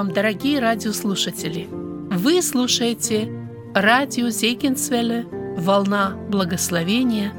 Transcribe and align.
вам, 0.00 0.12
дорогие 0.12 0.60
радиослушатели! 0.60 1.68
Вы 1.70 2.40
слушаете 2.40 3.30
радио 3.74 4.30
Зейкинсвелле 4.30 5.26
«Волна 5.58 6.16
благословения». 6.30 7.34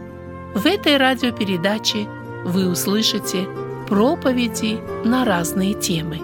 В 0.53 0.67
этой 0.67 0.97
радиопередаче 0.97 2.07
вы 2.45 2.69
услышите 2.69 3.47
проповеди 3.87 4.79
на 5.03 5.25
разные 5.25 5.73
темы. 5.73 6.19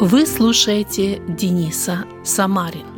Вы 0.00 0.24
слушаете 0.24 1.20
Дениса 1.28 2.06
Самарин. 2.24 2.93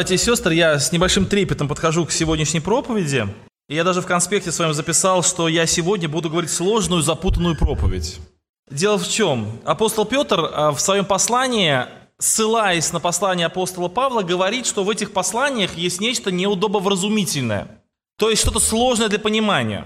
Братья 0.00 0.14
и 0.14 0.18
сестры, 0.18 0.54
я 0.54 0.78
с 0.78 0.92
небольшим 0.92 1.26
трепетом 1.26 1.68
подхожу 1.68 2.06
к 2.06 2.10
сегодняшней 2.10 2.60
проповеди. 2.60 3.28
И 3.68 3.74
я 3.74 3.84
даже 3.84 4.00
в 4.00 4.06
конспекте 4.06 4.50
своем 4.50 4.72
записал, 4.72 5.22
что 5.22 5.46
я 5.46 5.66
сегодня 5.66 6.08
буду 6.08 6.30
говорить 6.30 6.50
сложную, 6.50 7.02
запутанную 7.02 7.54
проповедь. 7.54 8.18
Дело 8.70 8.96
в 8.96 9.06
чем? 9.06 9.60
Апостол 9.66 10.06
Петр 10.06 10.40
а, 10.40 10.70
в 10.72 10.80
своем 10.80 11.04
послании, 11.04 11.84
ссылаясь 12.16 12.94
на 12.94 13.00
послание 13.00 13.48
апостола 13.48 13.88
Павла, 13.88 14.22
говорит, 14.22 14.64
что 14.64 14.84
в 14.84 14.88
этих 14.88 15.12
посланиях 15.12 15.76
есть 15.76 16.00
нечто 16.00 16.30
неудобовразумительное. 16.30 17.82
То 18.16 18.30
есть 18.30 18.40
что-то 18.40 18.58
сложное 18.58 19.10
для 19.10 19.18
понимания. 19.18 19.84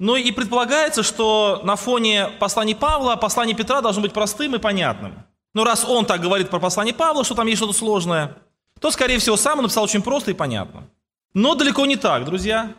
Но 0.00 0.16
и 0.16 0.32
предполагается, 0.32 1.04
что 1.04 1.60
на 1.62 1.76
фоне 1.76 2.30
посланий 2.40 2.74
Павла 2.74 3.14
послание 3.14 3.54
Петра 3.54 3.80
должно 3.80 4.02
быть 4.02 4.12
простым 4.12 4.56
и 4.56 4.58
понятным. 4.58 5.24
Но 5.54 5.62
раз 5.62 5.84
он 5.84 6.04
так 6.04 6.20
говорит 6.20 6.50
про 6.50 6.58
послание 6.58 6.92
Павла, 6.94 7.22
что 7.22 7.36
там 7.36 7.46
есть 7.46 7.58
что-то 7.58 7.74
сложное– 7.74 8.38
то, 8.80 8.90
скорее 8.90 9.18
всего, 9.18 9.36
сам 9.36 9.58
он 9.58 9.64
написал 9.64 9.84
очень 9.84 10.02
просто 10.02 10.30
и 10.30 10.34
понятно. 10.34 10.88
Но 11.34 11.54
далеко 11.54 11.86
не 11.86 11.96
так, 11.96 12.24
друзья. 12.24 12.74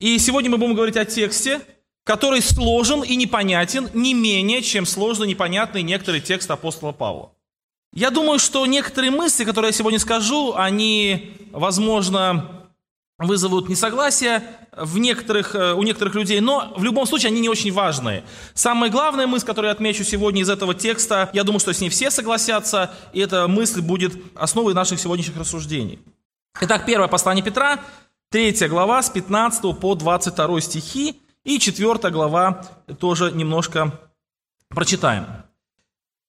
И 0.00 0.18
сегодня 0.18 0.50
мы 0.50 0.58
будем 0.58 0.74
говорить 0.74 0.96
о 0.96 1.04
тексте, 1.04 1.60
который 2.04 2.40
сложен 2.40 3.02
и 3.02 3.16
непонятен 3.16 3.90
не 3.92 4.14
менее, 4.14 4.62
чем 4.62 4.86
сложно 4.86 5.24
и 5.24 5.28
непонятный 5.28 5.82
некоторый 5.82 6.20
текст 6.20 6.50
апостола 6.50 6.92
Павла. 6.92 7.32
Я 7.92 8.10
думаю, 8.10 8.38
что 8.38 8.64
некоторые 8.66 9.10
мысли, 9.10 9.44
которые 9.44 9.70
я 9.70 9.72
сегодня 9.72 9.98
скажу, 9.98 10.54
они, 10.54 11.36
возможно, 11.52 12.57
вызовут 13.18 13.68
несогласие 13.68 14.42
в 14.72 14.98
некоторых, 14.98 15.54
э, 15.54 15.72
у 15.74 15.82
некоторых 15.82 16.14
людей, 16.14 16.40
но 16.40 16.72
в 16.76 16.84
любом 16.84 17.06
случае 17.06 17.30
они 17.30 17.40
не 17.40 17.48
очень 17.48 17.72
важные. 17.72 18.24
Самая 18.54 18.90
главная 18.90 19.26
мысль, 19.26 19.44
которую 19.44 19.68
я 19.68 19.72
отмечу 19.72 20.04
сегодня 20.04 20.42
из 20.42 20.48
этого 20.48 20.74
текста, 20.74 21.28
я 21.32 21.42
думаю, 21.42 21.58
что 21.58 21.72
с 21.72 21.80
ней 21.80 21.88
все 21.88 22.10
согласятся, 22.10 22.94
и 23.12 23.20
эта 23.20 23.48
мысль 23.48 23.80
будет 23.80 24.12
основой 24.36 24.72
наших 24.72 25.00
сегодняшних 25.00 25.36
рассуждений. 25.36 25.98
Итак, 26.60 26.86
первое 26.86 27.08
послание 27.08 27.44
Петра, 27.44 27.80
3 28.30 28.68
глава 28.68 29.02
с 29.02 29.10
15 29.10 29.78
по 29.78 29.94
22 29.94 30.60
стихи, 30.60 31.20
и 31.44 31.58
4 31.58 32.10
глава 32.10 32.64
тоже 33.00 33.32
немножко 33.32 33.98
прочитаем. 34.68 35.26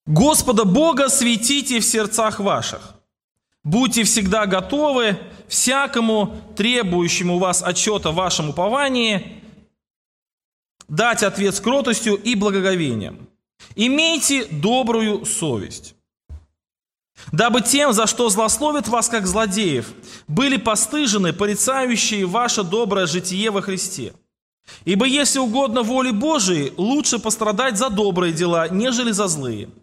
«Господа 0.06 0.64
Бога 0.64 1.08
светите 1.08 1.78
в 1.78 1.84
сердцах 1.84 2.40
ваших, 2.40 2.94
Будьте 3.62 4.04
всегда 4.04 4.46
готовы 4.46 5.18
всякому 5.46 6.40
требующему 6.56 7.38
вас 7.38 7.62
отчета 7.62 8.10
в 8.10 8.14
вашем 8.14 8.50
уповании 8.50 9.42
дать 10.88 11.22
ответ 11.22 11.54
с 11.54 11.60
кротостью 11.60 12.14
и 12.14 12.34
благоговением. 12.34 13.28
Имейте 13.76 14.46
добрую 14.46 15.26
совесть, 15.26 15.94
дабы 17.30 17.60
тем, 17.60 17.92
за 17.92 18.06
что 18.06 18.30
злословят 18.30 18.88
вас 18.88 19.08
как 19.08 19.26
злодеев, 19.26 19.92
были 20.26 20.56
постыжены 20.56 21.32
порицающие 21.32 22.24
ваше 22.24 22.64
доброе 22.64 23.06
житие 23.06 23.50
во 23.50 23.60
Христе. 23.60 24.14
Ибо 24.84 25.04
если 25.04 25.38
угодно 25.38 25.82
воле 25.82 26.12
Божией, 26.12 26.72
лучше 26.76 27.18
пострадать 27.18 27.76
за 27.76 27.90
добрые 27.90 28.32
дела, 28.32 28.68
нежели 28.68 29.10
за 29.12 29.28
злые– 29.28 29.68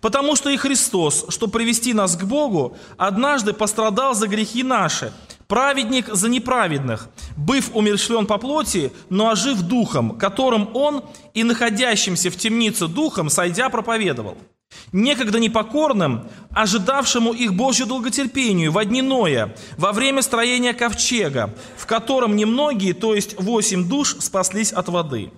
Потому 0.00 0.36
что 0.36 0.50
и 0.50 0.56
Христос, 0.56 1.26
чтобы 1.28 1.52
привести 1.52 1.94
нас 1.94 2.16
к 2.16 2.24
Богу, 2.24 2.76
однажды 2.96 3.52
пострадал 3.52 4.14
за 4.14 4.28
грехи 4.28 4.62
наши, 4.62 5.12
праведник 5.46 6.08
за 6.08 6.28
неправедных, 6.28 7.08
быв 7.36 7.70
умершлен 7.74 8.26
по 8.26 8.38
плоти, 8.38 8.92
но 9.08 9.30
ожив 9.30 9.62
духом, 9.62 10.18
которым 10.18 10.70
Он 10.74 11.04
и 11.34 11.44
находящимся 11.44 12.30
в 12.30 12.36
темнице 12.36 12.86
духом, 12.86 13.30
сойдя, 13.30 13.68
проповедовал. 13.68 14.36
Некогда 14.92 15.38
непокорным, 15.38 16.28
ожидавшему 16.50 17.32
их 17.32 17.54
Божью 17.54 17.86
долготерпению 17.86 18.70
во 18.72 18.84
дни 18.84 19.02
Ноя, 19.02 19.54
во 19.76 19.92
время 19.92 20.22
строения 20.22 20.74
ковчега, 20.74 21.54
в 21.76 21.86
котором 21.86 22.36
немногие, 22.36 22.94
то 22.94 23.14
есть 23.14 23.40
восемь 23.40 23.88
душ, 23.88 24.16
спаслись 24.18 24.72
от 24.72 24.88
воды. 24.88 25.30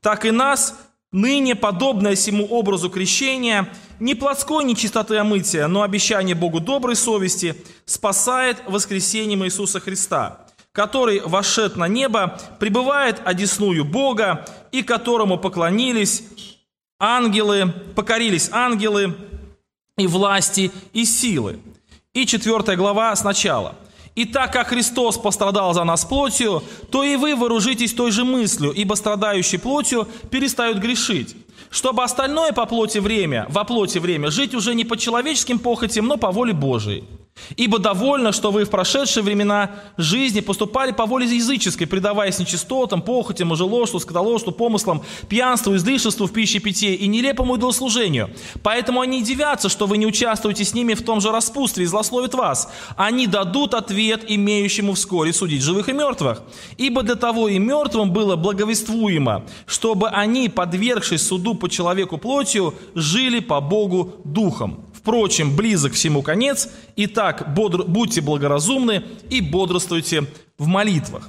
Так 0.00 0.24
и 0.24 0.30
нас, 0.30 0.76
Ныне, 1.14 1.54
подобное 1.54 2.16
всему 2.16 2.44
образу 2.46 2.90
крещения, 2.90 3.72
не 4.00 4.16
плотской 4.16 4.64
нечистоты 4.64 5.16
омытия, 5.16 5.68
но 5.68 5.82
обещание 5.82 6.34
Богу 6.34 6.58
доброй 6.58 6.96
совести 6.96 7.54
спасает 7.84 8.56
воскресением 8.66 9.44
Иисуса 9.44 9.78
Христа, 9.78 10.44
который, 10.72 11.20
вошед 11.20 11.76
на 11.76 11.86
небо, 11.86 12.40
пребывает 12.58 13.22
одесную 13.24 13.84
Бога 13.84 14.44
и 14.72 14.82
которому 14.82 15.38
поклонились 15.38 16.24
ангелы, 16.98 17.72
покорились 17.94 18.50
ангелы 18.50 19.14
и 19.96 20.08
власти 20.08 20.72
и 20.92 21.04
силы. 21.04 21.60
И 22.12 22.26
четвертая 22.26 22.74
глава 22.74 23.14
сначала– 23.14 23.76
и 24.14 24.24
так 24.24 24.52
как 24.52 24.68
Христос 24.68 25.18
пострадал 25.18 25.74
за 25.74 25.84
нас 25.84 26.04
плотью, 26.04 26.62
то 26.90 27.02
и 27.02 27.16
вы 27.16 27.34
вооружитесь 27.34 27.92
той 27.92 28.12
же 28.12 28.24
мыслью, 28.24 28.70
ибо 28.72 28.94
страдающий 28.94 29.58
плотью 29.58 30.08
перестают 30.30 30.78
грешить 30.78 31.36
чтобы 31.70 32.04
остальное 32.04 32.52
по 32.52 32.66
плоти 32.66 32.98
время, 32.98 33.46
во 33.48 33.64
плоти 33.64 33.98
время, 33.98 34.30
жить 34.30 34.54
уже 34.54 34.74
не 34.76 34.84
по 34.84 34.96
человеческим 34.96 35.58
похотям, 35.58 36.06
но 36.06 36.16
по 36.16 36.30
воле 36.30 36.52
Божией. 36.52 37.02
Ибо 37.56 37.78
довольно, 37.78 38.32
что 38.32 38.50
вы 38.50 38.64
в 38.64 38.70
прошедшие 38.70 39.22
времена 39.22 39.70
жизни 39.96 40.40
поступали 40.40 40.92
по 40.92 41.04
воле 41.06 41.26
языческой, 41.26 41.86
предаваясь 41.86 42.38
нечистотам, 42.38 43.02
похотям, 43.02 43.48
мужеложству, 43.48 44.00
скотоложству, 44.00 44.52
помыслам, 44.52 45.02
пьянству, 45.28 45.76
излишеству 45.76 46.26
в 46.26 46.32
пище 46.32 46.58
питье 46.58 46.94
и 46.94 47.06
нелепому 47.06 47.56
идолослужению. 47.56 48.30
Поэтому 48.62 49.00
они 49.00 49.22
дивятся, 49.22 49.68
что 49.68 49.86
вы 49.86 49.98
не 49.98 50.06
участвуете 50.06 50.64
с 50.64 50.74
ними 50.74 50.94
в 50.94 51.04
том 51.04 51.20
же 51.20 51.30
распутстве 51.30 51.84
и 51.84 51.86
злословят 51.86 52.34
вас. 52.34 52.72
Они 52.96 53.26
дадут 53.26 53.74
ответ 53.74 54.24
имеющему 54.26 54.94
вскоре 54.94 55.32
судить 55.32 55.62
живых 55.62 55.88
и 55.88 55.92
мертвых. 55.92 56.42
Ибо 56.78 57.02
для 57.02 57.16
того 57.16 57.48
и 57.48 57.58
мертвым 57.58 58.10
было 58.10 58.36
благовествуемо, 58.36 59.44
чтобы 59.66 60.08
они, 60.08 60.48
подвергшись 60.48 61.26
суду 61.26 61.54
по 61.54 61.68
человеку 61.68 62.16
плотью, 62.16 62.74
жили 62.94 63.40
по 63.40 63.60
Богу 63.60 64.14
духом. 64.24 64.84
Впрочем, 65.04 65.54
близок 65.54 65.92
всему 65.92 66.22
конец. 66.22 66.70
Итак, 66.96 67.52
бодр... 67.52 67.84
будьте 67.84 68.22
благоразумны 68.22 69.04
и 69.28 69.42
бодрствуйте 69.42 70.24
в 70.56 70.66
молитвах. 70.66 71.28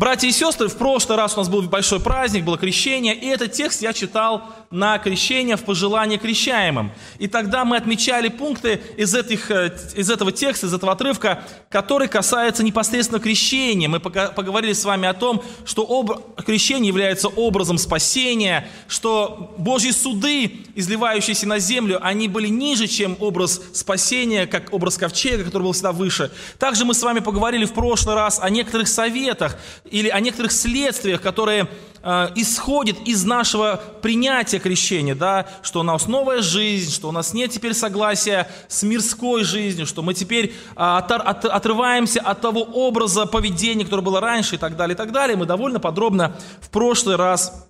Братья 0.00 0.28
и 0.28 0.32
сестры, 0.32 0.68
в 0.68 0.78
прошлый 0.78 1.18
раз 1.18 1.34
у 1.34 1.40
нас 1.40 1.50
был 1.50 1.60
большой 1.60 2.00
праздник, 2.00 2.42
было 2.44 2.56
крещение, 2.56 3.14
и 3.14 3.26
этот 3.26 3.52
текст 3.52 3.82
я 3.82 3.92
читал 3.92 4.44
на 4.70 4.96
крещение 4.98 5.56
в 5.56 5.64
пожелание 5.64 6.18
крещаемым. 6.18 6.92
И 7.18 7.26
тогда 7.26 7.66
мы 7.66 7.76
отмечали 7.76 8.28
пункты 8.28 8.80
из, 8.96 9.14
этих, 9.14 9.50
э, 9.50 9.76
из 9.94 10.08
этого 10.08 10.32
текста, 10.32 10.68
из 10.68 10.72
этого 10.72 10.92
отрывка, 10.92 11.44
который 11.68 12.08
касается 12.08 12.62
непосредственно 12.62 13.20
крещения. 13.20 13.90
Мы 13.90 14.00
поговорили 14.00 14.72
с 14.72 14.86
вами 14.86 15.06
о 15.06 15.12
том, 15.12 15.42
что 15.66 15.82
об... 15.82 16.34
крещение 16.46 16.88
является 16.88 17.28
образом 17.28 17.76
спасения, 17.76 18.70
что 18.88 19.54
Божьи 19.58 19.90
суды, 19.90 20.60
изливающиеся 20.76 21.46
на 21.46 21.58
землю, 21.58 21.98
они 22.00 22.26
были 22.26 22.48
ниже, 22.48 22.86
чем 22.86 23.18
образ 23.20 23.60
спасения, 23.74 24.46
как 24.46 24.72
образ 24.72 24.96
ковчега, 24.96 25.44
который 25.44 25.64
был 25.64 25.72
всегда 25.72 25.92
выше. 25.92 26.32
Также 26.58 26.86
мы 26.86 26.94
с 26.94 27.02
вами 27.02 27.18
поговорили 27.18 27.66
в 27.66 27.74
прошлый 27.74 28.14
раз 28.14 28.38
о 28.40 28.48
некоторых 28.48 28.88
советах, 28.88 29.58
или 29.90 30.08
о 30.08 30.20
некоторых 30.20 30.52
следствиях, 30.52 31.20
которые 31.20 31.68
э, 32.02 32.28
исходят 32.36 32.96
из 33.06 33.24
нашего 33.24 33.80
принятия 34.02 34.58
крещения, 34.58 35.14
да, 35.14 35.46
что 35.62 35.80
у 35.80 35.82
нас 35.82 36.06
новая 36.06 36.42
жизнь, 36.42 36.92
что 36.92 37.08
у 37.08 37.12
нас 37.12 37.34
нет 37.34 37.50
теперь 37.50 37.74
согласия 37.74 38.48
с 38.68 38.82
мирской 38.82 39.44
жизнью, 39.44 39.86
что 39.86 40.02
мы 40.02 40.14
теперь 40.14 40.46
э, 40.46 40.52
от, 40.76 41.10
от, 41.10 41.44
отрываемся 41.44 42.20
от 42.20 42.40
того 42.40 42.62
образа 42.62 43.26
поведения, 43.26 43.84
которое 43.84 44.02
было 44.02 44.20
раньше 44.20 44.54
и 44.54 44.58
так 44.58 44.76
далее, 44.76 44.94
и 44.94 44.96
так 44.96 45.12
далее. 45.12 45.36
Мы 45.36 45.46
довольно 45.46 45.80
подробно 45.80 46.36
в 46.60 46.70
прошлый 46.70 47.16
раз 47.16 47.68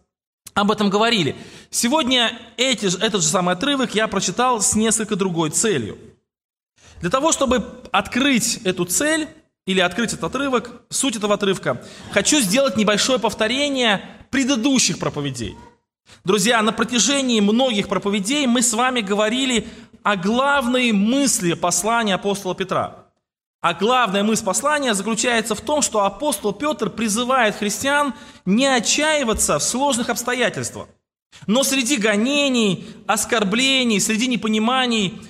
об 0.55 0.71
этом 0.71 0.91
говорили. 0.91 1.37
Сегодня 1.71 2.39
эти, 2.57 2.87
этот 2.87 3.23
же 3.23 3.29
самый 3.29 3.55
отрывок 3.55 3.95
я 3.95 4.09
прочитал 4.09 4.61
с 4.61 4.75
несколько 4.75 5.17
другой 5.17 5.51
целью. 5.51 5.99
Для 7.01 7.09
того, 7.09 7.33
чтобы 7.33 7.65
открыть 7.93 8.59
эту 8.65 8.85
цель, 8.85 9.29
или 9.71 9.81
открыть 9.81 10.13
этот 10.13 10.25
отрывок, 10.25 10.83
суть 10.89 11.17
этого 11.17 11.35
отрывка, 11.35 11.83
хочу 12.11 12.41
сделать 12.41 12.77
небольшое 12.77 13.21
повторение 13.21 14.03
предыдущих 14.31 14.99
проповедей. 14.99 15.57
Друзья, 16.25 16.61
на 16.63 16.73
протяжении 16.73 17.41
многих 17.41 17.89
проповедей 17.89 18.47
мы 18.47 18.63
с 18.63 18.73
вами 18.73 19.01
говорили 19.01 19.69
о 20.03 20.17
главной 20.17 20.91
мысли 20.91 21.53
послания 21.53 22.15
апостола 22.15 22.57
Петра. 22.57 23.07
А 23.61 23.75
главная 23.75 24.25
мысль 24.25 24.45
послания 24.45 24.95
заключается 24.95 25.55
в 25.55 25.61
том, 25.61 25.83
что 25.83 26.05
апостол 26.05 26.53
Петр 26.53 26.91
призывает 26.91 27.55
христиан 27.55 28.15
не 28.45 28.67
отчаиваться 28.67 29.59
в 29.59 29.63
сложных 29.63 30.09
обстоятельствах. 30.09 30.89
Но 31.47 31.63
среди 31.63 31.97
гонений, 31.97 32.87
оскорблений, 33.07 34.01
среди 34.01 34.27
непониманий 34.27 35.21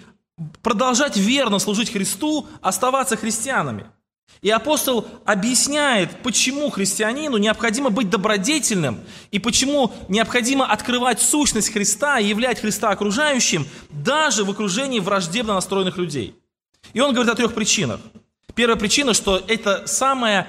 продолжать 0.62 1.19
верно 1.19 1.58
служить 1.58 1.93
Христу, 1.93 2.46
оставаться 2.62 3.16
христианами. 3.16 3.86
И 4.43 4.49
апостол 4.49 5.06
объясняет, 5.27 6.23
почему 6.23 6.71
христианину 6.71 7.37
необходимо 7.37 7.91
быть 7.91 8.09
добродетельным 8.09 9.00
и 9.31 9.38
почему 9.38 9.93
необходимо 10.09 10.65
открывать 10.65 11.21
сущность 11.21 11.71
Христа 11.71 12.19
и 12.19 12.29
являть 12.29 12.61
Христа 12.61 12.88
окружающим 12.88 13.67
даже 13.91 14.44
в 14.44 14.50
окружении 14.50 14.99
враждебно 14.99 15.55
настроенных 15.55 15.99
людей. 15.99 16.35
И 16.94 17.00
он 17.00 17.12
говорит 17.12 17.31
о 17.31 17.37
трех 17.37 17.55
причинах. 17.55 18.00
Первая 18.55 18.79
причина, 18.79 19.12
что 19.12 19.43
это 19.47 19.87
самое, 19.87 20.47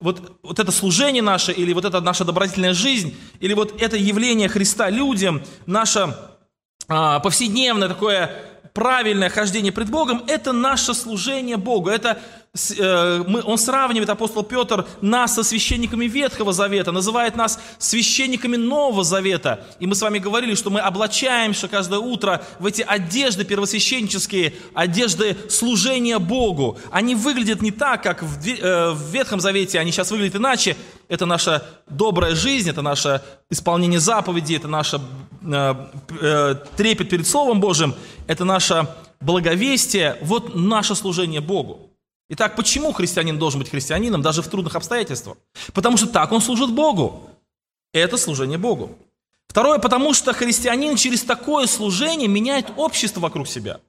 вот, 0.00 0.38
вот 0.42 0.58
это 0.58 0.72
служение 0.72 1.22
наше, 1.22 1.52
или 1.52 1.72
вот 1.72 1.84
эта 1.84 2.00
наша 2.00 2.24
добродетельная 2.24 2.74
жизнь, 2.74 3.16
или 3.38 3.54
вот 3.54 3.80
это 3.80 3.96
явление 3.96 4.48
Христа 4.48 4.90
людям, 4.90 5.42
наше 5.66 6.16
а, 6.88 7.20
повседневное 7.20 7.88
такое 7.88 8.50
правильное 8.74 9.28
хождение 9.28 9.72
пред 9.72 9.90
Богом, 9.90 10.24
это 10.26 10.52
наше 10.52 10.94
служение 10.94 11.56
Богу. 11.56 11.88
Это 11.88 12.20
мы, 12.52 13.42
он 13.44 13.58
сравнивает, 13.58 14.10
апостол 14.10 14.42
Петр, 14.42 14.84
нас 15.00 15.36
со 15.36 15.44
священниками 15.44 16.06
Ветхого 16.06 16.52
Завета, 16.52 16.90
называет 16.90 17.36
нас 17.36 17.60
священниками 17.78 18.56
Нового 18.56 19.04
Завета. 19.04 19.64
И 19.78 19.86
мы 19.86 19.94
с 19.94 20.02
вами 20.02 20.18
говорили, 20.18 20.56
что 20.56 20.68
мы 20.68 20.80
облачаемся 20.80 21.68
каждое 21.68 22.00
утро 22.00 22.42
в 22.58 22.66
эти 22.66 22.82
одежды 22.82 23.44
первосвященнические, 23.44 24.54
одежды 24.74 25.36
служения 25.48 26.18
Богу. 26.18 26.78
Они 26.90 27.14
выглядят 27.14 27.62
не 27.62 27.70
так, 27.70 28.02
как 28.02 28.22
в, 28.22 28.44
э, 28.44 28.96
Ветхом 29.12 29.38
Завете, 29.38 29.78
они 29.78 29.92
сейчас 29.92 30.10
выглядят 30.10 30.36
иначе. 30.36 30.76
Это 31.08 31.26
наша 31.26 31.64
добрая 31.88 32.34
жизнь, 32.34 32.68
это 32.68 32.82
наше 32.82 33.22
исполнение 33.48 34.00
заповедей, 34.00 34.56
это 34.56 34.66
наше 34.66 35.00
э, 35.42 35.74
э, 36.20 36.54
трепет 36.76 37.10
перед 37.10 37.28
Словом 37.28 37.60
Божьим, 37.60 37.94
это 38.26 38.44
наше 38.44 38.88
благовестие, 39.20 40.16
вот 40.20 40.56
наше 40.56 40.96
служение 40.96 41.40
Богу. 41.40 41.89
Итак, 42.32 42.54
почему 42.54 42.92
христианин 42.92 43.38
должен 43.40 43.58
быть 43.58 43.70
христианином 43.70 44.22
даже 44.22 44.40
в 44.40 44.46
трудных 44.46 44.76
обстоятельствах? 44.76 45.36
Потому 45.74 45.96
что 45.96 46.06
так 46.06 46.30
он 46.30 46.40
служит 46.40 46.70
Богу. 46.70 47.28
Это 47.92 48.16
служение 48.16 48.56
Богу. 48.56 48.96
Второе, 49.48 49.80
потому 49.80 50.14
что 50.14 50.32
христианин 50.32 50.94
через 50.94 51.24
такое 51.24 51.66
служение 51.66 52.28
меняет 52.28 52.68
общество 52.76 53.18
вокруг 53.18 53.48
себя. 53.48 53.80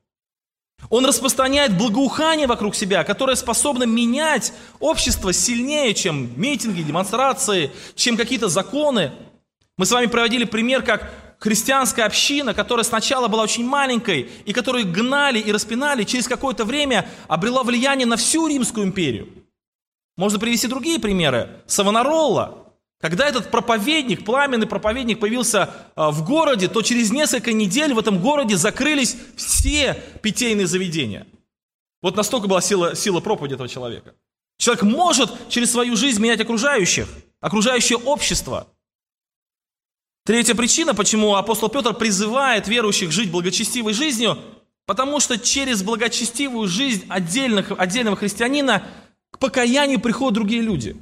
Он 0.90 1.06
распространяет 1.06 1.78
благоухание 1.78 2.48
вокруг 2.48 2.74
себя, 2.74 3.04
которое 3.04 3.36
способно 3.36 3.84
менять 3.84 4.54
общество 4.80 5.32
сильнее, 5.34 5.94
чем 5.94 6.32
митинги, 6.36 6.82
демонстрации, 6.82 7.72
чем 7.94 8.18
какие-то 8.18 8.50
законы. 8.50 9.12
Мы 9.78 9.86
с 9.86 9.92
вами 9.92 10.08
проводили 10.08 10.46
пример, 10.46 10.82
как 10.82 11.14
христианская 11.42 12.04
община, 12.04 12.54
которая 12.54 12.84
сначала 12.84 13.28
была 13.28 13.44
очень 13.44 13.66
маленькой, 13.66 14.30
и 14.46 14.54
которую 14.54 14.90
гнали 14.90 15.40
и 15.40 15.52
распинали, 15.52 16.04
через 16.04 16.28
какое-то 16.28 16.66
время 16.66 17.10
обрела 17.28 17.64
влияние 17.64 18.06
на 18.06 18.16
всю 18.16 18.48
Римскую 18.48 18.86
империю. 18.86 19.28
Можно 20.18 20.38
привести 20.38 20.68
другие 20.68 21.00
примеры. 21.00 21.50
Савонаролла. 21.66 22.68
Когда 23.00 23.28
этот 23.28 23.50
проповедник, 23.50 24.24
пламенный 24.24 24.68
проповедник 24.68 25.20
появился 25.20 25.74
а, 25.96 26.12
в 26.12 26.24
городе, 26.24 26.68
то 26.68 26.84
через 26.84 27.12
несколько 27.12 27.52
недель 27.52 27.96
в 27.96 28.00
этом 28.00 28.20
городе 28.20 28.56
закрылись 28.56 29.18
все 29.36 30.00
питейные 30.22 30.68
заведения. 30.68 31.26
Вот 32.04 32.16
настолько 32.16 32.48
была 32.48 32.62
сила, 32.62 32.96
сила 32.96 33.20
проповеди 33.20 33.56
этого 33.56 33.68
человека. 33.68 34.14
Человек 34.60 34.84
может 34.84 35.32
через 35.50 35.72
свою 35.72 35.96
жизнь 35.96 36.22
менять 36.22 36.40
окружающих, 36.40 37.08
окружающее 37.40 37.98
общество– 37.98 38.68
Третья 40.24 40.54
причина, 40.54 40.94
почему 40.94 41.36
апостол 41.36 41.70
Петр 41.70 41.96
призывает 41.96 42.68
верующих 42.68 43.12
жить 43.12 43.32
благочестивой 43.32 43.94
жизнью, 43.94 44.38
потому 44.86 45.20
что 45.20 45.40
через 45.40 45.82
благочестивую 45.82 46.68
жизнь 46.68 47.06
отдельных, 47.10 47.72
отдельного 47.76 48.16
христианина 48.16 48.84
к 49.32 49.40
покаянию 49.40 50.00
приходят 50.00 50.36
другие 50.36 50.62
люди. 50.62 50.96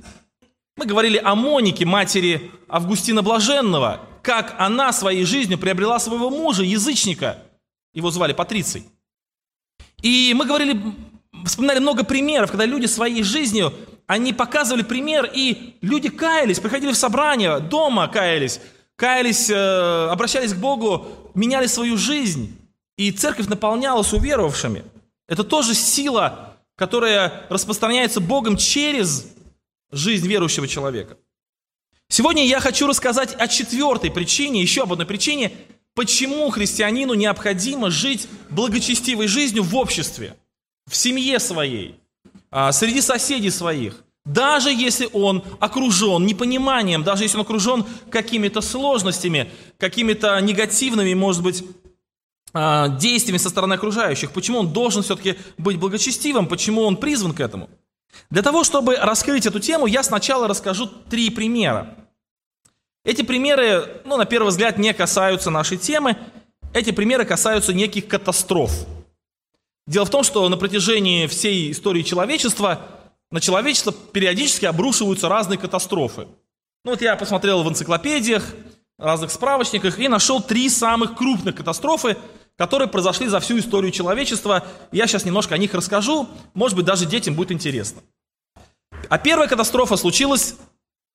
Мы 0.77 0.85
говорили 0.85 1.17
о 1.17 1.35
Монике, 1.35 1.83
матери 1.83 2.49
Августина 2.69 3.21
Блаженного, 3.21 3.99
как 4.21 4.55
она 4.57 4.93
своей 4.93 5.25
жизнью 5.25 5.57
приобрела 5.57 5.99
своего 5.99 6.29
мужа, 6.29 6.63
язычника. 6.63 7.43
Его 7.93 8.11
звали 8.11 8.31
Патриций. 8.31 8.85
И 10.01 10.33
мы 10.33 10.45
говорили, 10.45 10.81
вспоминали 11.43 11.79
много 11.79 12.05
примеров, 12.05 12.51
когда 12.51 12.65
люди 12.65 12.85
своей 12.85 13.23
жизнью, 13.23 13.73
они 14.07 14.31
показывали 14.31 14.83
пример, 14.83 15.29
и 15.33 15.75
люди 15.81 16.07
каялись, 16.07 16.59
приходили 16.59 16.93
в 16.93 16.97
собрание, 16.97 17.59
дома 17.59 18.07
каялись, 18.07 18.61
каялись, 18.99 19.49
э, 19.49 20.07
обращались 20.11 20.53
к 20.53 20.57
Богу, 20.57 21.07
меняли 21.33 21.67
свою 21.67 21.97
жизнь, 21.97 22.57
и 22.97 23.11
церковь 23.11 23.47
наполнялась 23.47 24.11
уверовавшими. 24.11 24.83
Это 25.29 25.45
тоже 25.45 25.73
сила, 25.73 26.57
которая 26.75 27.45
распространяется 27.49 28.19
Богом 28.19 28.57
через 28.57 29.25
жизнь 29.91 30.27
верующего 30.27 30.67
человека. 30.67 31.17
Сегодня 32.09 32.45
я 32.45 32.59
хочу 32.59 32.87
рассказать 32.87 33.33
о 33.35 33.47
четвертой 33.47 34.11
причине, 34.11 34.61
еще 34.61 34.83
об 34.83 34.91
одной 34.91 35.07
причине, 35.07 35.53
почему 35.95 36.49
христианину 36.49 37.13
необходимо 37.13 37.89
жить 37.89 38.27
благочестивой 38.49 39.27
жизнью 39.27 39.63
в 39.63 39.75
обществе, 39.77 40.35
в 40.87 40.95
семье 40.95 41.39
своей, 41.39 41.95
а, 42.51 42.73
среди 42.73 42.99
соседей 42.99 43.51
своих, 43.51 44.03
даже 44.29 44.71
если 44.71 45.09
он 45.11 45.43
окружен 45.59 46.23
непониманием, 46.25 47.03
даже 47.03 47.23
если 47.23 47.37
он 47.37 47.41
окружен 47.41 47.83
какими-то 48.11 48.61
сложностями, 48.61 49.51
какими-то 49.79 50.39
негативными, 50.39 51.15
может 51.15 51.41
быть, 51.41 51.63
а, 52.53 52.89
действиями 52.89 53.39
со 53.39 53.49
стороны 53.49 53.73
окружающих, 53.73 54.31
почему 54.31 54.59
он 54.59 54.71
должен 54.71 55.01
все-таки 55.01 55.35
быть 55.57 55.77
благочестивым, 55.77 56.45
почему 56.45 56.83
он 56.83 56.97
призван 56.97 57.33
к 57.33 57.39
этому. 57.39 57.71
Для 58.29 58.43
того, 58.43 58.63
чтобы 58.63 58.97
раскрыть 58.97 59.47
эту 59.47 59.59
тему, 59.59 59.87
я 59.87 60.03
сначала 60.03 60.47
расскажу 60.47 60.85
три 60.85 61.31
примера. 61.31 61.95
Эти 63.03 63.23
примеры, 63.23 64.01
ну, 64.05 64.15
на 64.17 64.25
первый 64.25 64.49
взгляд, 64.49 64.77
не 64.77 64.93
касаются 64.93 65.49
нашей 65.49 65.77
темы, 65.77 66.17
эти 66.73 66.91
примеры 66.91 67.25
касаются 67.25 67.73
неких 67.73 68.07
катастроф. 68.07 68.85
Дело 69.87 70.05
в 70.05 70.11
том, 70.11 70.23
что 70.23 70.47
на 70.49 70.57
протяжении 70.57 71.25
всей 71.25 71.71
истории 71.71 72.03
человечества– 72.03 72.79
на 73.31 73.39
человечество 73.39 73.91
периодически 73.91 74.65
обрушиваются 74.65 75.29
разные 75.29 75.57
катастрофы. 75.57 76.27
Ну 76.83 76.91
вот 76.91 77.01
я 77.01 77.15
посмотрел 77.15 77.63
в 77.63 77.69
энциклопедиях, 77.69 78.43
разных 78.97 79.31
справочниках 79.31 79.99
и 79.99 80.07
нашел 80.07 80.41
три 80.41 80.69
самых 80.69 81.15
крупных 81.15 81.55
катастрофы, 81.55 82.17
которые 82.57 82.87
произошли 82.87 83.27
за 83.27 83.39
всю 83.39 83.59
историю 83.59 83.91
человечества. 83.91 84.65
Я 84.91 85.07
сейчас 85.07 85.25
немножко 85.25 85.55
о 85.55 85.57
них 85.57 85.73
расскажу, 85.73 86.27
может 86.53 86.75
быть, 86.75 86.85
даже 86.85 87.05
детям 87.05 87.35
будет 87.35 87.51
интересно. 87.51 88.01
А 89.07 89.17
первая 89.17 89.47
катастрофа 89.47 89.95
случилась 89.95 90.55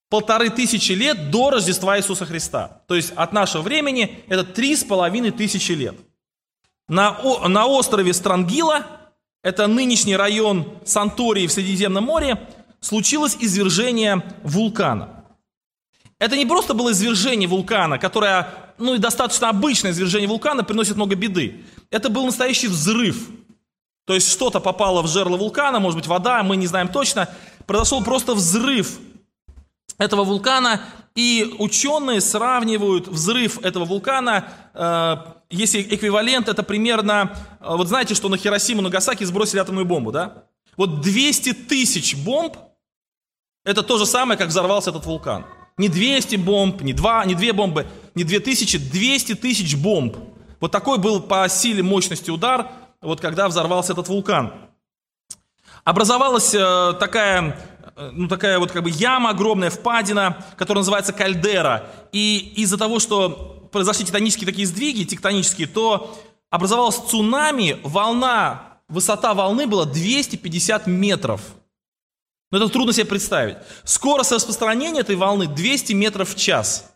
полторы 0.08 0.48
тысячи 0.50 0.92
лет 0.92 1.30
до 1.30 1.50
Рождества 1.50 1.98
Иисуса 1.98 2.24
Христа. 2.24 2.82
То 2.86 2.94
есть 2.94 3.12
от 3.14 3.32
нашего 3.32 3.62
времени 3.62 4.24
это 4.28 4.44
три 4.44 4.74
с 4.76 4.84
половиной 4.84 5.32
тысячи 5.32 5.72
лет. 5.72 5.96
На, 6.88 7.18
на 7.48 7.66
острове 7.66 8.12
Странгила 8.14 8.86
это 9.44 9.66
нынешний 9.66 10.16
район 10.16 10.66
Сантории 10.86 11.46
в 11.46 11.52
Средиземном 11.52 12.04
море, 12.04 12.48
случилось 12.80 13.36
извержение 13.38 14.22
вулкана. 14.42 15.26
Это 16.18 16.36
не 16.36 16.46
просто 16.46 16.72
было 16.72 16.92
извержение 16.92 17.46
вулкана, 17.46 17.98
которое, 17.98 18.48
ну 18.78 18.94
и 18.94 18.98
достаточно 18.98 19.50
обычное 19.50 19.90
извержение 19.90 20.28
вулкана, 20.28 20.64
приносит 20.64 20.96
много 20.96 21.14
беды. 21.14 21.62
Это 21.90 22.08
был 22.08 22.24
настоящий 22.24 22.68
взрыв. 22.68 23.28
То 24.06 24.14
есть 24.14 24.32
что-то 24.32 24.60
попало 24.60 25.02
в 25.02 25.08
жерло 25.08 25.36
вулкана, 25.36 25.78
может 25.78 25.98
быть 25.98 26.08
вода, 26.08 26.42
мы 26.42 26.56
не 26.56 26.66
знаем 26.66 26.88
точно. 26.88 27.28
Произошел 27.66 28.02
просто 28.02 28.34
взрыв 28.34 28.98
этого 29.98 30.24
вулкана, 30.24 30.80
и 31.14 31.54
ученые 31.58 32.20
сравнивают 32.20 33.06
взрыв 33.06 33.62
этого 33.64 33.84
вулкана, 33.84 34.48
э, 34.74 35.16
если 35.48 35.80
эквивалент, 35.82 36.48
это 36.48 36.62
примерно, 36.62 37.36
э, 37.60 37.76
вот 37.76 37.86
знаете, 37.86 38.14
что 38.14 38.28
на 38.28 38.36
Хиросиму, 38.36 38.82
Нагасаки 38.82 39.22
сбросили 39.24 39.60
атомную 39.60 39.86
бомбу, 39.86 40.10
да? 40.10 40.44
Вот 40.76 41.00
200 41.00 41.52
тысяч 41.52 42.16
бомб, 42.16 42.56
это 43.64 43.82
то 43.82 43.96
же 43.96 44.06
самое, 44.06 44.36
как 44.36 44.48
взорвался 44.48 44.90
этот 44.90 45.06
вулкан. 45.06 45.46
Не 45.76 45.88
200 45.88 46.36
бомб, 46.36 46.82
не, 46.82 46.92
2, 46.92 47.24
не 47.26 47.34
2 47.34 47.52
бомбы, 47.52 47.86
не 48.14 48.24
2000, 48.24 48.78
200 48.78 49.34
тысяч 49.36 49.76
бомб. 49.76 50.16
Вот 50.60 50.72
такой 50.72 50.98
был 50.98 51.20
по 51.20 51.48
силе 51.48 51.82
мощности 51.82 52.30
удар, 52.30 52.70
вот 53.00 53.20
когда 53.20 53.48
взорвался 53.48 53.92
этот 53.92 54.08
вулкан. 54.08 54.52
Образовалась 55.84 56.54
э, 56.54 56.94
такая 56.98 57.58
ну, 57.96 58.28
такая 58.28 58.58
вот 58.58 58.72
как 58.72 58.82
бы 58.82 58.90
яма 58.90 59.30
огромная, 59.30 59.70
впадина, 59.70 60.44
которая 60.56 60.80
называется 60.80 61.12
кальдера. 61.12 61.88
И 62.12 62.52
из-за 62.56 62.76
того, 62.76 62.98
что 62.98 63.68
произошли 63.72 64.04
тектонические 64.04 64.46
такие 64.46 64.66
сдвиги, 64.66 65.04
тектонические, 65.04 65.66
то 65.66 66.16
образовалась 66.50 66.96
цунами, 66.96 67.78
волна 67.82 68.78
высота 68.88 69.34
волны 69.34 69.66
была 69.66 69.84
250 69.84 70.86
метров. 70.86 71.40
Но 72.50 72.58
это 72.58 72.68
трудно 72.68 72.92
себе 72.92 73.06
представить. 73.06 73.56
Скорость 73.84 74.32
распространения 74.32 75.00
этой 75.00 75.16
волны 75.16 75.48
200 75.48 75.92
метров 75.92 76.34
в 76.34 76.36
час. 76.36 76.92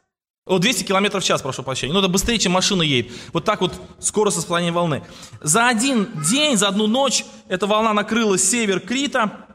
О, 0.47 0.59
200 0.59 0.85
километров 0.85 1.23
в 1.23 1.27
час, 1.27 1.43
прошу 1.43 1.63
прощения. 1.63 1.93
Ну, 1.93 1.99
это 1.99 2.09
быстрее, 2.09 2.39
чем 2.39 2.53
машина 2.53 2.83
едет. 2.83 3.13
Вот 3.33 3.45
так 3.45 3.61
вот 3.61 3.73
скорость 3.99 4.37
распространения 4.37 4.73
волны. 4.73 5.03
За 5.43 5.69
один 5.69 6.09
день, 6.23 6.57
за 6.57 6.69
одну 6.69 6.87
ночь 6.87 7.25
эта 7.49 7.67
волна 7.67 7.93
накрыла 7.93 8.39
север 8.39 8.81
Крита. 8.81 9.47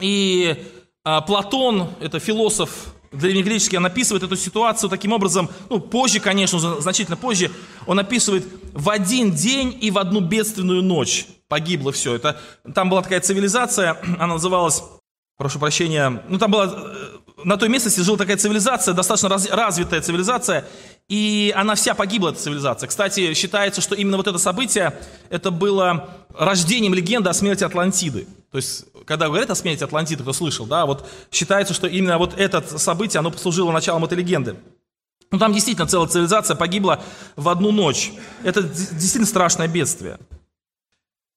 И 0.00 0.56
Платон, 1.26 1.88
это 2.00 2.18
философ 2.18 2.70
древнегреческий, 3.12 3.78
он 3.78 3.86
описывает 3.86 4.22
эту 4.22 4.36
ситуацию 4.36 4.88
таким 4.88 5.12
образом, 5.12 5.50
ну, 5.68 5.80
позже, 5.80 6.20
конечно, 6.20 6.58
значительно 6.80 7.16
позже, 7.16 7.50
он 7.86 7.98
описывает 7.98 8.46
в 8.72 8.88
один 8.88 9.32
день 9.32 9.76
и 9.80 9.90
в 9.90 9.98
одну 9.98 10.20
бедственную 10.20 10.82
ночь 10.82 11.26
погибло 11.48 11.90
все. 11.90 12.14
Это, 12.14 12.40
там 12.74 12.88
была 12.88 13.02
такая 13.02 13.20
цивилизация, 13.20 13.96
она 14.18 14.34
называлась 14.34 14.82
прошу 15.36 15.58
прощения, 15.58 16.22
ну 16.28 16.38
там 16.38 16.50
была, 16.50 16.66
э, 16.66 17.44
на 17.44 17.56
той 17.56 17.68
местности 17.68 18.00
жила 18.00 18.18
такая 18.18 18.36
цивилизация, 18.36 18.94
достаточно 18.94 19.28
раз, 19.30 19.48
развитая 19.50 20.02
цивилизация, 20.02 20.66
и 21.08 21.52
она 21.56 21.74
вся 21.74 21.94
погибла, 21.94 22.28
эта 22.28 22.38
цивилизация. 22.38 22.86
Кстати, 22.86 23.34
считается, 23.34 23.80
что 23.80 23.94
именно 23.94 24.18
вот 24.18 24.26
это 24.26 24.38
событие, 24.38 24.94
это 25.30 25.50
было 25.50 26.10
рождением 26.38 26.94
легенды 26.94 27.30
о 27.30 27.32
смерти 27.32 27.64
Атлантиды. 27.64 28.28
То 28.50 28.56
есть, 28.56 28.86
когда 29.06 29.26
говорят 29.26 29.50
о 29.50 29.54
смерти 29.54 29.84
Атлантиды, 29.84 30.22
кто 30.22 30.32
слышал, 30.32 30.66
да, 30.66 30.84
вот 30.84 31.08
считается, 31.30 31.72
что 31.72 31.86
именно 31.86 32.18
вот 32.18 32.38
это 32.38 32.78
событие, 32.78 33.20
оно 33.20 33.30
послужило 33.30 33.70
началом 33.70 34.04
этой 34.04 34.18
легенды. 34.18 34.56
Ну 35.30 35.38
там 35.38 35.52
действительно 35.52 35.86
целая 35.86 36.08
цивилизация 36.08 36.56
погибла 36.56 37.04
в 37.36 37.48
одну 37.48 37.70
ночь. 37.70 38.12
Это 38.42 38.62
действительно 38.62 39.26
страшное 39.26 39.68
бедствие. 39.68 40.18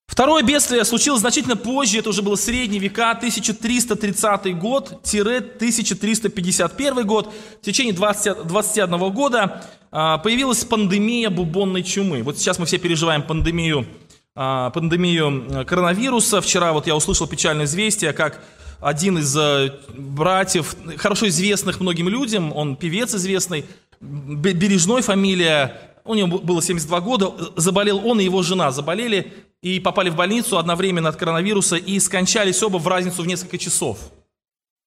Второе 0.08 0.43
бедствие 0.43 0.84
случилось 0.86 1.22
значительно 1.22 1.55
позже, 1.55 2.00
это 2.00 2.10
уже 2.10 2.22
было 2.22 2.36
средние 2.36 2.79
века, 2.79 3.12
1330 3.12 4.60
год-1351 4.60 7.03
год. 7.03 7.34
В 7.62 7.65
течение 7.65 7.93
20, 7.93 8.46
21 8.46 9.12
года 9.12 9.65
а, 9.91 10.17
появилась 10.20 10.65
пандемия 10.65 11.29
бубонной 11.29 11.84
чумы. 11.84 12.22
Вот 12.22 12.38
сейчас 12.38 12.60
мы 12.60 12.65
все 12.65 12.77
переживаем 12.77 13.24
пандемию, 13.24 13.88
пандемию 14.36 15.66
коронавируса. 15.66 16.42
Вчера 16.42 16.74
вот 16.74 16.88
я 16.88 16.96
услышал 16.96 17.28
печальное 17.28 17.66
известие, 17.66 18.13
как 18.13 18.44
один 18.84 19.18
из 19.18 19.36
э, 19.38 19.72
братьев, 19.96 20.75
хорошо 20.98 21.30
известных 21.30 21.80
многим 21.80 22.10
людям, 22.10 22.52
он 22.54 22.75
певец 22.75 23.16
известный, 23.16 23.66
Бережной 24.02 25.02
фамилия, 25.02 25.80
у 26.04 26.13
него 26.13 26.40
было 26.40 26.62
72 26.62 27.00
года, 27.00 27.32
заболел 27.56 28.06
он 28.06 28.20
и 28.20 28.25
его 28.25 28.44
жена, 28.44 28.72
заболели 28.72 29.32
и 29.62 29.80
попали 29.80 30.10
в 30.10 30.16
больницу 30.16 30.58
одновременно 30.58 31.08
от 31.08 31.16
коронавируса 31.16 31.78
и 31.78 31.98
скончались 32.00 32.62
оба 32.62 32.78
в 32.78 32.88
разницу 32.88 33.24
в 33.24 33.28
несколько 33.28 33.58
часов. 33.58 34.12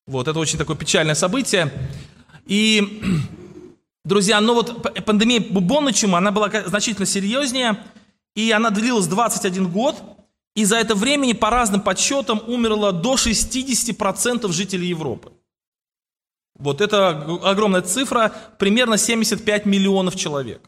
Вот, 0.06 0.28
это 0.28 0.38
очень 0.38 0.58
такое 0.58 0.76
печальное 0.76 1.14
событие. 1.14 1.72
И, 2.44 3.02
друзья, 4.04 4.38
ну 4.42 4.52
вот 4.52 4.82
пандемия 5.06 5.40
бубонной 5.40 5.94
чумы, 5.94 6.18
она 6.18 6.30
была 6.30 6.50
значительно 6.66 7.06
серьезнее, 7.06 7.78
и 8.36 8.52
она 8.52 8.70
длилась 8.70 9.06
21 9.08 9.68
год, 9.68 9.96
и 10.54 10.64
за 10.64 10.76
это 10.76 10.94
время 10.94 11.34
по 11.34 11.50
разным 11.50 11.80
подсчетам 11.80 12.40
умерло 12.46 12.92
до 12.92 13.14
60% 13.14 14.52
жителей 14.52 14.88
Европы. 14.88 15.32
Вот 16.58 16.80
это 16.80 17.08
огромная 17.42 17.82
цифра, 17.82 18.32
примерно 18.58 18.96
75 18.98 19.66
миллионов 19.66 20.16
человек. 20.16 20.62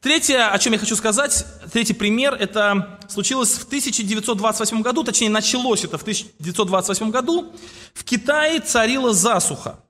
Третье, 0.00 0.50
о 0.50 0.58
чем 0.58 0.74
я 0.74 0.78
хочу 0.78 0.96
сказать, 0.96 1.46
третий 1.72 1.94
пример, 1.94 2.34
это 2.34 3.00
случилось 3.08 3.54
в 3.54 3.66
1928 3.66 4.82
году, 4.82 5.02
точнее 5.02 5.30
началось 5.30 5.84
это 5.84 5.96
в 5.96 6.02
1928 6.02 7.10
году. 7.10 7.52
В 7.94 8.04
Китае 8.04 8.60
царила 8.60 9.14
засуха. 9.14 9.80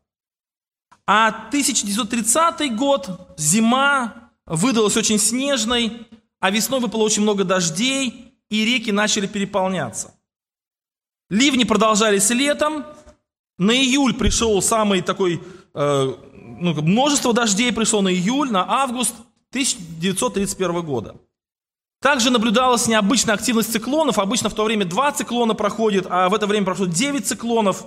А 1.07 1.29
1930 1.49 2.77
год, 2.77 3.35
зима, 3.37 4.31
выдалась 4.47 4.97
очень 4.97 5.19
снежной, 5.19 6.07
а 6.45 6.51
весной 6.51 6.79
выпало 6.79 7.05
очень 7.05 7.23
много 7.23 7.43
дождей, 7.43 8.35
и 8.51 8.65
реки 8.67 8.93
начали 8.93 9.27
переполняться. 9.27 10.15
Ливни 11.31 11.65
продолжались 11.65 12.29
летом, 12.29 12.85
на 13.57 13.73
июль 13.73 14.13
пришел 14.13 14.61
самый 14.61 15.01
такой, 15.01 15.43
э, 15.75 16.15
ну, 16.35 16.83
множество 16.83 17.33
дождей 17.33 17.73
пришло 17.73 18.03
на 18.03 18.13
июль, 18.13 18.51
на 18.51 18.65
август– 18.69 19.15
1931 19.55 20.83
года. 20.83 21.15
Также 22.03 22.31
наблюдалась 22.31 22.89
необычная 22.89 23.37
активность 23.37 23.73
циклонов. 23.73 24.19
Обычно 24.19 24.51
в 24.51 24.55
то 24.55 24.65
время 24.65 24.85
два 24.85 25.13
циклона 25.13 25.55
проходит, 25.55 26.07
а 26.11 26.29
в 26.29 26.35
это 26.35 26.47
время 26.47 26.67
прошло 26.67 26.85
9 26.85 27.27
циклонов. 27.27 27.87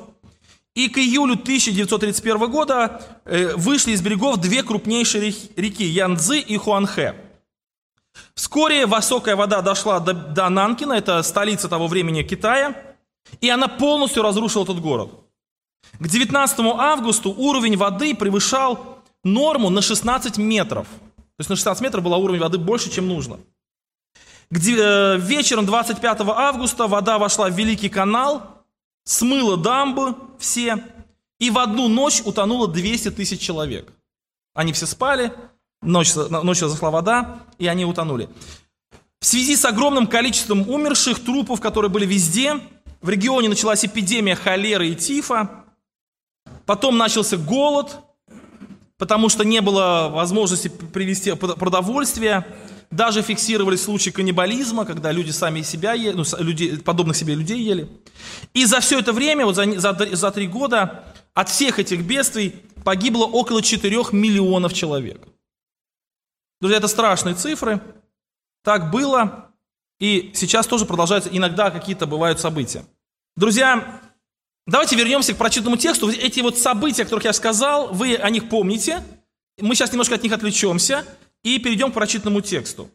И 0.73 0.89
к 0.89 0.97
июлю 0.97 1.33
1931 1.33 2.49
года 2.49 3.01
э, 3.25 3.53
вышли 3.55 3.91
из 3.91 4.01
берегов 4.01 4.37
две 4.37 4.63
крупнейшие 4.63 5.35
реки 5.55 5.83
Янцзы 5.83 6.39
и 6.39 6.57
Хуанхэ. 6.57 7.26
Вскоре 8.33 8.85
высокая 8.85 9.35
вода 9.35 9.61
дошла 9.61 9.99
до, 9.99 10.13
до 10.13 10.49
Нанкина, 10.49 10.93
это 10.93 11.21
столица 11.23 11.67
того 11.67 11.87
времени 11.87 12.23
Китая, 12.23 12.75
и 13.41 13.49
она 13.49 13.67
полностью 13.67 14.23
разрушила 14.23 14.63
этот 14.63 14.79
город. 14.79 15.11
К 15.99 16.07
19 16.07 16.59
августа 16.59 17.29
уровень 17.29 17.77
воды 17.77 18.15
превышал 18.15 18.99
норму 19.23 19.69
на 19.69 19.81
16 19.81 20.37
метров– 20.37 20.87
то 21.37 21.41
есть 21.41 21.49
на 21.51 21.55
16 21.55 21.83
метров 21.83 22.03
было 22.03 22.15
уровень 22.15 22.39
воды 22.39 22.57
больше, 22.57 22.89
чем 22.89 23.07
нужно. 23.07 23.39
Где, 24.49 24.75
э, 24.75 25.17
вечером 25.19 25.67
25 25.67 26.21
августа 26.21 26.87
вода 26.87 27.19
вошла 27.19 27.47
в 27.47 27.53
Великий 27.55 27.89
канал, 27.89 28.65
смыла 29.03 29.55
дамбы 29.55 30.15
все, 30.39 30.83
и 31.37 31.51
в 31.51 31.59
одну 31.59 31.89
ночь 31.89 32.23
утонуло 32.25 32.67
200 32.67 33.11
тысяч 33.11 33.39
человек. 33.39 33.93
Они 34.55 34.73
все 34.73 34.87
спали, 34.87 35.31
ночь, 35.87 36.13
ночью 36.15 36.69
зашла 36.69 36.91
вода, 36.91 37.39
и 37.57 37.67
они 37.67 37.85
утонули. 37.85 38.29
В 39.19 39.25
связи 39.25 39.55
с 39.55 39.65
огромным 39.65 40.05
количеством 40.05 40.69
умерших, 40.69 41.23
трупов, 41.23 41.59
которые 41.59 41.89
были 41.89 42.05
везде, 42.05 42.59
в 43.01 43.09
регионе 43.09 43.49
началась 43.49 43.83
эпидемия 43.83 44.35
холеры 44.35 44.89
и 44.89 44.95
тифа, 44.95 45.65
потом 46.65 46.97
начался 46.97 47.37
голод, 47.37 47.97
потому 48.97 49.29
что 49.29 49.43
не 49.43 49.61
было 49.61 50.09
возможности 50.11 50.67
привести 50.67 51.33
продовольствие. 51.33 52.45
Даже 52.89 53.21
фиксировались 53.21 53.81
случаи 53.81 54.11
каннибализма, 54.11 54.85
когда 54.85 55.11
люди 55.11 55.31
сами 55.31 55.61
себя 55.61 55.93
ели, 55.93 56.13
ну, 56.15 56.23
люди, 56.39 56.77
подобных 56.77 57.17
себе 57.17 57.35
людей 57.35 57.59
ели. 57.59 57.89
И 58.53 58.65
за 58.65 58.79
все 58.79 58.99
это 58.99 59.11
время, 59.11 59.45
вот 59.45 59.55
за, 59.55 59.79
за, 59.79 60.15
за 60.15 60.31
три 60.31 60.47
года, 60.47 61.03
от 61.33 61.49
всех 61.49 61.79
этих 61.79 62.01
бедствий 62.03 62.55
погибло 62.85 63.25
около 63.25 63.61
4 63.61 63.95
миллионов 64.13 64.73
человек. 64.73 65.27
Друзья, 66.59 66.77
это 66.77 66.87
страшные 66.87 67.35
цифры. 67.35 67.81
Так 68.63 68.91
было, 68.91 69.51
и 69.99 70.31
сейчас 70.33 70.67
тоже 70.67 70.85
продолжаются, 70.85 71.29
иногда 71.31 71.71
какие-то 71.71 72.05
бывают 72.05 72.39
события. 72.39 72.85
Друзья, 73.35 74.01
Давайте 74.67 74.97
вернемся 74.97 75.33
к 75.33 75.37
прочитанному 75.37 75.77
тексту. 75.77 76.09
Эти 76.09 76.41
вот 76.41 76.57
события, 76.57 77.03
о 77.03 77.05
которых 77.05 77.23
я 77.23 77.31
сказал, 77.31 77.93
вы 77.93 78.15
о 78.15 78.29
них 78.29 78.49
помните. 78.49 79.01
Мы 79.57 79.73
сейчас 79.75 79.93
немножко 79.93 80.15
от 80.15 80.23
них 80.23 80.33
отвлечемся 80.33 81.05
и 81.41 81.57
перейдем 81.57 81.91
к 81.91 81.93
прочитанному 81.93 82.41
тексту. 82.41 82.89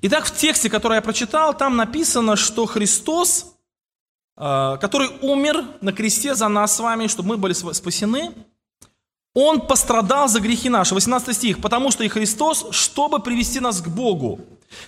Итак, 0.00 0.24
в 0.24 0.34
тексте, 0.34 0.70
который 0.70 0.94
я 0.94 1.02
прочитал, 1.02 1.54
там 1.54 1.76
написано, 1.76 2.36
что 2.36 2.64
Христос, 2.64 3.54
э, 4.38 4.78
который 4.80 5.10
умер 5.20 5.62
на 5.82 5.92
кресте 5.92 6.34
за 6.34 6.48
нас 6.48 6.76
с 6.76 6.80
вами, 6.80 7.08
чтобы 7.08 7.28
мы 7.28 7.36
были 7.36 7.52
спасены, 7.52 8.32
Он 9.34 9.60
пострадал 9.60 10.28
за 10.28 10.40
грехи 10.40 10.68
наши. 10.68 10.94
18 10.94 11.34
стих. 11.34 11.60
«Потому 11.60 11.90
что 11.90 12.04
и 12.04 12.08
Христос, 12.08 12.66
чтобы 12.70 13.18
привести 13.18 13.60
нас 13.60 13.80
к 13.80 13.88
Богу, 13.88 14.40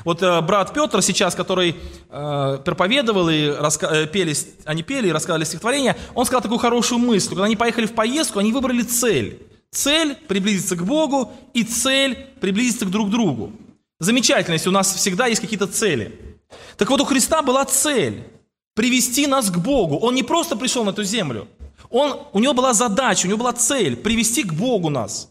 вот 0.05 0.23
э, 0.23 0.41
брат 0.41 0.73
Петр 0.73 1.03
сейчас, 1.03 1.35
который 1.35 1.77
э, 2.11 2.59
проповедовал 2.65 3.29
и 3.29 3.49
раска... 3.49 3.87
э, 3.87 4.07
пели, 4.07 4.35
они 4.65 4.83
пели 4.83 5.09
и 5.09 5.13
рассказывали 5.13 5.45
стихотворение, 5.45 5.97
он 6.15 6.25
сказал 6.25 6.43
такую 6.43 6.59
хорошую 6.59 6.99
мысль. 6.99 7.31
Когда 7.31 7.45
они 7.45 7.57
поехали 7.57 7.87
в 7.87 7.93
поездку, 7.93 8.39
они 8.39 8.53
выбрали 8.53 8.83
цель. 8.83 9.43
Цель– 9.71 10.15
приблизиться 10.29 10.77
к 10.77 10.85
Богу, 10.85 11.33
и 11.53 11.65
цель– 11.65 12.17
приблизиться 12.41 12.87
к 12.87 12.91
друг 12.91 13.11
другу. 13.11 13.53
Замечательно, 13.99 14.55
если 14.55 14.69
у 14.69 14.73
нас 14.73 14.95
всегда 14.95 15.27
есть 15.27 15.41
какие-то 15.41 15.67
цели. 15.67 16.39
Так 16.77 16.91
вот, 16.91 17.01
у 17.01 17.05
Христа 17.05 17.43
была 17.43 17.65
цель– 17.65 18.23
привести 18.75 19.27
нас 19.27 19.51
к 19.51 19.59
Богу. 19.59 19.97
Он 19.99 20.15
не 20.15 20.23
просто 20.23 20.57
пришел 20.57 20.85
на 20.85 20.91
эту 20.91 21.05
землю. 21.05 21.49
Он, 21.95 22.19
у 22.33 22.41
него 22.41 22.55
была 22.55 22.73
задача, 22.73 23.27
у 23.27 23.29
него 23.29 23.39
была 23.39 23.53
цель– 23.53 23.95
привести 24.05 24.43
к 24.43 24.53
Богу 24.53 24.91
нас. 24.91 25.31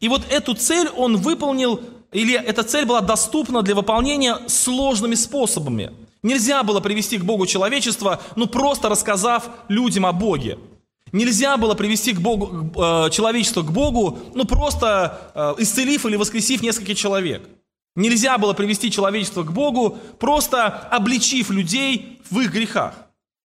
И 0.00 0.08
вот 0.08 0.22
эту 0.30 0.54
цель 0.54 0.88
он 0.96 1.18
выполнил 1.18 1.82
или 2.12 2.34
эта 2.34 2.62
цель 2.62 2.86
была 2.86 3.02
доступна 3.02 3.60
для 3.60 3.74
выполнения 3.74 4.38
сложными 4.46 5.14
способами. 5.14 5.92
Нельзя 6.22 6.62
было 6.62 6.80
привести 6.80 7.18
к 7.18 7.24
Богу 7.24 7.44
человечество, 7.44 8.22
ну 8.36 8.46
просто 8.46 8.88
рассказав 8.88 9.50
людям 9.68 10.06
о 10.06 10.14
Боге. 10.14 10.58
Нельзя 11.12 11.58
было 11.58 11.74
привести 11.74 12.14
к 12.14 12.20
Богу, 12.20 12.72
э, 12.74 13.10
человечество 13.10 13.60
к 13.60 13.70
Богу, 13.70 14.18
ну 14.34 14.46
просто 14.46 15.30
э, 15.34 15.62
исцелив 15.62 16.06
или 16.06 16.16
воскресив 16.16 16.62
несколько 16.62 16.94
человек. 16.94 17.46
Нельзя 17.94 18.38
было 18.38 18.54
привести 18.54 18.90
человечество 18.90 19.42
к 19.42 19.52
Богу, 19.52 19.98
просто 20.18 20.68
обличив 20.68 21.50
людей 21.50 22.22
в 22.30 22.40
их 22.40 22.50
грехах. 22.50 22.94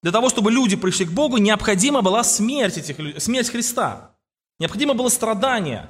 Для 0.02 0.12
того, 0.12 0.30
чтобы 0.30 0.52
люди 0.52 0.76
пришли 0.76 1.06
к 1.06 1.12
Богу, 1.12 1.38
необходима 1.38 2.02
была 2.02 2.24
смерть, 2.24 2.78
этих, 2.78 3.22
смерть 3.22 3.50
Христа. 3.50 4.12
Необходимо 4.60 4.94
было 4.94 5.10
страдание. 5.10 5.88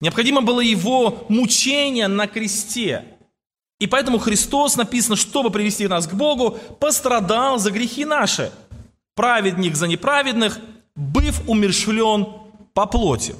Необходимо 0.00 0.42
было 0.42 0.60
его 0.60 1.24
мучение 1.28 2.08
на 2.08 2.26
кресте. 2.26 3.04
И 3.78 3.86
поэтому 3.86 4.18
Христос, 4.18 4.76
написано, 4.76 5.16
чтобы 5.16 5.50
привести 5.50 5.86
нас 5.86 6.06
к 6.06 6.14
Богу, 6.14 6.58
пострадал 6.80 7.58
за 7.58 7.70
грехи 7.70 8.04
наши. 8.04 8.52
Праведник 9.14 9.76
за 9.76 9.86
неправедных, 9.86 10.58
быв 10.96 11.48
умершвлен 11.48 12.26
по 12.72 12.86
плоти. 12.86 13.34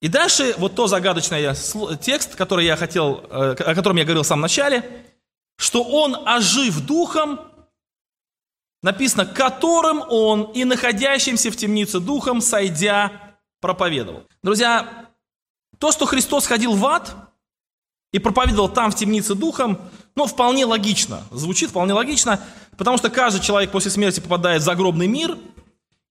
И 0.00 0.08
дальше 0.08 0.54
вот 0.58 0.74
то 0.74 0.86
загадочный 0.86 1.54
текст, 2.00 2.36
который 2.36 2.64
я 2.64 2.76
хотел, 2.76 3.24
э, 3.30 3.56
о 3.58 3.74
котором 3.74 3.96
я 3.96 4.04
говорил 4.04 4.22
в 4.22 4.26
самом 4.26 4.42
начале, 4.42 4.88
что 5.56 5.82
он, 5.82 6.16
ожив 6.26 6.80
духом, 6.86 7.40
написано, 8.82 9.26
которым 9.26 10.02
он 10.08 10.44
и 10.54 10.64
находящимся 10.64 11.50
в 11.50 11.56
темнице 11.56 12.00
духом, 12.00 12.40
сойдя, 12.40 13.12
проповедовал. 13.60 14.24
Друзья, 14.42 15.06
то, 15.78 15.92
что 15.92 16.06
Христос 16.06 16.46
ходил 16.46 16.74
в 16.74 16.86
ад 16.86 17.14
и 18.12 18.18
проповедовал 18.18 18.68
там 18.68 18.90
в 18.90 18.94
темнице 18.94 19.34
духом, 19.34 19.78
ну, 20.14 20.26
вполне 20.26 20.64
логично, 20.64 21.22
звучит 21.30 21.70
вполне 21.70 21.92
логично, 21.92 22.40
потому 22.76 22.98
что 22.98 23.10
каждый 23.10 23.40
человек 23.40 23.70
после 23.70 23.90
смерти 23.90 24.20
попадает 24.20 24.62
в 24.62 24.64
загробный 24.64 25.06
мир– 25.06 25.36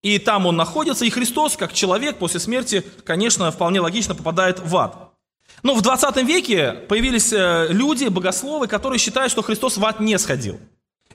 и 0.02 0.18
там 0.18 0.46
он 0.46 0.56
находится, 0.56 1.04
и 1.04 1.10
Христос, 1.10 1.56
как 1.56 1.72
человек 1.72 2.18
после 2.18 2.38
смерти, 2.38 2.84
конечно, 3.04 3.50
вполне 3.50 3.80
логично 3.80 4.14
попадает 4.14 4.60
в 4.60 4.76
ад. 4.76 5.12
Но 5.64 5.74
в 5.74 5.82
20 5.82 6.16
веке 6.24 6.72
появились 6.88 7.32
э, 7.32 7.66
люди, 7.70 8.04
богословы, 8.04 8.68
которые 8.68 9.00
считают, 9.00 9.32
что 9.32 9.42
Христос 9.42 9.76
в 9.76 9.84
ад 9.84 9.98
не 9.98 10.16
сходил. 10.18 10.60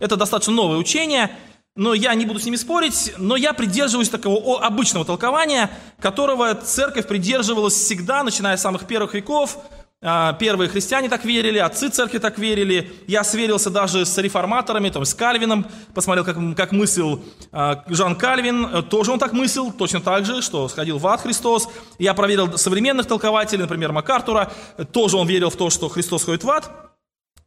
Это 0.04 0.18
достаточно 0.18 0.52
новое 0.52 0.78
учение, 0.80 1.34
но 1.78 1.94
я 1.94 2.14
не 2.14 2.26
буду 2.26 2.38
с 2.38 2.44
ними 2.44 2.58
спорить, 2.58 3.14
но 3.18 3.38
я 3.38 3.54
придерживаюсь 3.54 4.10
такого 4.10 4.62
обычного 4.62 5.06
толкования, 5.06 5.70
которого 6.02 6.54
церковь 6.56 7.08
придерживалась 7.08 7.74
всегда, 7.74 8.22
начиная 8.22 8.58
с 8.58 8.62
самых 8.62 8.86
первых 8.86 9.14
веков, 9.14 9.60
а, 10.02 10.34
первые 10.34 10.68
христиане 10.68 11.08
так 11.08 11.24
верили, 11.24 11.58
отцы 11.58 11.88
церкви 11.88 12.18
так 12.18 12.38
верили. 12.38 12.92
Я 13.08 13.24
сверился 13.24 13.70
даже 13.70 14.06
с 14.06 14.18
реформаторами, 14.18 14.90
там, 14.90 15.06
с 15.06 15.14
Кальвином, 15.14 15.66
посмотрел, 15.94 16.26
как, 16.26 16.36
как 16.58 16.74
мыслил 16.74 17.24
а, 17.54 17.86
Жан 17.88 18.18
Кальвин. 18.18 18.84
Тоже 18.90 19.14
он 19.14 19.20
так 19.20 19.32
мыслил, 19.32 19.72
точно 19.72 20.02
так 20.02 20.26
же, 20.26 20.42
что 20.42 20.68
сходил 20.68 20.98
в 20.98 21.08
ад 21.08 21.22
Христос. 21.22 21.70
Я 21.98 22.14
проверил 22.14 22.58
современных 22.58 23.06
толкователей, 23.06 23.62
например, 23.62 23.94
Макартура. 23.94 24.52
Тоже 24.92 25.16
он 25.16 25.30
верил 25.30 25.50
в 25.50 25.56
то, 25.56 25.70
что 25.70 25.88
Христос 25.88 26.26
ходит 26.26 26.44
в 26.44 26.50
ад. 26.50 26.93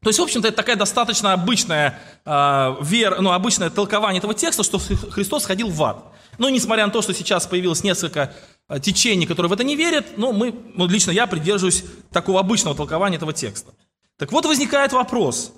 То 0.07 0.11
есть, 0.11 0.21
в 0.21 0.23
общем-то, 0.23 0.47
это 0.47 0.57
такая 0.57 0.77
достаточно 0.77 1.33
обычная, 1.33 1.99
э, 2.25 2.77
вер, 2.81 3.21
ну, 3.21 3.33
обычное 3.33 3.71
толкование 3.71 4.19
этого 4.19 4.35
текста, 4.35 4.63
что 4.63 4.79
Христос 4.79 5.45
ходил 5.45 5.69
в 5.69 5.83
ад. 5.83 6.05
Но 6.39 6.49
несмотря 6.49 6.87
на 6.87 6.93
то, 6.93 7.03
что 7.03 7.13
сейчас 7.13 7.47
появилось 7.47 7.83
несколько 7.83 8.33
Э, 8.69 8.81
течений, 8.81 9.27
которые 9.27 9.49
в 9.49 9.53
это 9.53 9.63
не 9.63 9.77
верят, 9.77 10.19
но 10.19 10.33
мы, 10.33 10.53
ну, 10.75 10.87
лично 10.87 11.13
я 11.13 11.27
придерживаюсь 11.27 11.85
такого 12.11 12.41
обычного 12.41 12.77
толкования 12.77 13.17
этого 13.17 13.33
текста. 13.33 13.73
Так 14.17 14.33
вот 14.33 14.45
возникает 14.45 14.93
вопрос. 14.93 15.53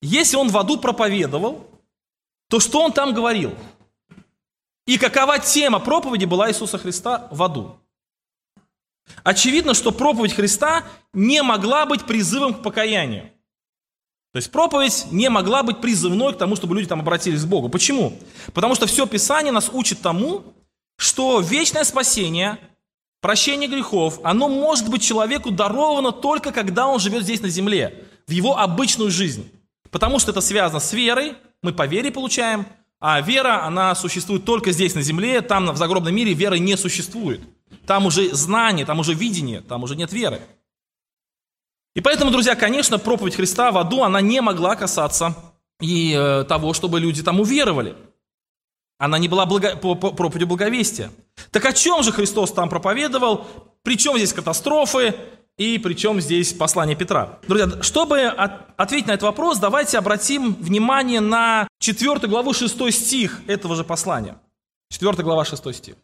Если 0.00 0.36
он 0.36 0.50
в 0.50 0.58
аду 0.58 0.78
проповедовал, 0.78 1.68
то 2.48 2.60
что 2.60 2.82
он 2.82 2.92
там 2.92 3.12
говорил? 3.12 3.54
И 4.86 4.98
какова 4.98 5.38
тема 5.38 5.80
проповеди 5.80 6.26
была 6.26 6.50
Иисуса 6.50 6.78
Христа 6.78 7.26
в 7.30 7.42
аду? 7.42 7.76
Очевидно, 9.24 9.74
что 9.74 9.90
проповедь 9.90 10.34
Христа 10.34 10.84
не 11.12 11.42
могла 11.42 11.86
быть 11.86 12.04
призывом 12.04 12.54
к 12.54 12.62
покаянию. 12.62 13.32
То 14.34 14.38
есть 14.38 14.50
проповедь 14.50 15.06
не 15.12 15.30
могла 15.30 15.62
быть 15.62 15.80
призывной 15.80 16.34
к 16.34 16.38
тому, 16.38 16.56
чтобы 16.56 16.74
люди 16.74 16.88
там 16.88 16.98
обратились 16.98 17.44
к 17.44 17.46
Богу. 17.46 17.68
Почему? 17.68 18.18
Потому 18.52 18.74
что 18.74 18.88
все 18.88 19.06
Писание 19.06 19.52
нас 19.52 19.70
учит 19.72 20.00
тому, 20.00 20.42
что 20.98 21.38
вечное 21.38 21.84
спасение, 21.84 22.58
прощение 23.20 23.68
грехов, 23.68 24.18
оно 24.24 24.48
может 24.48 24.88
быть 24.88 25.04
человеку 25.04 25.52
даровано 25.52 26.10
только 26.10 26.50
когда 26.50 26.88
он 26.88 26.98
живет 26.98 27.22
здесь 27.22 27.42
на 27.42 27.48
земле, 27.48 28.06
в 28.26 28.32
его 28.32 28.58
обычную 28.58 29.12
жизнь. 29.12 29.48
Потому 29.92 30.18
что 30.18 30.32
это 30.32 30.40
связано 30.40 30.80
с 30.80 30.92
верой, 30.92 31.34
мы 31.62 31.72
по 31.72 31.86
вере 31.86 32.10
получаем, 32.10 32.66
а 32.98 33.20
вера, 33.20 33.64
она 33.64 33.94
существует 33.94 34.44
только 34.44 34.72
здесь 34.72 34.96
на 34.96 35.02
земле, 35.02 35.42
там 35.42 35.70
в 35.70 35.76
загробном 35.76 36.12
мире 36.12 36.32
веры 36.32 36.58
не 36.58 36.76
существует. 36.76 37.40
Там 37.86 38.06
уже 38.06 38.34
знание, 38.34 38.84
там 38.84 38.98
уже 38.98 39.14
видение, 39.14 39.60
там 39.60 39.84
уже 39.84 39.94
нет 39.94 40.12
веры. 40.12 40.40
И 41.94 42.00
поэтому, 42.00 42.30
друзья, 42.30 42.56
конечно, 42.56 42.98
проповедь 42.98 43.36
Христа 43.36 43.70
в 43.70 43.78
аду, 43.78 44.02
она 44.02 44.20
не 44.20 44.40
могла 44.40 44.74
касаться 44.74 45.36
и 45.80 46.12
э, 46.12 46.44
того, 46.44 46.72
чтобы 46.72 46.98
люди 46.98 47.22
там 47.22 47.40
уверовали. 47.40 47.96
Она 48.98 49.18
не 49.18 49.28
была 49.28 49.46
благо... 49.46 49.76
проповедью 49.76 50.48
благовестия. 50.48 51.10
Так 51.50 51.64
о 51.64 51.72
чем 51.72 52.02
же 52.02 52.12
Христос 52.12 52.52
там 52.52 52.68
проповедовал? 52.68 53.46
Причем 53.82 54.16
здесь 54.16 54.32
катастрофы? 54.32 55.14
И 55.56 55.78
причем 55.78 56.20
здесь 56.20 56.52
послание 56.52 56.96
Петра? 56.96 57.38
Друзья, 57.46 57.82
чтобы 57.82 58.22
от... 58.22 58.70
ответить 58.76 59.06
на 59.06 59.12
этот 59.12 59.24
вопрос, 59.24 59.58
давайте 59.58 59.98
обратим 59.98 60.54
внимание 60.54 61.20
на 61.20 61.68
4 61.78 62.26
главу 62.26 62.52
6 62.52 62.92
стих 62.92 63.40
этого 63.46 63.76
же 63.76 63.84
послания. 63.84 64.36
4 64.90 65.22
глава 65.22 65.44
6 65.44 65.74
стих. 65.74 65.94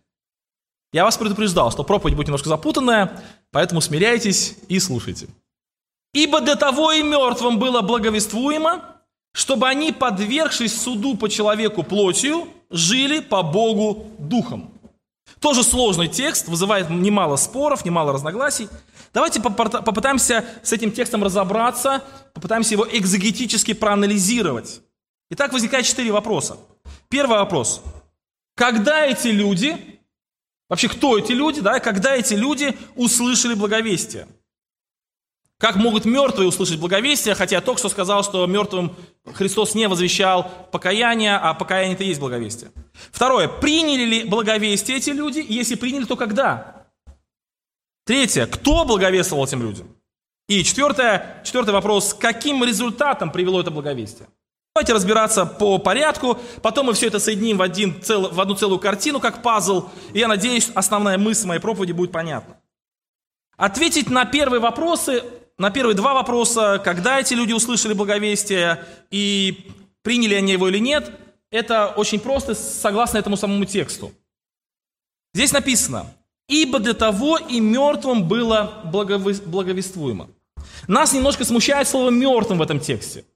Я 0.92 1.04
вас 1.04 1.16
предупреждал, 1.16 1.70
что 1.72 1.84
проповедь 1.84 2.16
будет 2.16 2.26
немножко 2.26 2.48
запутанная, 2.48 3.22
поэтому 3.50 3.80
смиряйтесь 3.80 4.56
и 4.68 4.78
слушайте. 4.78 5.28
«Ибо 6.12 6.40
для 6.40 6.56
того 6.56 6.92
и 6.92 7.02
мертвым 7.02 7.58
было 7.58 7.82
благовествуемо, 7.82 8.82
чтобы 9.32 9.68
они, 9.68 9.92
подвергшись 9.92 10.80
суду 10.80 11.16
по 11.16 11.28
человеку 11.28 11.82
плотью, 11.82 12.48
жили 12.70 13.20
по 13.20 13.42
Богу 13.42 14.10
духом. 14.18 14.72
Тоже 15.40 15.62
сложный 15.62 16.08
текст, 16.08 16.48
вызывает 16.48 16.90
немало 16.90 17.36
споров, 17.36 17.84
немало 17.84 18.12
разногласий. 18.12 18.68
Давайте 19.14 19.40
попытаемся 19.40 20.44
с 20.62 20.72
этим 20.72 20.92
текстом 20.92 21.24
разобраться, 21.24 22.02
попытаемся 22.34 22.74
его 22.74 22.86
экзегетически 22.90 23.72
проанализировать. 23.72 24.82
Итак, 25.30 25.52
возникает 25.52 25.86
четыре 25.86 26.12
вопроса. 26.12 26.58
Первый 27.08 27.38
вопрос. 27.38 27.82
Когда 28.56 29.06
эти 29.06 29.28
люди, 29.28 30.00
вообще 30.68 30.88
кто 30.88 31.16
эти 31.18 31.32
люди, 31.32 31.60
да, 31.60 31.80
когда 31.80 32.16
эти 32.16 32.34
люди 32.34 32.76
услышали 32.96 33.54
благовестие? 33.54 34.26
Как 35.60 35.76
могут 35.76 36.06
мертвые 36.06 36.48
услышать 36.48 36.80
благовестие, 36.80 37.34
хотя 37.34 37.60
только 37.60 37.80
что 37.80 37.90
сказал, 37.90 38.24
что 38.24 38.46
мертвым 38.46 38.96
Христос 39.34 39.74
не 39.74 39.88
возвещал 39.88 40.50
покаяние, 40.72 41.36
а 41.36 41.52
покаяние 41.52 41.96
это 41.96 42.02
и 42.02 42.06
есть 42.06 42.18
благовестие. 42.18 42.72
Второе. 43.12 43.46
Приняли 43.46 44.04
ли 44.04 44.24
благовестие 44.24 44.96
эти 44.96 45.10
люди? 45.10 45.44
Если 45.46 45.74
приняли, 45.74 46.04
то 46.04 46.16
когда? 46.16 46.86
Третье. 48.06 48.46
Кто 48.46 48.86
благовествовал 48.86 49.44
этим 49.44 49.62
людям? 49.62 49.94
И 50.48 50.64
четвертое, 50.64 51.42
четвертый 51.44 51.74
вопрос. 51.74 52.14
Каким 52.14 52.64
результатом 52.64 53.30
привело 53.30 53.60
это 53.60 53.70
благовестие? 53.70 54.28
Давайте 54.74 54.94
разбираться 54.94 55.44
по 55.44 55.76
порядку, 55.76 56.38
потом 56.62 56.86
мы 56.86 56.94
все 56.94 57.08
это 57.08 57.18
соединим 57.18 57.58
в, 57.58 57.62
один, 57.62 58.00
цел, 58.00 58.30
в 58.30 58.40
одну 58.40 58.54
целую 58.54 58.78
картину, 58.78 59.20
как 59.20 59.42
пазл, 59.42 59.90
и 60.14 60.20
я 60.20 60.28
надеюсь, 60.28 60.70
основная 60.74 61.18
мысль 61.18 61.46
моей 61.46 61.60
проповеди 61.60 61.92
будет 61.92 62.12
понятна. 62.12 62.56
Ответить 63.56 64.08
на 64.08 64.24
первые 64.24 64.60
вопросы 64.60 65.22
на 65.60 65.70
первые 65.70 65.94
два 65.94 66.14
вопроса, 66.14 66.80
когда 66.82 67.20
эти 67.20 67.34
люди 67.34 67.52
услышали 67.52 67.92
благовестие 67.92 68.82
и 69.10 69.70
приняли 70.00 70.34
они 70.34 70.52
его 70.52 70.68
или 70.68 70.78
нет, 70.78 71.12
это 71.50 71.88
очень 71.88 72.18
просто, 72.18 72.54
согласно 72.54 73.18
этому 73.18 73.36
самому 73.36 73.66
тексту. 73.66 74.10
Здесь 75.34 75.52
написано, 75.52 76.06
«Ибо 76.48 76.78
для 76.78 76.94
того 76.94 77.36
и 77.36 77.60
мертвым 77.60 78.26
было 78.26 78.80
благовествуемо». 78.84 80.30
Нас 80.88 81.12
немножко 81.12 81.44
смущает 81.44 81.86
слово 81.86 82.08
«мертвым» 82.08 82.56
в 82.56 82.62
этом 82.62 82.80
тексте, 82.80 83.26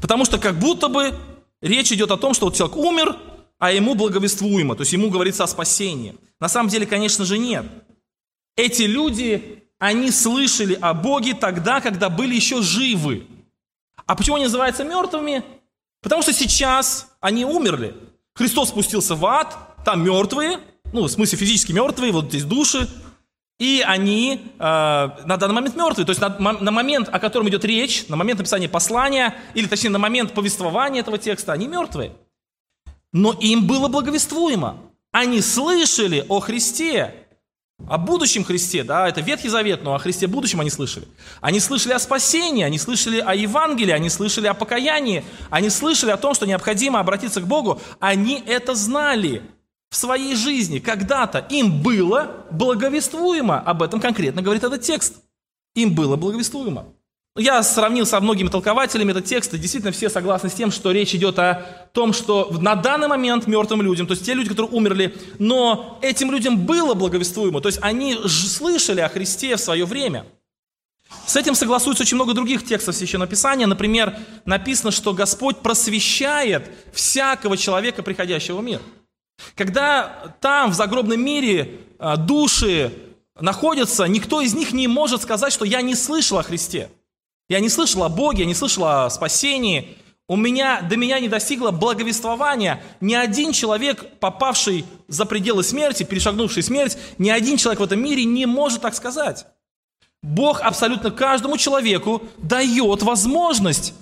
потому 0.00 0.24
что 0.24 0.38
как 0.38 0.60
будто 0.60 0.86
бы 0.86 1.12
речь 1.60 1.90
идет 1.90 2.12
о 2.12 2.16
том, 2.16 2.32
что 2.32 2.46
вот 2.46 2.54
человек 2.54 2.76
умер, 2.76 3.16
а 3.58 3.72
ему 3.72 3.96
благовествуемо, 3.96 4.76
то 4.76 4.82
есть 4.82 4.92
ему 4.92 5.10
говорится 5.10 5.42
о 5.42 5.48
спасении. 5.48 6.14
На 6.38 6.48
самом 6.48 6.68
деле, 6.68 6.86
конечно 6.86 7.24
же, 7.24 7.38
нет. 7.38 7.66
Эти 8.54 8.82
люди 8.82 9.61
они 9.82 10.12
слышали 10.12 10.78
о 10.80 10.94
Боге 10.94 11.34
тогда, 11.34 11.80
когда 11.80 12.08
были 12.08 12.36
еще 12.36 12.62
живы. 12.62 13.26
А 14.06 14.14
почему 14.14 14.36
они 14.36 14.44
называются 14.44 14.84
мертвыми? 14.84 15.42
Потому 16.00 16.22
что 16.22 16.32
сейчас 16.32 17.08
они 17.18 17.44
умерли. 17.44 17.92
Христос 18.32 18.68
спустился 18.68 19.16
в 19.16 19.26
ад, 19.26 19.58
там 19.84 20.04
мертвые, 20.04 20.60
ну, 20.92 21.02
в 21.02 21.08
смысле 21.08 21.36
физически 21.36 21.72
мертвые, 21.72 22.12
вот 22.12 22.26
здесь 22.26 22.44
души, 22.44 22.88
и 23.58 23.82
они 23.84 24.52
э, 24.56 24.60
на 24.60 25.36
данный 25.36 25.54
момент 25.54 25.74
мертвые. 25.74 26.06
То 26.06 26.10
есть 26.10 26.20
на, 26.20 26.28
на 26.28 26.70
момент, 26.70 27.08
о 27.10 27.18
котором 27.18 27.48
идет 27.48 27.64
речь, 27.64 28.06
на 28.06 28.14
момент 28.14 28.38
написания 28.38 28.68
послания, 28.68 29.34
или 29.54 29.66
точнее 29.66 29.90
на 29.90 29.98
момент 29.98 30.32
повествования 30.32 31.00
этого 31.00 31.18
текста, 31.18 31.52
они 31.52 31.66
мертвые. 31.66 32.12
Но 33.12 33.32
им 33.32 33.66
было 33.66 33.88
благовествуемо. 33.88 34.78
Они 35.10 35.40
слышали 35.40 36.24
о 36.28 36.38
Христе, 36.38 37.21
О 37.88 37.98
будущем 37.98 38.44
Христе, 38.44 38.84
да, 38.84 39.08
это 39.08 39.20
Ветхий 39.20 39.48
Завет, 39.48 39.82
но 39.82 39.94
о 39.94 39.98
Христе 39.98 40.26
будущем 40.26 40.60
они 40.60 40.70
слышали. 40.70 41.06
Они 41.40 41.60
слышали 41.60 41.92
о 41.92 41.98
спасении, 41.98 42.64
они 42.64 42.78
слышали 42.78 43.18
о 43.18 43.34
Евангелии, 43.34 43.92
они 43.92 44.08
слышали 44.08 44.46
о 44.46 44.54
покаянии, 44.54 45.24
они 45.50 45.68
слышали 45.68 46.10
о 46.10 46.16
том, 46.16 46.34
что 46.34 46.46
необходимо 46.46 47.00
обратиться 47.00 47.40
к 47.40 47.46
Богу. 47.46 47.80
Они 48.00 48.42
это 48.46 48.74
знали 48.74 49.42
в 49.90 49.96
своей 49.96 50.36
жизни 50.36 50.78
когда-то. 50.78 51.40
Им 51.50 51.82
было 51.82 52.46
благовествуемо. 52.50 53.60
Об 53.60 53.82
этом 53.82 54.00
конкретно 54.00 54.42
говорит 54.42 54.64
этот 54.64 54.82
текст. 54.82 55.16
Им 55.74 55.94
было 55.94 56.16
благовествуемо. 56.16 56.86
Я 57.36 57.62
сравнил 57.62 58.04
со 58.04 58.20
многими 58.20 58.48
толкователями 58.48 59.12
этот 59.12 59.24
текст, 59.24 59.54
и 59.54 59.58
действительно 59.58 59.90
все 59.90 60.10
согласны 60.10 60.50
с 60.50 60.54
тем, 60.54 60.70
что 60.70 60.92
речь 60.92 61.14
идет 61.14 61.38
о 61.38 61.88
том, 61.94 62.12
что 62.12 62.50
на 62.60 62.74
данный 62.74 63.08
момент 63.08 63.46
мертвым 63.46 63.80
людям, 63.80 64.06
то 64.06 64.12
есть 64.12 64.26
те 64.26 64.34
люди, 64.34 64.50
которые 64.50 64.70
умерли, 64.70 65.16
но 65.38 65.98
этим 66.02 66.30
людям 66.30 66.58
было 66.58 66.92
благовествуемо, 66.92 67.62
то 67.62 67.68
есть 67.68 67.78
они 67.80 68.18
слышали 68.26 69.00
о 69.00 69.08
Христе 69.08 69.56
в 69.56 69.60
свое 69.60 69.86
время. 69.86 70.26
С 71.26 71.36
этим 71.36 71.54
согласуется 71.54 72.02
очень 72.02 72.16
много 72.16 72.34
других 72.34 72.66
текстов 72.66 72.94
Священного 72.94 73.30
Писания. 73.30 73.66
Например, 73.66 74.16
написано, 74.44 74.90
что 74.90 75.14
Господь 75.14 75.58
просвещает 75.58 76.70
всякого 76.92 77.56
человека, 77.56 78.02
приходящего 78.02 78.58
в 78.58 78.62
мир. 78.62 78.80
Когда 79.54 80.34
там, 80.40 80.70
в 80.70 80.74
загробном 80.74 81.22
мире, 81.22 81.80
а, 81.98 82.16
души 82.16 82.92
находятся, 83.40 84.04
никто 84.04 84.40
из 84.40 84.54
них 84.54 84.72
не 84.72 84.88
может 84.88 85.22
сказать, 85.22 85.52
что 85.52 85.64
я 85.64 85.80
не 85.80 85.94
слышал 85.94 86.38
о 86.38 86.42
Христе. 86.42 86.90
Я 87.52 87.60
не 87.60 87.68
слышал 87.68 88.02
о 88.02 88.08
Боге, 88.08 88.44
я 88.44 88.46
не 88.46 88.54
слышал 88.54 88.86
о 88.86 89.10
спасении. 89.10 89.98
У 90.26 90.36
меня, 90.36 90.80
до 90.80 90.96
меня 90.96 91.20
не 91.20 91.28
достигло 91.28 91.70
благовествования. 91.70 92.82
Ни 93.02 93.12
один 93.12 93.52
человек, 93.52 94.18
попавший 94.20 94.86
за 95.06 95.26
пределы 95.26 95.62
смерти, 95.62 96.02
перешагнувший 96.02 96.62
смерть, 96.62 96.96
ни 97.18 97.28
один 97.28 97.58
человек 97.58 97.80
в 97.80 97.84
этом 97.84 98.02
мире 98.02 98.24
не 98.24 98.46
может 98.46 98.80
так 98.80 98.94
сказать. 98.94 99.44
Бог 100.22 100.62
абсолютно 100.62 101.10
каждому 101.10 101.58
человеку 101.58 102.22
дает 102.38 103.02
возможность 103.02 103.92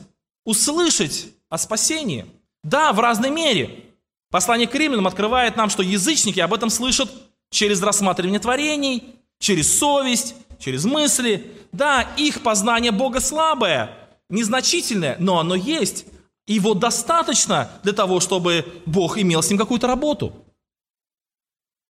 услышать 0.44 1.26
о 1.48 1.58
спасении. 1.58 2.26
Да, 2.62 2.92
в 2.92 3.00
разной 3.00 3.30
мере. 3.30 3.86
Послание 4.30 4.68
к 4.68 4.74
римлянам 4.76 5.08
открывает 5.08 5.56
нам, 5.56 5.70
что 5.70 5.82
язычники 5.82 6.38
об 6.38 6.54
этом 6.54 6.70
слышат 6.70 7.10
через 7.50 7.82
рассматривание 7.82 8.38
творений, 8.38 9.16
через 9.40 9.76
совесть, 9.76 10.36
через 10.60 10.84
мысли. 10.84 11.50
Да, 11.72 12.02
их 12.16 12.42
познание 12.42 12.92
Бога 12.92 13.20
слабое, 13.20 13.90
незначительное, 14.28 15.16
но 15.18 15.40
оно 15.40 15.56
есть. 15.56 16.04
Его 16.46 16.74
достаточно 16.74 17.70
для 17.82 17.92
того, 17.92 18.20
чтобы 18.20 18.64
Бог 18.86 19.18
имел 19.18 19.42
с 19.42 19.50
ним 19.50 19.58
какую-то 19.58 19.86
работу. 19.86 20.32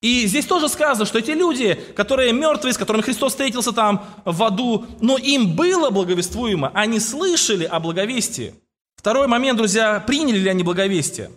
И 0.03 0.27
здесь 0.27 0.47
тоже 0.47 0.71
сказано, 0.71 1.05
что 1.05 1.19
эти 1.19 1.33
люди, 1.33 1.75
которые 1.95 2.33
мертвые, 2.33 2.73
с 2.73 2.79
которыми 2.79 3.03
Христос 3.03 3.33
встретился 3.33 3.73
там 3.73 4.07
в 4.25 4.43
аду, 4.43 4.87
но 5.01 5.19
им 5.19 5.55
было 5.55 5.91
благовествуемо, 5.91 6.71
они 6.73 6.99
слышали 7.01 7.65
о 7.65 7.81
благовестии. 7.81 8.55
Второй 8.97 9.27
момент, 9.27 9.59
друзья, 9.59 10.01
приняли 10.01 10.39
ли 10.39 10.49
они 10.49 10.63
благовестие? 10.63 11.31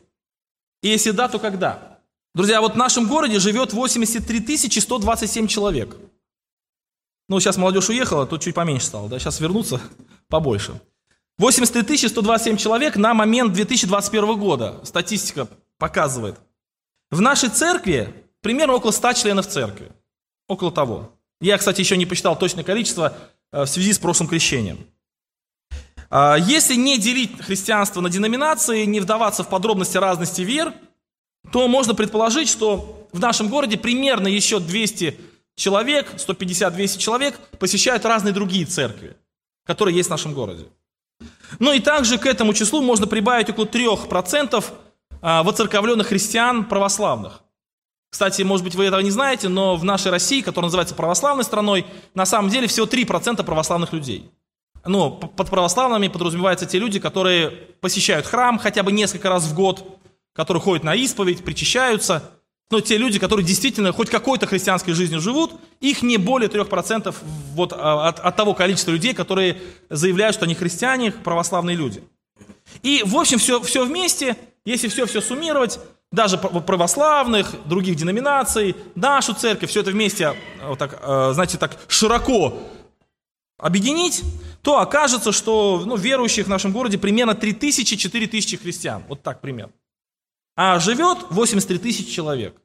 И 0.82 0.90
если 0.90 1.12
да, 1.12 1.28
то 1.28 1.40
когда? 1.40 2.00
Друзья, 2.36 2.62
вот 2.62 2.74
в 2.74 2.78
нашем 2.78 3.08
городе 3.08 3.40
живет 3.40 3.74
83 3.74 4.58
127 4.80 5.48
человек– 5.48 5.98
ну, 7.30 7.40
сейчас 7.40 7.58
молодежь 7.58 7.90
уехала, 7.90 8.26
тут 8.26 8.42
чуть 8.42 8.56
поменьше 8.56 8.88
стало, 8.88 9.10
да, 9.10 9.20
сейчас 9.20 9.40
вернуться 9.40 9.80
побольше. 10.28 10.80
83 11.38 12.10
127 12.10 12.58
человек 12.58 12.96
на 12.96 13.14
момент 13.14 13.54
2021 13.54 14.38
года, 14.38 14.80
статистика 14.84 15.48
показывает. 15.78 16.36
В 17.10 17.22
нашей 17.22 17.50
церкви 17.50 18.14
примерно 18.42 18.74
около 18.74 18.92
100 18.92 19.14
членов 19.14 19.48
церкви, 19.48 19.92
около 20.48 20.72
того. 20.72 21.12
Я, 21.42 21.58
кстати, 21.58 21.82
еще 21.82 21.98
не 21.98 22.06
посчитал 22.06 22.38
точное 22.38 22.64
количество 22.64 23.18
э, 23.52 23.64
в 23.64 23.68
связи 23.68 23.94
с 23.94 24.00
прошлым 24.00 24.30
крещением. 24.30 24.86
А, 26.10 26.36
если 26.38 26.76
не 26.76 27.00
делить 27.00 27.42
христианство 27.42 28.00
на 28.00 28.10
деноминации, 28.10 28.86
не 28.86 29.00
вдаваться 29.00 29.44
в 29.44 29.50
подробности 29.50 29.98
разности 29.98 30.42
вер, 30.42 30.74
то 31.52 31.68
можно 31.68 31.96
предположить, 31.96 32.50
что 32.50 33.08
в 33.12 33.20
нашем 33.20 33.50
городе 33.50 33.78
примерно 33.78 34.28
еще 34.28 34.60
200 34.60 35.20
человек, 35.56 36.14
150-200 36.16 36.98
человек 36.98 37.40
посещают 37.60 38.06
разные 38.06 38.34
другие 38.34 38.66
церкви, 38.66 39.16
которые 39.66 39.96
есть 39.96 40.08
в 40.08 40.12
нашем 40.12 40.34
городе. 40.34 40.66
Ну 41.60 41.72
и 41.72 41.80
также 41.80 42.18
к 42.18 42.26
этому 42.26 42.54
числу 42.54 42.82
можно 42.82 43.08
прибавить 43.08 43.50
около 43.50 43.66
3% 43.66 44.64
а, 45.22 45.44
воцерковленных 45.44 46.08
христиан 46.08 46.66
православных. 46.66 47.42
Кстати, 48.10 48.42
может 48.44 48.64
быть, 48.64 48.76
вы 48.76 48.86
этого 48.86 49.02
не 49.02 49.12
знаете, 49.12 49.50
но 49.50 49.76
в 49.76 49.84
нашей 49.84 50.12
России, 50.12 50.42
которая 50.42 50.68
называется 50.68 50.94
православной 50.94 51.44
страной, 51.44 51.86
на 52.14 52.26
самом 52.26 52.50
деле 52.50 52.68
всего 52.68 52.86
3% 52.86 53.44
православных 53.44 53.94
людей. 53.94 54.30
Ну, 54.86 55.12
под 55.12 55.50
православными 55.50 56.10
подразумеваются 56.10 56.66
те 56.66 56.78
люди, 56.78 57.00
которые 57.00 57.50
посещают 57.80 58.26
храм 58.26 58.60
хотя 58.60 58.84
бы 58.84 58.92
несколько 58.92 59.30
раз 59.30 59.46
в 59.46 59.56
год, 59.56 60.00
которые 60.34 60.62
ходят 60.62 60.84
на 60.84 60.94
исповедь, 60.96 61.44
причащаются– 61.44 62.32
но 62.72 62.82
те 62.82 62.98
люди, 62.98 63.20
которые 63.20 63.46
действительно 63.46 63.92
хоть 63.92 64.10
какой-то 64.10 64.48
христианской 64.48 64.94
жизнью 64.94 65.22
живут, 65.22 65.52
их 65.80 66.02
не 66.02 66.18
более 66.18 66.50
3% 66.50 67.14
вот 67.54 67.74
а, 67.74 68.08
от, 68.10 68.20
от 68.20 68.36
того 68.36 68.54
количества 68.54 68.92
людей, 68.92 69.14
которые 69.14 69.62
заявляют, 69.90 70.36
что 70.36 70.46
они 70.46 70.56
христиане, 70.56 71.12
православные 71.12 71.76
люди. 71.76 72.04
И, 72.82 73.04
в 73.06 73.16
общем, 73.16 73.38
все, 73.38 73.62
все 73.62 73.86
вместе, 73.86 74.38
если 74.66 74.88
все-все 74.88 75.22
суммировать, 75.22 75.80
даже 76.12 76.38
православных, 76.38 77.54
других 77.66 77.96
деноминаций, 77.96 78.76
нашу 78.96 79.34
церковь, 79.34 79.70
все 79.70 79.82
это 79.82 79.92
вместе, 79.92 80.28
а, 80.28 80.70
вот 80.70 80.80
так, 80.80 81.00
а, 81.02 81.34
знаете, 81.34 81.58
так 81.58 81.78
широко 81.88 82.60
объединить, 83.58 84.24
то 84.62 84.80
окажется, 84.80 85.32
что 85.32 85.84
ну, 85.86 85.96
верующих 85.96 86.46
в 86.46 86.50
нашем 86.50 86.72
городе 86.72 86.98
примерно 86.98 87.32
3000-4000 87.32 88.58
христиан. 88.58 89.04
Вот 89.08 89.22
так 89.22 89.42
примерно. 89.42 89.74
А 90.56 90.80
живет 90.80 91.20
83 91.30 91.78
тысячи 91.80 92.12
человек. 92.12 92.56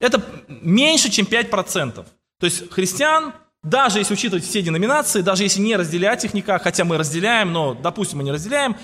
Это 0.00 0.22
меньше, 0.48 1.10
чем 1.10 1.26
5%. 1.26 1.94
То 1.94 2.44
есть 2.44 2.70
христиан, 2.70 3.32
даже 3.62 3.98
если 3.98 4.14
учитывать 4.14 4.44
все 4.44 4.62
деноминации, 4.62 5.22
даже 5.22 5.44
если 5.44 5.60
не 5.60 5.76
разделять 5.76 6.24
их 6.24 6.34
никак, 6.34 6.62
хотя 6.62 6.84
мы 6.84 6.98
разделяем, 6.98 7.52
но, 7.52 7.74
допустим, 7.74 8.18
мы 8.18 8.24
не 8.24 8.32
разделяем, 8.32 8.76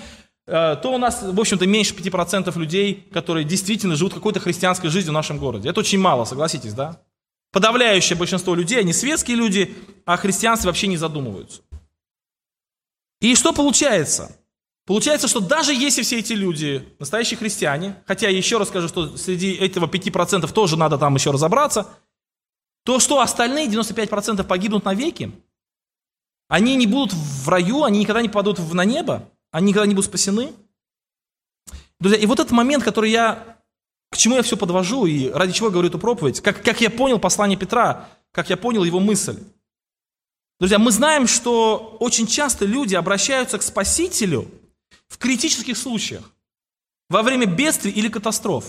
э, 0.47 0.75
то 0.81 0.93
у 0.93 0.97
нас, 0.97 1.21
в 1.21 1.39
общем-то, 1.39 1.67
меньше 1.67 1.93
5% 1.93 2.57
людей, 2.57 3.07
которые 3.13 3.43
действительно 3.43 3.95
живут 3.95 4.13
какой-то 4.13 4.39
христианской 4.39 4.89
жизнью 4.89 5.11
в 5.11 5.13
нашем 5.13 5.37
городе. 5.37 5.69
Это 5.69 5.81
очень 5.81 5.99
мало, 5.99 6.25
согласитесь, 6.25 6.73
да? 6.73 7.01
Подавляющее 7.51 8.17
большинство 8.17 8.55
людей, 8.55 8.79
они 8.79 8.93
светские 8.93 9.37
люди, 9.37 9.75
а 10.05 10.13
о 10.13 10.17
христианстве 10.17 10.69
вообще 10.69 10.87
не 10.87 10.97
задумываются. 10.97 11.61
И 13.21 13.35
что 13.35 13.53
получается? 13.53 14.35
Получается, 14.85 15.29
что 15.29 15.39
даже 15.39 15.73
если 15.73 16.01
все 16.01 16.19
эти 16.19 16.33
люди 16.33 16.85
настоящие 16.99 17.37
христиане, 17.37 17.95
хотя 18.05 18.27
еще 18.27 18.57
раз 18.57 18.67
скажу, 18.67 18.89
что 18.89 19.15
среди 19.15 19.53
этого 19.53 19.85
5% 19.85 20.51
тоже 20.51 20.77
надо 20.77 20.97
там 20.97 21.15
еще 21.15 21.31
разобраться, 21.31 21.87
то 22.83 22.99
что 22.99 23.21
остальные 23.21 23.67
95% 23.67 24.43
погибнут 24.43 24.83
навеки? 24.83 25.31
Они 26.49 26.75
не 26.75 26.85
будут 26.85 27.13
в 27.13 27.47
раю, 27.47 27.83
они 27.83 27.99
никогда 27.99 28.21
не 28.21 28.27
попадут 28.27 28.59
на 28.73 28.83
небо, 28.83 29.29
они 29.51 29.67
никогда 29.67 29.87
не 29.87 29.95
будут 29.95 30.09
спасены. 30.09 30.51
Друзья, 32.01 32.19
и 32.19 32.25
вот 32.25 32.41
этот 32.41 32.51
момент, 32.51 32.83
который 32.83 33.09
я, 33.09 33.57
к 34.11 34.17
чему 34.17 34.35
я 34.35 34.41
все 34.41 34.57
подвожу 34.57 35.05
и 35.05 35.29
ради 35.29 35.53
чего 35.53 35.69
говорю 35.69 35.87
эту 35.87 35.97
проповедь, 35.97 36.41
как, 36.41 36.61
как 36.61 36.81
я 36.81 36.89
понял 36.89 37.19
послание 37.19 37.57
Петра, 37.57 38.09
как 38.33 38.49
я 38.49 38.57
понял 38.57 38.83
его 38.83 38.99
мысль. 38.99 39.41
Друзья, 40.59 40.77
мы 40.77 40.91
знаем, 40.91 41.25
что 41.25 41.95
очень 42.01 42.27
часто 42.27 42.65
люди 42.65 42.95
обращаются 42.95 43.57
к 43.57 43.61
Спасителю– 43.61 44.51
в 45.13 45.19
критических 45.19 45.77
случаях, 45.77 46.23
во 47.07 47.21
время 47.21 47.45
бедствий 47.45 47.91
или 47.91 48.09
катастроф. 48.09 48.65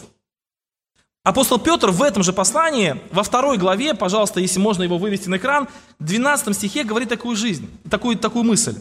Апостол 1.23 1.59
Петр 1.59 1.91
в 1.91 2.03
этом 2.03 2.23
же 2.23 2.35
послании, 2.35 3.01
во 3.11 3.23
второй 3.23 3.57
главе, 3.57 3.95
пожалуйста, 3.95 4.41
если 4.41 4.59
можно 4.59 4.83
его 4.83 4.99
вывести 4.99 5.31
на 5.31 5.39
экран, 5.39 5.69
в 5.99 6.05
12 6.05 6.55
стихе 6.55 6.85
говорит 6.85 7.09
такую 7.09 7.35
жизнь, 7.35 7.67
такую, 7.91 8.19
такую 8.19 8.45
мысль. 8.45 8.77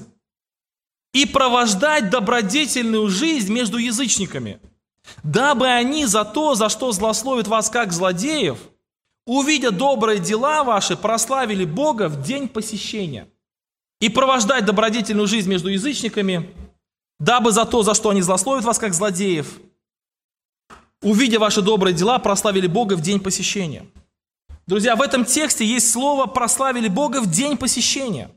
«И 1.14 1.26
провождать 1.26 2.10
добродетельную 2.10 3.08
жизнь 3.08 3.54
между 3.54 3.78
язычниками, 3.78 4.60
дабы 5.24 5.68
они 5.68 6.06
за 6.06 6.26
то, 6.26 6.56
за 6.56 6.68
что 6.68 6.92
злословят 6.92 7.48
вас 7.48 7.70
как 7.70 7.94
злодеев, 7.94 8.58
увидя 9.26 9.72
добрые 9.72 10.20
дела 10.20 10.66
ваши, 10.66 10.98
прославили 10.98 11.64
Бога 11.64 12.10
в 12.10 12.22
день 12.24 12.50
посещения. 12.50 13.30
И 14.02 14.10
провождать 14.10 14.66
добродетельную 14.66 15.28
жизнь 15.28 15.50
между 15.50 15.70
язычниками, 15.70 16.54
дабы 17.20 17.52
за 17.52 17.66
то, 17.66 17.84
за 17.84 17.94
что 17.94 18.10
они 18.10 18.22
злословят 18.22 18.66
вас, 18.66 18.80
как 18.80 18.94
злодеев, 18.94 19.60
увидя 21.02 21.40
ваши 21.40 21.62
добрые 21.62 21.94
дела, 21.94 22.20
прославили 22.20 22.68
Бога 22.68 22.96
в 22.96 23.02
день 23.02 23.20
посещения. 23.20 23.86
Друзья, 24.66 24.96
в 24.96 25.02
этом 25.02 25.26
тексте 25.26 25.66
есть 25.66 25.92
слово 25.92 26.26
«прославили 26.26 26.88
Бога 26.88 27.22
в 27.22 27.30
день 27.30 27.58
посещения». 27.58 28.32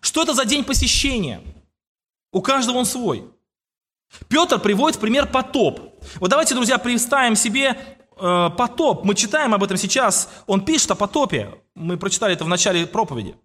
Что 0.00 0.22
это 0.22 0.34
за 0.34 0.44
день 0.44 0.64
посещения? 0.64 1.40
У 2.32 2.42
каждого 2.42 2.76
он 2.76 2.84
свой. 2.84 3.24
Петр 4.28 4.60
приводит 4.60 4.96
в 4.96 5.00
пример 5.00 5.30
потоп. 5.30 5.80
Вот 6.16 6.30
давайте, 6.30 6.54
друзья, 6.54 6.78
представим 6.78 7.36
себе 7.36 7.78
э, 8.18 8.50
потоп, 8.56 9.04
мы 9.04 9.14
читаем 9.14 9.54
об 9.54 9.64
этом 9.64 9.76
сейчас, 9.76 10.28
он 10.46 10.64
пишет 10.64 10.90
о 10.90 10.94
потопе. 10.94 11.54
Мы 11.74 11.96
прочитали 11.96 12.34
это 12.34 12.44
в 12.44 12.48
начале 12.48 12.86
проповеди. 12.86 13.36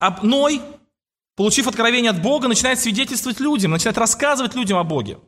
А 0.00 0.18
Ной, 0.22 0.60
получив 1.36 1.68
откровение 1.68 2.10
от 2.10 2.20
Бога, 2.20 2.48
начинает 2.48 2.80
свидетельствовать 2.80 3.38
людям, 3.38 3.70
начинает 3.70 3.98
рассказывать 3.98 4.54
людям 4.54 4.78
о 4.78 4.84
Боге. 4.84 5.18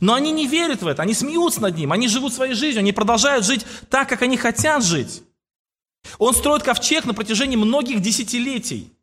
Но 0.00 0.14
они 0.14 0.32
не 0.32 0.46
верят 0.46 0.82
в 0.82 0.86
это, 0.86 1.02
они 1.02 1.14
смеются 1.14 1.60
над 1.60 1.76
ним, 1.76 1.92
они 1.92 2.08
живут 2.08 2.32
своей 2.32 2.54
жизнью, 2.54 2.80
они 2.80 2.92
продолжают 2.92 3.44
жить 3.44 3.66
так, 3.90 4.08
как 4.08 4.22
они 4.22 4.36
хотят 4.36 4.84
жить. 4.84 5.22
Он 6.18 6.34
строит 6.34 6.62
ковчег 6.62 7.04
на 7.06 7.14
протяжении 7.14 7.56
многих 7.56 8.00
десятилетий. 8.00 8.93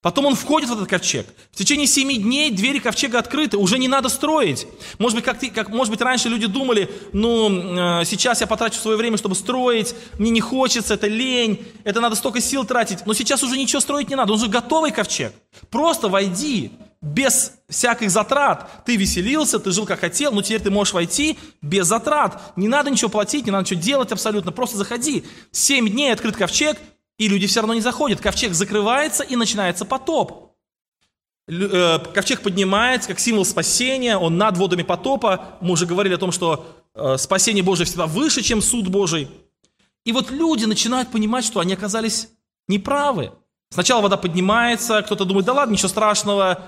Потом 0.00 0.26
он 0.26 0.36
входит 0.36 0.70
в 0.70 0.72
этот 0.74 0.88
ковчег. 0.88 1.26
В 1.50 1.56
течение 1.56 1.88
семи 1.88 2.18
дней 2.18 2.52
двери 2.52 2.78
ковчега 2.78 3.18
открыты, 3.18 3.56
уже 3.56 3.78
не 3.78 3.88
надо 3.88 4.08
строить. 4.08 4.68
Может 4.98 5.16
быть, 5.16 5.24
как 5.24 5.40
ты, 5.40 5.50
как, 5.50 5.70
может 5.70 5.90
быть 5.90 6.00
раньше 6.00 6.28
люди 6.28 6.46
думали, 6.46 6.88
ну, 7.12 8.00
э, 8.00 8.04
сейчас 8.04 8.40
я 8.40 8.46
потрачу 8.46 8.78
свое 8.78 8.96
время, 8.96 9.16
чтобы 9.16 9.34
строить, 9.34 9.96
мне 10.20 10.30
не 10.30 10.40
хочется, 10.40 10.94
это 10.94 11.08
лень, 11.08 11.66
это 11.82 12.00
надо 12.00 12.14
столько 12.14 12.40
сил 12.40 12.64
тратить. 12.64 13.06
Но 13.06 13.12
сейчас 13.12 13.42
уже 13.42 13.58
ничего 13.58 13.80
строить 13.80 14.08
не 14.08 14.14
надо, 14.14 14.32
он 14.32 14.38
же 14.38 14.46
готовый 14.46 14.92
ковчег. 14.92 15.32
Просто 15.68 16.08
войди, 16.08 16.70
без 17.00 17.54
всяких 17.68 18.12
затрат. 18.12 18.84
Ты 18.84 18.94
веселился, 18.94 19.58
ты 19.58 19.72
жил 19.72 19.84
как 19.84 19.98
хотел, 19.98 20.30
но 20.30 20.42
теперь 20.42 20.60
ты 20.60 20.70
можешь 20.70 20.94
войти 20.94 21.38
без 21.60 21.88
затрат. 21.88 22.52
Не 22.54 22.68
надо 22.68 22.90
ничего 22.90 23.10
платить, 23.10 23.46
не 23.46 23.50
надо 23.50 23.64
ничего 23.64 23.80
делать 23.80 24.12
абсолютно, 24.12 24.52
просто 24.52 24.76
заходи. 24.76 25.24
Семь 25.50 25.88
дней 25.88 26.12
открыт 26.12 26.36
ковчег, 26.36 26.78
и 27.18 27.28
люди 27.28 27.46
все 27.46 27.60
равно 27.60 27.74
не 27.74 27.80
заходят. 27.80 28.20
Ковчег 28.20 28.54
закрывается, 28.54 29.24
и 29.24 29.36
начинается 29.36 29.84
потоп. 29.84 30.54
Э, 31.48 31.98
ковчег 31.98 32.42
поднимается 32.42 33.08
как 33.08 33.18
символ 33.18 33.44
спасения, 33.44 34.16
он 34.16 34.38
над 34.38 34.56
водами 34.56 34.82
потопа. 34.82 35.58
Мы 35.60 35.72
уже 35.72 35.86
говорили 35.86 36.14
о 36.14 36.18
том, 36.18 36.30
что 36.30 36.66
э, 36.94 37.16
спасение 37.18 37.64
Божие 37.64 37.86
всегда 37.86 38.06
выше, 38.06 38.42
чем 38.42 38.62
суд 38.62 38.88
Божий. 38.88 39.28
И 40.04 40.12
вот 40.12 40.30
люди 40.30 40.64
начинают 40.64 41.10
понимать, 41.10 41.44
что 41.44 41.60
они 41.60 41.74
оказались 41.74 42.28
неправы. 42.68 43.32
Сначала 43.70 44.00
вода 44.02 44.16
поднимается, 44.16 45.02
кто-то 45.02 45.24
думает, 45.24 45.46
да 45.46 45.52
ладно, 45.52 45.72
ничего 45.72 45.88
страшного, 45.88 46.66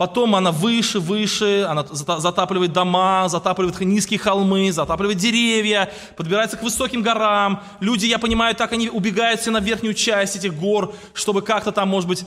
Потом 0.00 0.34
она 0.34 0.50
выше, 0.50 0.98
выше, 0.98 1.66
она 1.68 1.84
затапливает 1.90 2.72
дома, 2.72 3.28
затапливает 3.28 3.78
низкие 3.80 4.18
холмы, 4.18 4.72
затапливает 4.72 5.18
деревья, 5.18 5.92
подбирается 6.16 6.56
к 6.56 6.62
высоким 6.62 7.02
горам. 7.02 7.62
Люди, 7.80 8.06
я 8.06 8.18
понимаю, 8.18 8.54
так 8.54 8.72
они 8.72 8.88
убегают 8.88 9.42
все 9.42 9.50
на 9.50 9.60
верхнюю 9.60 9.92
часть 9.92 10.36
этих 10.36 10.54
гор, 10.54 10.94
чтобы 11.12 11.42
как-то 11.42 11.70
там, 11.70 11.90
может 11.90 12.08
быть, 12.08 12.24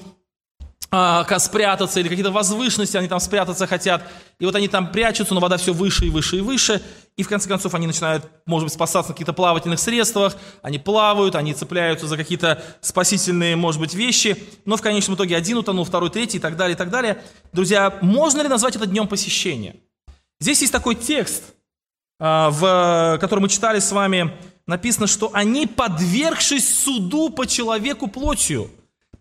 спрятаться, 1.39 1.99
или 1.99 2.07
какие-то 2.07 2.31
возвышенности 2.31 2.97
они 2.97 3.07
там 3.07 3.19
спрятаться 3.19 3.65
хотят. 3.65 4.03
И 4.39 4.45
вот 4.45 4.55
они 4.55 4.67
там 4.67 4.91
прячутся, 4.91 5.33
но 5.33 5.39
вода 5.39 5.57
все 5.57 5.73
выше 5.73 6.05
и 6.05 6.09
выше 6.09 6.37
и 6.37 6.41
выше. 6.41 6.81
И 7.17 7.23
в 7.23 7.29
конце 7.29 7.49
концов 7.49 7.73
они 7.73 7.87
начинают, 7.87 8.29
может 8.45 8.65
быть, 8.65 8.73
спасаться 8.73 9.09
на 9.09 9.13
каких-то 9.15 9.33
плавательных 9.33 9.79
средствах. 9.79 10.35
Они 10.61 10.77
плавают, 10.77 11.35
они 11.35 11.53
цепляются 11.53 12.07
за 12.07 12.15
какие-то 12.15 12.63
спасительные, 12.81 13.55
может 13.55 13.81
быть, 13.81 13.95
вещи. 13.95 14.37
Но 14.65 14.77
в 14.77 14.81
конечном 14.81 15.15
итоге 15.15 15.35
один 15.35 15.57
утонул, 15.57 15.83
второй, 15.83 16.11
третий 16.11 16.37
и 16.37 16.41
так 16.41 16.57
далее, 16.57 16.75
и 16.75 16.77
так 16.77 16.91
далее. 16.91 17.23
Друзья, 17.53 17.97
можно 18.01 18.41
ли 18.41 18.47
назвать 18.47 18.75
это 18.75 18.85
днем 18.85 19.07
посещения? 19.07 19.75
Здесь 20.39 20.61
есть 20.61 20.73
такой 20.73 20.95
текст, 20.95 21.43
а, 22.19 22.49
в, 22.51 23.17
который 23.19 23.39
мы 23.39 23.49
читали 23.49 23.79
с 23.79 23.91
вами. 23.91 24.31
Написано, 24.67 25.07
что 25.07 25.31
они, 25.33 25.65
подвергшись 25.65 26.83
суду 26.83 27.29
по 27.29 27.47
человеку 27.47 28.07
плотью, 28.07 28.69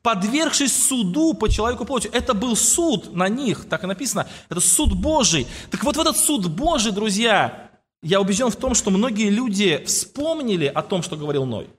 подвергшись 0.02 0.88
суду 0.88 1.34
по 1.34 1.48
человеку 1.48 1.84
плоти. 1.84 2.08
Это 2.12 2.34
был 2.34 2.56
суд 2.56 3.14
на 3.14 3.28
них, 3.28 3.66
так 3.68 3.84
и 3.84 3.86
написано. 3.86 4.28
Это 4.48 4.60
суд 4.60 4.94
Божий. 4.94 5.46
Так 5.70 5.84
вот 5.84 5.96
в 5.96 6.00
этот 6.00 6.16
суд 6.16 6.48
Божий, 6.48 6.92
друзья, 6.92 7.70
я 8.02 8.20
убежден 8.20 8.50
в 8.50 8.56
том, 8.56 8.74
что 8.74 8.90
многие 8.90 9.30
люди 9.30 9.82
вспомнили 9.86 10.66
о 10.66 10.82
том, 10.82 11.02
что 11.02 11.16
говорил 11.16 11.44
Ной. 11.44 11.70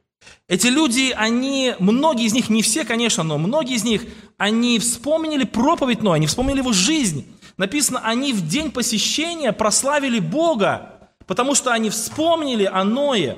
Эти 0.47 0.67
люди, 0.67 1.13
они, 1.15 1.75
многие 1.79 2.25
из 2.25 2.33
них, 2.33 2.49
не 2.49 2.61
все, 2.61 2.85
конечно, 2.85 3.23
но 3.23 3.37
многие 3.37 3.75
из 3.75 3.83
них, 3.83 4.05
они 4.37 4.79
вспомнили 4.79 5.43
проповедь 5.43 6.01
Ноя, 6.01 6.15
они 6.15 6.27
вспомнили 6.27 6.59
его 6.59 6.71
жизнь. 6.71 7.25
Написано, 7.57 7.99
они 8.03 8.31
в 8.31 8.47
день 8.47 8.71
посещения 8.71 9.51
прославили 9.51 10.19
Бога, 10.19 11.09
потому 11.27 11.55
что 11.55 11.71
они 11.71 11.89
вспомнили 11.89 12.63
о 12.63 12.85
Ное. 12.85 13.37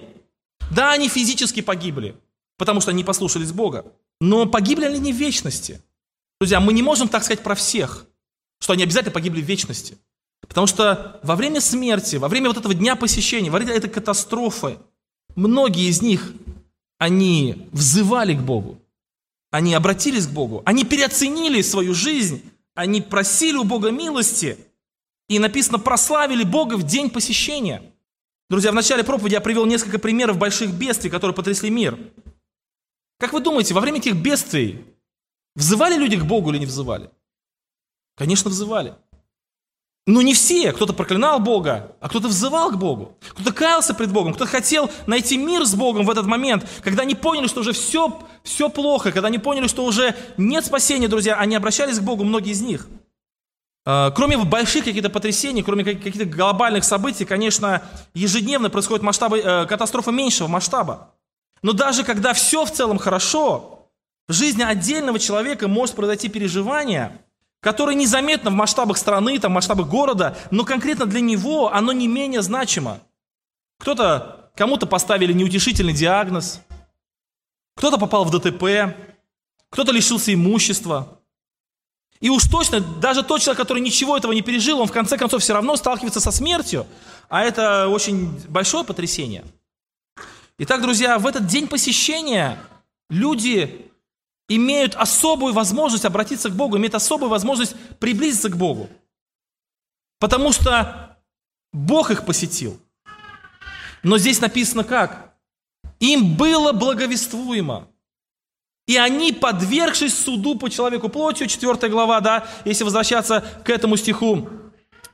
Да, 0.72 0.92
они 0.92 1.10
физически 1.10 1.62
погибли, 1.62 2.16
потому 2.58 2.82
что 2.82 2.92
они 2.92 3.04
послушались 3.04 3.52
Бога. 3.52 3.86
Но 4.26 4.48
погибли 4.48 4.88
ли 4.88 4.96
они 4.96 5.14
в 5.14 5.18
вечности? 5.18 5.82
Друзья, 6.40 6.60
мы 6.60 6.74
не 6.74 6.82
можем 6.82 7.08
так 7.08 7.24
сказать 7.24 7.44
про 7.44 7.54
всех, 7.54 8.08
что 8.60 8.74
они 8.74 8.82
обязательно 8.82 9.14
погибли 9.14 9.40
в 9.40 9.46
вечности. 9.46 10.00
Потому 10.48 10.66
что 10.66 11.20
во 11.22 11.36
время 11.36 11.62
смерти, 11.62 12.16
во 12.16 12.28
время 12.28 12.48
вот 12.48 12.58
этого 12.58 12.74
дня 12.74 12.96
посещения, 12.96 13.52
во 13.52 13.60
время 13.60 13.74
этой 13.74 13.90
катастрофы, 13.90 14.80
многие 15.36 15.90
из 15.90 16.02
них, 16.02 16.34
они 16.98 17.68
взывали 17.72 18.34
к 18.34 18.40
Богу, 18.40 18.82
они 19.52 19.76
обратились 19.76 20.26
к 20.26 20.32
Богу, 20.32 20.64
они 20.66 20.86
переоценили 20.86 21.62
свою 21.62 21.94
жизнь, 21.94 22.42
они 22.74 23.02
просили 23.02 23.58
у 23.58 23.64
Бога 23.64 23.92
милости, 23.92 24.58
и 25.30 25.38
написано, 25.38 25.78
прославили 25.78 26.44
Бога 26.44 26.78
в 26.78 26.84
день 26.84 27.12
посещения. 27.12 27.84
Друзья, 28.50 28.72
в 28.72 28.76
начале 28.76 29.04
проповеди 29.04 29.36
я 29.36 29.42
привел 29.42 29.68
несколько 29.68 30.00
примеров 30.00 30.40
больших 30.40 30.72
бедствий, 30.72 31.12
которые 31.12 31.36
потрясли 31.36 31.70
мир. 31.70 32.00
Как 33.18 33.34
вы 33.34 33.40
думаете, 33.40 33.74
во 33.74 33.82
время 33.82 34.00
этих 34.00 34.16
бедствий 34.16 34.86
взывали 35.56 35.96
люди 35.96 36.18
к 36.18 36.26
Богу 36.26 36.52
или 36.52 36.60
не 36.60 36.66
взывали? 36.66 37.10
Конечно, 38.16 38.50
взывали. 38.50 38.96
Но 40.08 40.22
не 40.22 40.34
все. 40.36 40.72
Кто-то 40.72 40.94
проклинал 40.94 41.40
Бога, 41.40 41.96
а 42.00 42.10
кто-то 42.10 42.28
взывал 42.28 42.72
к 42.72 42.78
Богу. 42.78 43.18
Кто-то 43.32 43.52
каялся 43.52 43.94
пред 43.94 44.12
Богом, 44.12 44.34
кто-то 44.34 44.50
хотел 44.50 44.92
найти 45.08 45.38
мир 45.38 45.66
с 45.66 45.74
Богом 45.74 46.06
в 46.06 46.12
этот 46.12 46.28
момент, 46.28 46.68
когда 46.84 47.04
они 47.04 47.16
поняли, 47.16 47.48
что 47.48 47.62
уже 47.62 47.72
все, 47.72 48.22
все 48.44 48.70
плохо, 48.70 49.12
когда 49.12 49.30
они 49.30 49.40
поняли, 49.40 49.68
что 49.68 49.84
уже 49.84 50.16
нет 50.38 50.64
спасения, 50.66 51.08
друзья, 51.08 51.36
они 51.36 51.56
обращались 51.56 52.00
к 52.00 52.04
Богу, 52.04 52.24
многие 52.24 52.52
из 52.52 52.62
них. 52.62 52.88
А, 53.84 54.12
кроме 54.12 54.38
больших 54.38 54.86
каких-то 54.86 55.10
потрясений, 55.10 55.64
кроме 55.64 55.84
каких-то 55.84 56.26
глобальных 56.26 56.84
событий, 56.84 57.26
конечно, 57.26 57.82
ежедневно 58.14 58.70
происходят 58.70 59.02
масштабы, 59.02 59.40
э, 59.40 59.66
катастрофы 59.66 60.12
меньшего 60.12 60.48
масштаба. 60.48 61.15
Но 61.66 61.74
даже 61.74 62.04
когда 62.04 62.34
все 62.34 62.64
в 62.64 62.72
целом 62.72 63.00
хорошо, 63.00 63.90
в 64.28 64.34
жизни 64.34 64.62
отдельного 64.62 65.18
человека 65.18 65.68
может 65.68 65.96
произойти 65.96 66.30
переживание, 66.30 67.20
которое 67.60 67.96
незаметно 67.96 68.52
в 68.52 68.54
масштабах 68.54 68.98
страны, 68.98 69.40
там, 69.40 69.52
в 69.52 69.56
масштабах 69.56 69.88
города, 69.88 70.38
но 70.52 70.64
конкретно 70.64 71.08
для 71.08 71.22
него 71.22 71.74
оно 71.74 71.92
не 71.92 72.08
менее 72.08 72.44
значимо. 72.44 73.00
Кто-то, 73.80 74.52
кому-то 74.56 74.86
поставили 74.86 75.34
неутешительный 75.34 75.94
диагноз, 75.94 76.62
кто-то 77.76 77.98
попал 77.98 78.26
в 78.26 78.30
ДТП, 78.30 78.96
кто-то 79.72 79.92
лишился 79.92 80.36
имущества. 80.36 81.20
И 82.20 82.30
уж 82.30 82.44
точно, 82.44 82.80
даже 82.80 83.24
тот 83.24 83.42
человек, 83.42 83.58
который 83.58 83.82
ничего 83.82 84.16
этого 84.16 84.34
не 84.34 84.44
пережил, 84.44 84.82
он 84.82 84.88
в 84.88 84.92
конце 84.92 85.18
концов 85.18 85.42
все 85.42 85.54
равно 85.54 85.76
сталкивается 85.78 86.20
со 86.20 86.30
смертью, 86.30 86.86
а 87.28 87.42
это 87.42 87.88
очень 87.88 88.40
большое 88.50 88.84
потрясение– 88.84 89.44
Итак, 90.58 90.82
друзья, 90.82 91.20
в 91.20 91.28
этот 91.28 91.48
день 91.48 91.68
посещения 91.68 92.58
люди 93.10 93.92
имеют 94.48 94.96
особую 94.96 95.54
возможность 95.54 96.06
обратиться 96.06 96.50
к 96.50 96.56
Богу, 96.56 96.78
имеют 96.78 96.96
особую 96.96 97.30
возможность 97.30 97.76
приблизиться 98.00 98.50
к 98.50 98.56
Богу. 98.56 98.90
Потому 100.18 100.54
что 100.54 101.18
Бог 101.74 102.10
их 102.10 102.26
посетил. 102.26 102.80
Но 104.02 104.18
здесь 104.18 104.40
написано 104.40 104.86
как? 104.86 105.36
Им 106.00 106.36
было 106.38 106.72
благовествуемо. 106.72 107.90
И 108.88 108.96
они, 108.96 109.34
подвергшись 109.34 110.18
суду 110.18 110.58
по 110.58 110.70
человеку 110.70 111.10
плотью, 111.10 111.48
4 111.48 111.90
глава, 111.90 112.22
да, 112.22 112.48
если 112.64 112.84
возвращаться 112.86 113.44
к 113.66 113.70
этому 113.70 113.98
стиху, 113.98 114.48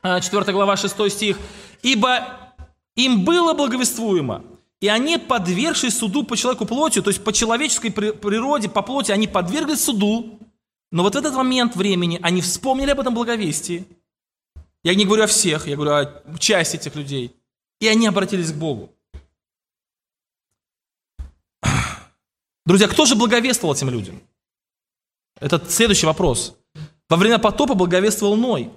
4 0.02 0.42
а, 0.42 0.52
глава, 0.52 0.76
6 0.76 1.10
стих, 1.10 1.38
ибо 1.82 2.54
им 2.94 3.24
было 3.24 3.54
благовествуемо, 3.54 4.44
и 4.82 4.88
они, 4.88 5.16
подвергшись 5.16 5.96
суду 5.96 6.24
по 6.24 6.36
человеку 6.36 6.66
плотью, 6.66 7.04
то 7.04 7.10
есть 7.10 7.22
по 7.22 7.32
человеческой 7.32 7.90
природе, 7.90 8.68
по 8.68 8.82
плоти, 8.82 9.12
они 9.12 9.28
подверглись 9.28 9.84
суду, 9.84 10.40
но 10.90 11.04
вот 11.04 11.14
в 11.14 11.18
этот 11.18 11.34
момент 11.34 11.76
времени 11.76 12.18
они 12.20 12.40
вспомнили 12.40 12.90
об 12.90 12.98
этом 12.98 13.14
благовестии. 13.14 13.86
Я 14.82 14.96
не 14.96 15.04
говорю 15.04 15.22
о 15.22 15.26
всех, 15.28 15.68
я 15.68 15.76
говорю 15.76 15.92
о 15.92 16.38
части 16.38 16.74
этих 16.74 16.96
людей. 16.96 17.32
И 17.78 17.86
они 17.86 18.08
обратились 18.08 18.50
к 18.50 18.56
Богу. 18.56 18.92
Друзья, 22.66 22.88
кто 22.88 23.06
же 23.06 23.14
благовествовал 23.14 23.76
этим 23.76 23.88
людям? 23.88 24.20
Это 25.38 25.64
следующий 25.68 26.06
вопрос. 26.06 26.56
Во 27.08 27.16
время 27.16 27.38
потопа 27.38 27.74
благовествовал 27.74 28.34
Ной. 28.34 28.72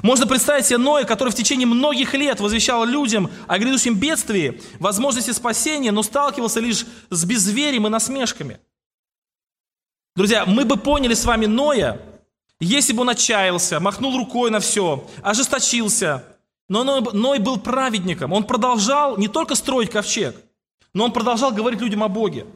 Можно 0.00 0.26
представить 0.26 0.66
себе 0.66 0.78
Ноя, 0.78 1.04
который 1.04 1.30
в 1.30 1.34
течение 1.34 1.66
многих 1.66 2.14
лет 2.14 2.40
возвещал 2.40 2.84
людям 2.84 3.30
о 3.46 3.58
грядущем 3.58 3.94
бедствии, 3.94 4.62
возможности 4.78 5.32
спасения, 5.32 5.92
но 5.92 6.02
сталкивался 6.02 6.60
лишь 6.60 6.86
с 7.10 7.24
безверием 7.24 7.86
и 7.86 7.90
насмешками. 7.90 8.58
Друзья, 10.16 10.44
мы 10.46 10.64
бы 10.64 10.76
поняли 10.76 11.14
с 11.14 11.24
вами 11.24 11.46
Ноя, 11.46 12.00
если 12.60 12.92
бы 12.92 13.02
он 13.02 13.10
отчаялся, 13.10 13.80
махнул 13.80 14.16
рукой 14.16 14.50
на 14.50 14.60
все, 14.60 15.08
ожесточился, 15.22 16.24
Но 16.68 16.84
Ной 17.00 17.38
был 17.38 17.58
праведником. 17.58 18.32
Он 18.32 18.44
продолжал 18.44 19.18
не 19.18 19.28
только 19.28 19.54
строить 19.56 19.90
ковчег, 19.90 20.36
но 20.94 21.04
он 21.04 21.12
продолжал 21.12 21.52
говорить 21.52 21.80
людям 21.80 22.02
о 22.02 22.08
Боге. 22.08 22.46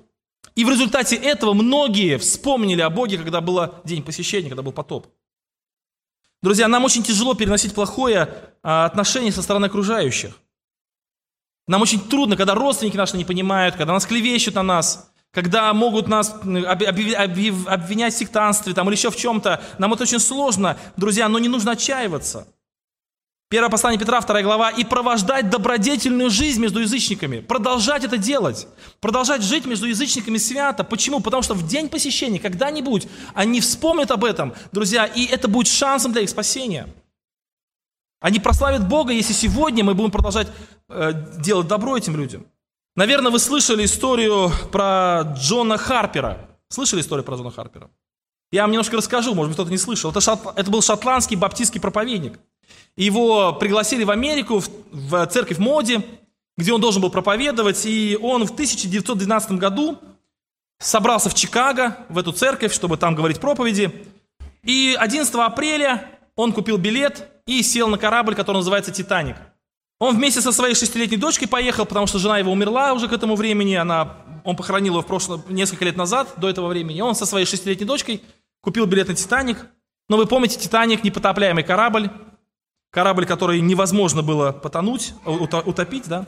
И 0.55 0.65
в 0.65 0.71
результате 0.71 1.17
этого 1.17 1.53
многие 1.53 2.17
вспомнили 2.17 2.81
о 2.81 2.89
Боге, 2.89 3.19
когда 3.19 3.41
был 3.41 3.75
день 3.85 4.03
посещения, 4.03 4.49
когда 4.49 4.63
был 4.63 4.73
потоп. 4.73 5.07
Друзья, 6.47 6.69
нам 6.69 6.85
очень 6.85 7.03
тяжело 7.03 7.35
переносить 7.35 7.75
плохое 7.75 8.33
а, 8.63 8.85
отношение 8.85 9.33
со 9.33 9.43
стороны 9.43 9.67
окружающих. 9.67 10.39
Нам 11.67 11.83
очень 11.83 11.99
трудно, 11.99 12.37
когда 12.37 12.55
родственники 12.55 12.97
наши 12.97 13.17
не 13.17 13.25
понимают, 13.25 13.75
когда 13.75 13.93
нас 13.93 14.07
клевещут 14.07 14.55
на 14.55 14.63
нас, 14.63 15.11
когда 15.33 15.75
могут 15.75 16.07
нас 16.07 16.31
обвинять 16.31 18.15
в 18.15 18.17
сектанстве 18.17 18.75
там, 18.75 18.87
или 18.87 18.95
еще 18.95 19.11
в 19.11 19.17
чем-то. 19.17 19.61
Нам 19.79 19.93
это 19.93 20.05
очень 20.05 20.21
сложно, 20.21 20.79
друзья, 20.97 21.29
но 21.29 21.41
не 21.41 21.49
нужно 21.49 21.73
отчаиваться. 21.73 22.47
Первое 23.49 23.71
послание 23.71 24.01
Петра, 24.01 24.21
вторая 24.21 24.43
глава. 24.43 24.71
«И 24.71 24.83
провождать 24.83 25.51
добродетельную 25.51 26.31
жизнь 26.31 26.61
между 26.61 26.81
язычниками». 26.81 27.39
Продолжать 27.39 28.03
это 28.03 28.19
делать. 28.19 28.67
Продолжать 29.01 29.43
жить 29.43 29.67
между 29.67 29.87
язычниками 29.87 30.37
свято. 30.37 30.83
Почему? 30.83 31.21
Потому 31.21 31.45
что 31.45 31.55
в 31.55 31.65
день 31.65 31.89
посещения, 31.89 32.41
когда-нибудь, 32.41 33.07
они 33.35 33.61
вспомнят 33.61 34.11
об 34.11 34.25
этом, 34.25 34.53
друзья, 34.73 35.07
и 35.07 35.25
это 35.27 35.47
будет 35.47 35.69
шансом 35.69 36.13
для 36.13 36.23
их 36.23 36.31
спасения. 36.31 36.89
Они 38.21 38.41
прославят 38.41 38.89
Бога, 38.89 39.13
если 39.13 39.33
сегодня 39.33 39.85
мы 39.85 39.95
будем 39.95 40.11
продолжать 40.11 40.49
э, 40.89 41.13
делать 41.39 41.69
добро 41.69 41.97
этим 41.97 42.17
людям. 42.17 42.47
Наверное, 42.97 43.31
вы 43.31 43.39
слышали 43.39 43.85
историю 43.85 44.51
про 44.73 45.37
Джона 45.37 45.77
Харпера. 45.79 46.49
Слышали 46.69 47.01
историю 47.01 47.25
про 47.25 47.37
Джона 47.37 47.53
Харпера? 47.53 47.91
Я 48.51 48.63
вам 48.63 48.73
немножко 48.73 48.97
расскажу, 48.97 49.35
может 49.35 49.51
быть, 49.51 49.57
кто-то 49.57 49.71
не 49.71 49.79
слышал. 49.79 50.11
Это, 50.11 50.21
шот... 50.21 50.41
это 50.57 50.69
был 50.69 50.83
шотландский 50.83 51.37
баптистский 51.37 51.81
проповедник. 51.81 52.41
Его 52.97 53.53
пригласили 53.53 54.05
в 54.05 54.11
Америку, 54.11 54.63
в, 54.91 55.27
церковь 55.27 55.59
Моди, 55.59 56.01
где 56.57 56.73
он 56.73 56.81
должен 56.81 57.03
был 57.03 57.11
проповедовать. 57.11 57.85
И 57.87 58.19
он 58.21 58.47
в 58.47 58.53
1912 58.53 59.53
году 59.53 59.99
собрался 60.79 61.29
в 61.29 61.35
Чикаго, 61.35 61.97
в 62.09 62.19
эту 62.19 62.33
церковь, 62.33 62.73
чтобы 62.73 62.97
там 62.97 63.15
говорить 63.15 63.41
проповеди. 63.41 63.93
И 64.63 64.97
11 64.99 65.35
апреля 65.35 66.11
он 66.35 66.53
купил 66.53 66.77
билет 66.77 67.29
и 67.47 67.63
сел 67.63 67.89
на 67.89 67.99
корабль, 67.99 68.35
который 68.35 68.59
называется 68.59 68.93
«Титаник». 68.93 69.37
Он 69.99 70.15
вместе 70.15 70.43
со 70.43 70.53
своей 70.53 70.75
шестилетней 70.75 71.17
дочкой 71.17 71.49
поехал, 71.49 71.87
потому 71.87 72.07
что 72.07 72.19
жена 72.19 72.39
его 72.39 72.53
умерла 72.53 72.93
уже 72.93 73.09
к 73.09 73.13
этому 73.13 73.35
времени. 73.35 73.75
Она, 73.75 74.19
он 74.45 74.55
похоронил 74.55 74.97
ее 74.97 75.03
в 75.03 75.07
прошлом, 75.07 75.43
несколько 75.49 75.87
лет 75.87 75.97
назад, 75.97 76.35
до 76.37 76.51
этого 76.51 76.69
времени. 76.69 77.01
Он 77.01 77.15
со 77.15 77.25
своей 77.25 77.47
шестилетней 77.47 77.87
дочкой 77.87 78.23
купил 78.61 78.85
билет 78.85 79.09
на 79.09 79.15
«Титаник». 79.15 79.65
Но 80.09 80.19
вы 80.19 80.27
помните, 80.27 80.59
«Титаник»– 80.59 81.03
непотопляемый 81.05 81.65
корабль. 81.65 82.11
Корабль, 82.97 83.27
который 83.27 83.61
невозможно 83.61 84.23
было 84.23 84.53
потонуть, 84.53 85.13
утопить, 85.27 86.09
да? 86.09 86.25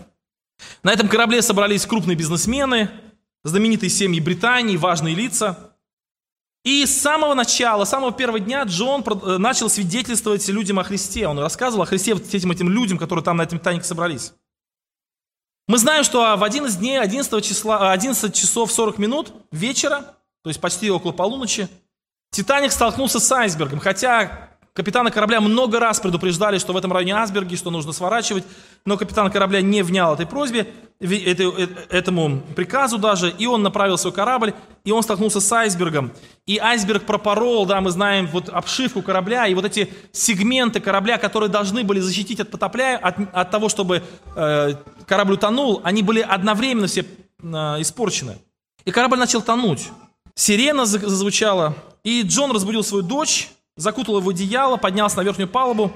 На 0.82 0.92
этом 0.92 1.08
корабле 1.08 1.40
собрались 1.40 1.86
крупные 1.86 2.14
бизнесмены, 2.14 2.90
знаменитые 3.42 3.88
семьи 3.88 4.20
Британии, 4.20 4.76
важные 4.76 5.14
лица. 5.14 5.72
И 6.64 6.84
с 6.84 7.00
самого 7.00 7.32
начала, 7.32 7.86
с 7.86 7.88
самого 7.88 8.12
первого 8.12 8.38
дня 8.38 8.64
Джон 8.64 9.02
э, 9.02 9.38
начал 9.38 9.70
свидетельствовать 9.70 10.46
людям 10.48 10.78
о 10.78 10.84
Христе. 10.84 11.26
Он 11.26 11.38
рассказывал 11.38 11.84
о 11.84 11.86
Христе 11.86 12.12
вот 12.12 12.34
этим, 12.34 12.52
этим 12.52 12.68
людям, 12.68 12.98
которые 12.98 13.24
там 13.24 13.38
на 13.38 13.44
этом 13.44 13.58
Титанике 13.58 13.86
собрались. 13.86 14.34
Мы 15.68 15.78
знаем, 15.78 16.04
что 16.04 16.36
в 16.36 16.44
один 16.44 16.66
из 16.66 16.76
дней, 16.76 17.00
11, 17.00 17.42
числа, 17.42 17.92
11 17.92 18.34
часов 18.34 18.70
40 18.70 18.98
минут 18.98 19.32
вечера, 19.52 20.16
то 20.42 20.50
есть 20.50 20.60
почти 20.60 20.90
около 20.90 21.12
полуночи, 21.12 21.66
Титаник 22.30 22.72
столкнулся 22.72 23.20
с 23.20 23.32
айсбергом, 23.32 23.80
хотя 23.80 24.50
Капитана 24.78 25.10
корабля 25.10 25.40
много 25.40 25.80
раз 25.80 25.98
предупреждали, 25.98 26.58
что 26.58 26.72
в 26.72 26.76
этом 26.76 26.92
районе 26.92 27.12
айсберги, 27.16 27.56
что 27.56 27.72
нужно 27.72 27.90
сворачивать, 27.90 28.44
но 28.84 28.96
капитан 28.96 29.28
корабля 29.28 29.60
не 29.60 29.82
внял 29.82 30.14
этой 30.14 30.24
просьбе, 30.24 30.68
э, 31.00 31.34
этому 31.90 32.40
приказу 32.54 32.96
даже, 32.96 33.28
и 33.28 33.46
он 33.46 33.64
направил 33.64 33.98
свой 33.98 34.12
корабль, 34.12 34.54
и 34.84 34.92
он 34.92 35.02
столкнулся 35.02 35.40
с 35.40 35.52
айсбергом. 35.52 36.12
И 36.46 36.58
айсберг 36.58 37.02
пропорол, 37.02 37.66
да, 37.66 37.80
мы 37.80 37.90
знаем, 37.90 38.28
вот 38.28 38.50
обшивку 38.50 39.02
корабля, 39.02 39.48
и 39.48 39.54
вот 39.54 39.64
эти 39.64 39.92
сегменты 40.12 40.78
корабля, 40.78 41.18
которые 41.18 41.48
должны 41.50 41.82
были 41.82 41.98
защитить 41.98 42.38
от 42.38 42.52
потопля, 42.52 43.00
от, 43.02 43.16
от 43.32 43.50
того, 43.50 43.68
чтобы 43.68 44.04
э, 44.36 44.74
корабль 45.08 45.32
утонул, 45.32 45.80
они 45.82 46.04
были 46.04 46.20
одновременно 46.20 46.86
все 46.86 47.04
э, 47.42 47.46
испорчены. 47.80 48.38
И 48.84 48.92
корабль 48.92 49.18
начал 49.18 49.42
тонуть. 49.42 49.88
Сирена 50.36 50.86
зазвучала, 50.86 51.74
и 52.04 52.22
Джон 52.22 52.52
разбудил 52.52 52.84
свою 52.84 53.02
дочь, 53.02 53.50
закутал 53.78 54.18
его 54.18 54.26
в 54.26 54.28
одеяло, 54.28 54.76
поднялся 54.76 55.16
на 55.16 55.22
верхнюю 55.22 55.48
палубу. 55.48 55.90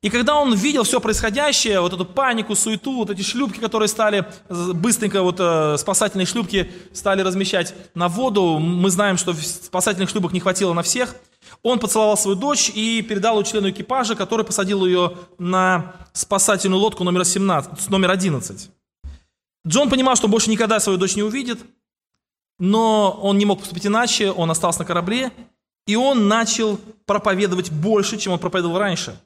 И 0.00 0.10
когда 0.10 0.34
он 0.34 0.52
видел 0.54 0.82
все 0.82 0.98
происходящее, 0.98 1.80
вот 1.80 1.92
эту 1.92 2.04
панику, 2.04 2.56
суету, 2.56 2.96
вот 2.96 3.10
эти 3.10 3.22
шлюпки, 3.22 3.60
которые 3.60 3.86
стали, 3.86 4.26
быстренько 4.48 5.22
вот 5.22 5.36
э, 5.38 5.76
спасательные 5.78 6.26
шлюпки 6.26 6.72
стали 6.92 7.22
размещать 7.22 7.72
на 7.94 8.08
воду, 8.08 8.58
мы 8.58 8.90
знаем, 8.90 9.16
что 9.16 9.32
спасательных 9.32 10.10
шлюпок 10.10 10.32
не 10.32 10.40
хватило 10.40 10.72
на 10.72 10.82
всех, 10.82 11.14
он 11.62 11.78
поцеловал 11.78 12.16
свою 12.16 12.36
дочь 12.36 12.68
и 12.74 13.00
передал 13.02 13.38
ее 13.38 13.44
члену 13.44 13.70
экипажа, 13.70 14.16
который 14.16 14.44
посадил 14.44 14.84
ее 14.84 15.12
на 15.38 15.94
спасательную 16.12 16.80
лодку 16.80 17.04
номер, 17.04 17.24
17, 17.24 17.88
номер 17.88 18.10
11. 18.10 18.70
Джон 19.64 19.88
понимал, 19.88 20.16
что 20.16 20.26
больше 20.26 20.50
никогда 20.50 20.80
свою 20.80 20.98
дочь 20.98 21.14
не 21.14 21.22
увидит, 21.22 21.60
но 22.58 23.12
он 23.22 23.38
не 23.38 23.44
мог 23.44 23.60
поступить 23.60 23.86
иначе, 23.86 24.32
он 24.32 24.50
остался 24.50 24.80
на 24.80 24.84
корабле, 24.84 25.30
и 25.86 25.96
он 25.96 26.28
начал 26.28 26.78
проповедовать 27.06 27.70
больше, 27.70 28.16
чем 28.16 28.32
он 28.32 28.38
проповедовал 28.38 28.78
раньше. 28.78 29.18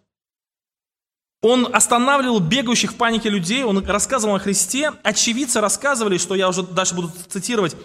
Он 1.42 1.68
останавливал 1.72 2.40
бегающих 2.40 2.92
в 2.92 2.96
панике 2.96 3.28
людей, 3.28 3.62
он 3.62 3.84
рассказывал 3.86 4.36
о 4.36 4.38
Христе. 4.38 4.92
Очевидцы 5.02 5.60
рассказывали, 5.60 6.16
что 6.16 6.34
я 6.34 6.48
уже 6.48 6.62
дальше 6.62 6.94
буду 6.94 7.12
цитировать, 7.28 7.76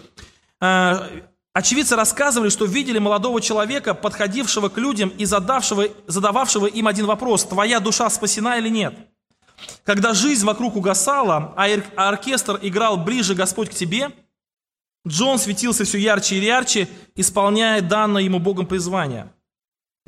э, 0.62 1.22
очевидцы 1.54 1.96
рассказывали, 1.96 2.50
что 2.50 2.66
видели 2.66 2.98
молодого 2.98 3.42
человека, 3.42 3.94
подходившего 3.94 4.70
к 4.70 4.78
людям 4.78 5.10
и 5.10 5.26
задавшего, 5.26 5.88
задававшего 6.08 6.66
им 6.66 6.88
один 6.88 7.06
вопрос, 7.06 7.44
твоя 7.44 7.82
душа 7.82 8.10
спасена 8.10 8.58
или 8.58 8.70
нет? 8.70 8.96
Когда 9.84 10.14
жизнь 10.14 10.46
вокруг 10.46 10.76
угасала, 10.76 11.54
а 11.56 11.68
оркестр 11.96 12.58
играл 12.62 12.98
ближе 12.98 13.36
Господь 13.36 13.70
к 13.70 13.74
тебе– 13.74 14.12
Джон 15.08 15.40
светился 15.40 15.84
все 15.84 15.98
ярче 15.98 16.36
и 16.36 16.46
ярче, 16.46 16.88
исполняя 17.16 17.82
данное 17.82 18.22
ему 18.22 18.40
Богом 18.40 18.68
призвание. 18.68 19.32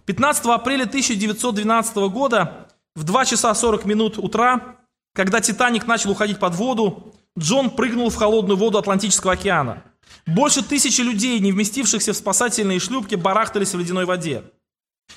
15 0.06 0.46
апреля 0.46 0.84
1912 0.84 1.96
года 2.12 2.68
в 2.96 3.04
2 3.04 3.26
часа 3.26 3.54
40 3.56 3.86
минут 3.86 4.18
утра, 4.18 4.78
когда 5.16 5.40
«Титаник» 5.40 5.88
начал 5.88 6.12
уходить 6.12 6.40
под 6.40 6.56
воду, 6.56 7.14
Джон 7.38 7.72
прыгнул 7.72 8.10
в 8.10 8.16
холодную 8.16 8.58
воду 8.58 8.78
Атлантического 8.78 9.34
океана. 9.34 9.84
Больше 10.28 10.64
тысячи 10.64 11.02
людей, 11.02 11.40
не 11.40 11.52
вместившихся 11.52 12.14
в 12.14 12.18
спасательные 12.18 12.80
шлюпки, 12.80 13.16
барахтались 13.16 13.74
в 13.74 13.80
ледяной 13.80 14.06
воде. 14.06 14.44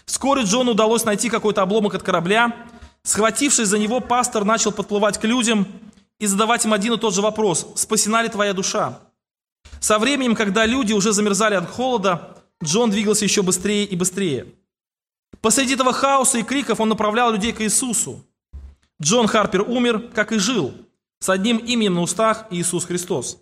Вскоре 0.06 0.42
Джону 0.42 0.72
удалось 0.72 1.04
найти 1.04 1.28
какой-то 1.28 1.62
обломок 1.62 1.94
от 1.94 2.02
корабля. 2.02 2.54
Схватившись 3.02 3.68
за 3.68 3.78
него, 3.78 4.00
пастор 4.00 4.44
начал 4.44 4.72
подплывать 4.72 5.18
к 5.18 5.24
людям 5.24 5.66
и 6.18 6.26
задавать 6.26 6.64
им 6.64 6.72
один 6.72 6.94
и 6.94 6.98
тот 6.98 7.14
же 7.14 7.20
вопрос 7.20 7.68
«Спасена 7.76 8.22
ли 8.22 8.28
твоя 8.28 8.52
душа?». 8.52 9.00
Со 9.80 9.98
временем, 9.98 10.34
когда 10.34 10.66
люди 10.66 10.92
уже 10.92 11.12
замерзали 11.12 11.54
от 11.54 11.68
холода, 11.68 12.36
Джон 12.62 12.90
двигался 12.90 13.24
еще 13.24 13.42
быстрее 13.42 13.84
и 13.84 13.96
быстрее. 13.96 14.46
Посреди 15.40 15.74
этого 15.74 15.92
хаоса 15.92 16.38
и 16.38 16.42
криков 16.42 16.80
он 16.80 16.88
направлял 16.88 17.32
людей 17.32 17.52
к 17.52 17.60
Иисусу. 17.60 18.24
Джон 19.00 19.26
Харпер 19.26 19.62
умер, 19.62 20.10
как 20.14 20.32
и 20.32 20.38
жил, 20.38 20.74
с 21.20 21.28
одним 21.28 21.58
именем 21.58 21.94
на 21.94 22.02
устах 22.02 22.46
Иисус 22.50 22.86
Христос. 22.86 23.38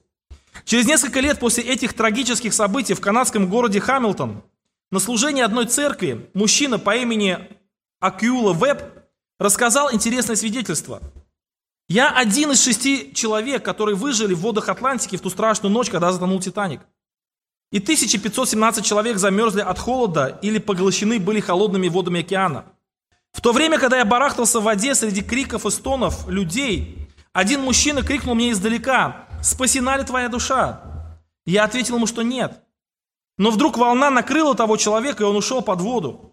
Через 0.64 0.86
несколько 0.86 1.20
лет 1.20 1.38
после 1.38 1.62
этих 1.64 1.94
трагических 1.94 2.52
событий 2.52 2.94
в 2.94 3.00
канадском 3.00 3.48
городе 3.48 3.80
Хамилтон 3.80 4.42
на 4.90 4.98
служении 4.98 5.42
одной 5.42 5.66
церкви 5.66 6.28
мужчина 6.34 6.78
по 6.78 6.96
имени 6.96 7.38
Акюла 8.00 8.52
Веб 8.52 8.82
рассказал 9.38 9.92
интересное 9.92 10.36
свидетельство– 10.36 11.00
я 11.88 12.10
один 12.10 12.52
из 12.52 12.62
шести 12.62 13.12
человек, 13.14 13.64
которые 13.64 13.94
выжили 13.94 14.34
в 14.34 14.40
водах 14.40 14.68
Атлантики 14.68 15.16
в 15.16 15.20
ту 15.20 15.30
страшную 15.30 15.72
ночь, 15.72 15.90
когда 15.90 16.12
затонул 16.12 16.40
Титаник. 16.40 16.80
И 17.70 17.78
1517 17.78 18.84
человек 18.84 19.18
замерзли 19.18 19.60
от 19.60 19.78
холода 19.78 20.38
или 20.42 20.58
поглощены 20.58 21.18
были 21.18 21.40
холодными 21.40 21.88
водами 21.88 22.20
океана. 22.20 22.64
В 23.32 23.40
то 23.40 23.52
время, 23.52 23.78
когда 23.78 23.98
я 23.98 24.04
барахтался 24.04 24.60
в 24.60 24.62
воде 24.62 24.94
среди 24.94 25.20
криков 25.20 25.66
и 25.66 25.70
стонов 25.70 26.28
людей, 26.28 27.08
один 27.32 27.62
мужчина 27.62 28.02
крикнул 28.02 28.34
мне 28.34 28.52
издалека, 28.52 29.26
«Спасена 29.42 29.98
ли 29.98 30.04
твоя 30.04 30.28
душа?» 30.28 30.80
Я 31.44 31.64
ответил 31.64 31.96
ему, 31.96 32.06
что 32.06 32.22
нет. 32.22 32.62
Но 33.36 33.50
вдруг 33.50 33.76
волна 33.76 34.08
накрыла 34.08 34.54
того 34.54 34.76
человека, 34.76 35.24
и 35.24 35.26
он 35.26 35.36
ушел 35.36 35.60
под 35.60 35.80
воду. 35.80 36.32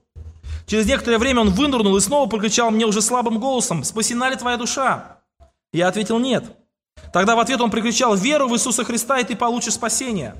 Через 0.67 0.85
некоторое 0.85 1.17
время 1.17 1.41
он 1.41 1.49
вынырнул 1.49 1.97
и 1.97 2.01
снова 2.01 2.29
прокричал 2.29 2.71
мне 2.71 2.85
уже 2.85 3.01
слабым 3.01 3.39
голосом, 3.39 3.83
«Спасена 3.83 4.29
ли 4.29 4.35
твоя 4.37 4.57
душа?» 4.57 5.20
Я 5.73 5.87
ответил 5.87 6.19
«нет». 6.19 6.45
Тогда 7.13 7.35
в 7.35 7.39
ответ 7.39 7.61
он 7.61 7.71
прикричал 7.71 8.15
«Веру 8.15 8.47
в 8.47 8.53
Иисуса 8.53 8.83
Христа, 8.83 9.19
и 9.19 9.23
ты 9.23 9.35
получишь 9.35 9.73
спасение». 9.73 10.35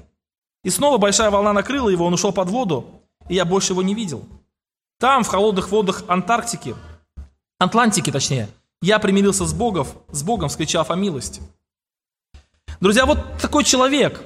И 0.63 0.69
снова 0.69 0.97
большая 0.97 1.31
волна 1.31 1.53
накрыла 1.53 1.89
его, 1.89 2.05
он 2.05 2.13
ушел 2.13 2.31
под 2.31 2.49
воду, 2.49 3.01
и 3.29 3.35
я 3.35 3.45
больше 3.45 3.73
его 3.73 3.81
не 3.81 3.95
видел. 3.95 4.27
Там, 4.99 5.23
в 5.23 5.27
холодных 5.27 5.71
водах 5.71 6.03
Антарктики, 6.07 6.75
Атлантики 7.57 8.11
точнее, 8.11 8.49
Я 8.83 8.97
примирился 8.97 9.45
с 9.45 9.53
Богом, 9.53 9.87
с 10.09 10.23
Богом, 10.23 10.49
вскричав 10.49 10.89
о 10.89 10.95
милости. 10.95 11.41
Друзья, 12.79 13.05
вот 13.05 13.39
такой 13.39 13.63
человек, 13.63 14.23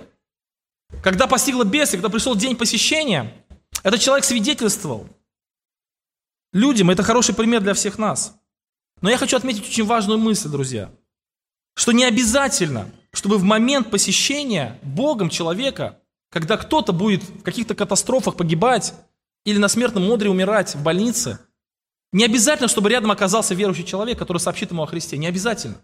когда 1.03 1.27
постигла 1.27 1.65
бесы, 1.65 1.97
когда 1.97 2.07
пришел 2.07 2.35
день 2.35 2.55
посещения, 2.55 3.33
этот 3.83 3.99
человек 3.99 4.23
свидетельствовал 4.23 5.09
людям, 6.53 6.89
это 6.89 7.03
хороший 7.03 7.35
пример 7.35 7.61
для 7.61 7.73
всех 7.73 7.97
нас. 7.97 8.33
Но 9.05 9.11
я 9.11 9.19
хочу 9.19 9.37
отметить 9.37 9.69
очень 9.69 9.85
важную 9.85 10.17
мысль, 10.17 10.49
друзья, 10.49 10.89
что 11.75 11.91
не 11.91 12.05
обязательно, 12.05 12.89
чтобы 13.13 13.37
в 13.37 13.43
момент 13.43 13.91
посещения 13.91 14.79
Богом 14.81 15.29
человека, 15.29 15.99
когда 16.31 16.57
кто-то 16.57 16.91
будет 16.91 17.21
в 17.21 17.43
каких-то 17.43 17.75
катастрофах 17.75 18.35
погибать 18.35 18.95
или 19.43 19.59
на 19.59 19.67
смертном 19.67 20.11
одре 20.11 20.31
умирать 20.31 20.73
в 20.73 20.81
больнице, 20.81 21.37
не 22.13 22.25
обязательно, 22.25 22.67
чтобы 22.67 22.89
рядом 22.89 23.11
оказался 23.11 23.53
верующий 23.53 23.83
человек, 23.83 24.17
который 24.17 24.39
сообщит 24.39 24.71
ему 24.71 24.81
о 24.81 24.87
Христе. 24.87 25.19
Не 25.19 25.27
обязательно. 25.27 25.75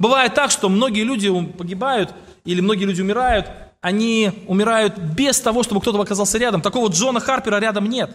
Бывает 0.00 0.34
так, 0.34 0.50
что 0.50 0.68
многие 0.68 1.04
люди 1.04 1.30
погибают 1.52 2.12
или 2.44 2.60
многие 2.60 2.86
люди 2.86 3.02
умирают, 3.02 3.46
они 3.80 4.32
умирают 4.48 4.98
без 4.98 5.40
того, 5.40 5.62
чтобы 5.62 5.80
кто-то 5.80 6.00
оказался 6.00 6.38
рядом. 6.38 6.60
Такого 6.60 6.88
Джона 6.88 7.20
Харпера 7.20 7.60
рядом 7.60 7.88
нет. 7.88 8.10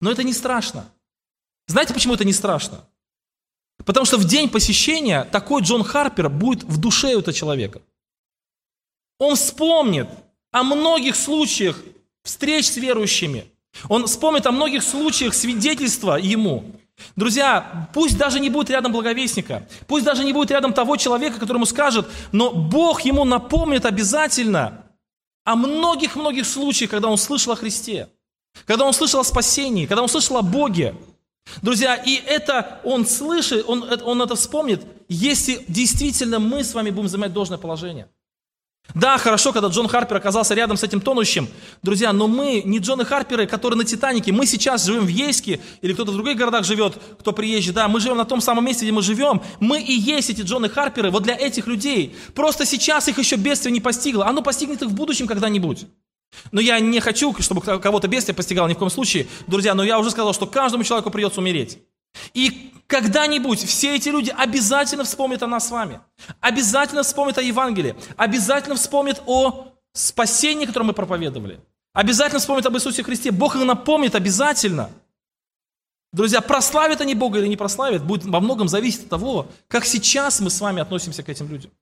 Но 0.00 0.10
это 0.10 0.22
не 0.22 0.32
страшно. 0.32 0.86
Знаете, 1.66 1.92
почему 1.92 2.14
это 2.14 2.24
не 2.24 2.32
страшно? 2.32 2.86
Потому 3.84 4.06
что 4.06 4.16
в 4.16 4.24
день 4.24 4.48
посещения 4.48 5.24
такой 5.24 5.62
Джон 5.62 5.84
Харпер 5.84 6.28
будет 6.28 6.64
в 6.64 6.78
душе 6.78 7.14
у 7.14 7.20
этого 7.20 7.32
человека. 7.32 7.82
Он 9.18 9.36
вспомнит 9.36 10.08
о 10.50 10.62
многих 10.62 11.16
случаях 11.16 11.78
встреч 12.22 12.66
с 12.66 12.76
верующими. 12.76 13.44
Он 13.88 14.06
вспомнит 14.06 14.46
о 14.46 14.52
многих 14.52 14.82
случаях 14.82 15.34
свидетельства 15.34 16.16
ему. 16.16 16.64
Друзья, 17.16 17.88
пусть 17.92 18.16
даже 18.16 18.38
не 18.38 18.50
будет 18.50 18.70
рядом 18.70 18.92
благовестника, 18.92 19.68
пусть 19.86 20.04
даже 20.04 20.24
не 20.24 20.32
будет 20.32 20.52
рядом 20.52 20.72
того 20.72 20.96
человека, 20.96 21.40
которому 21.40 21.66
скажет, 21.66 22.08
но 22.30 22.52
Бог 22.52 23.02
ему 23.02 23.24
напомнит 23.24 23.84
обязательно 23.84 24.84
о 25.44 25.56
многих-многих 25.56 26.46
случаях, 26.46 26.90
когда 26.90 27.08
он 27.08 27.18
слышал 27.18 27.52
о 27.52 27.56
Христе, 27.56 28.08
когда 28.64 28.84
он 28.84 28.92
слышал 28.92 29.20
о 29.20 29.24
спасении, 29.24 29.86
когда 29.86 30.02
он 30.02 30.08
слышал 30.08 30.36
о 30.36 30.42
Боге. 30.42 30.94
Друзья, 31.62 31.94
и 31.94 32.14
это 32.14 32.80
он 32.84 33.06
слышит, 33.06 33.64
он, 33.66 33.84
он 34.04 34.22
это 34.22 34.34
вспомнит, 34.34 34.82
если 35.08 35.64
действительно 35.68 36.38
мы 36.38 36.64
с 36.64 36.74
вами 36.74 36.90
будем 36.90 37.08
занимать 37.08 37.32
должное 37.32 37.58
положение. 37.58 38.08
Да, 38.92 39.16
хорошо, 39.16 39.52
когда 39.52 39.68
Джон 39.68 39.88
Харпер 39.88 40.16
оказался 40.16 40.54
рядом 40.54 40.76
с 40.76 40.82
этим 40.82 41.00
тонущим. 41.00 41.48
Друзья, 41.82 42.12
но 42.12 42.28
мы 42.28 42.62
не 42.64 42.78
Джоны 42.78 43.04
Харперы, 43.04 43.46
которые 43.46 43.78
на 43.78 43.84
Титанике. 43.84 44.30
Мы 44.30 44.46
сейчас 44.46 44.84
живем 44.84 45.06
в 45.06 45.08
Ейске, 45.08 45.60
или 45.80 45.94
кто-то 45.94 46.12
в 46.12 46.14
других 46.14 46.36
городах 46.36 46.64
живет, 46.64 46.98
кто 47.18 47.32
приезжий. 47.32 47.72
Да, 47.72 47.88
мы 47.88 47.98
живем 47.98 48.18
на 48.18 48.26
том 48.26 48.40
самом 48.40 48.64
месте, 48.66 48.84
где 48.84 48.92
мы 48.92 49.02
живем. 49.02 49.40
Мы 49.58 49.80
и 49.80 49.92
есть 49.92 50.28
эти 50.28 50.42
Джоны 50.42 50.68
Харперы 50.68 51.10
вот 51.10 51.22
для 51.22 51.34
этих 51.34 51.66
людей. 51.66 52.14
Просто 52.34 52.66
сейчас 52.66 53.08
их 53.08 53.18
еще 53.18 53.36
бедствие 53.36 53.72
не 53.72 53.80
постигло. 53.80 54.26
Оно 54.26 54.42
постигнет 54.42 54.82
их 54.82 54.88
в 54.88 54.94
будущем 54.94 55.26
когда-нибудь. 55.26 55.86
Но 56.52 56.60
я 56.60 56.80
не 56.80 57.00
хочу, 57.00 57.34
чтобы 57.40 57.60
кого-то 57.60 58.08
бедствие 58.08 58.34
постигало 58.34 58.68
ни 58.68 58.74
в 58.74 58.78
коем 58.78 58.90
случае. 58.90 59.26
Друзья, 59.46 59.74
но 59.74 59.84
я 59.84 59.98
уже 59.98 60.10
сказал, 60.10 60.32
что 60.32 60.46
каждому 60.46 60.84
человеку 60.84 61.10
придется 61.10 61.40
умереть. 61.40 61.78
И 62.32 62.72
когда-нибудь 62.86 63.64
все 63.64 63.96
эти 63.96 64.08
люди 64.08 64.32
обязательно 64.36 65.04
вспомнят 65.04 65.42
о 65.42 65.46
нас 65.46 65.68
с 65.68 65.70
вами. 65.70 66.00
Обязательно 66.40 67.02
вспомнят 67.02 67.38
о 67.38 67.42
Евангелии. 67.42 67.96
Обязательно 68.16 68.76
вспомнят 68.76 69.22
о 69.26 69.68
спасении, 69.92 70.66
которое 70.66 70.86
мы 70.86 70.92
проповедовали. 70.92 71.60
Обязательно 71.92 72.40
вспомнят 72.40 72.66
об 72.66 72.76
Иисусе 72.76 73.02
Христе. 73.02 73.30
Бог 73.30 73.56
их 73.56 73.64
напомнит 73.64 74.14
обязательно. 74.14 74.90
Друзья, 76.12 76.40
прославят 76.40 77.00
они 77.00 77.14
Бога 77.14 77.40
или 77.40 77.48
не 77.48 77.56
прославят, 77.56 78.04
будет 78.04 78.24
во 78.24 78.40
многом 78.40 78.68
зависеть 78.68 79.04
от 79.04 79.08
того, 79.08 79.48
как 79.66 79.84
сейчас 79.84 80.40
мы 80.40 80.48
с 80.48 80.60
вами 80.60 80.80
относимся 80.80 81.24
к 81.24 81.28
этим 81.28 81.48
людям. 81.48 81.72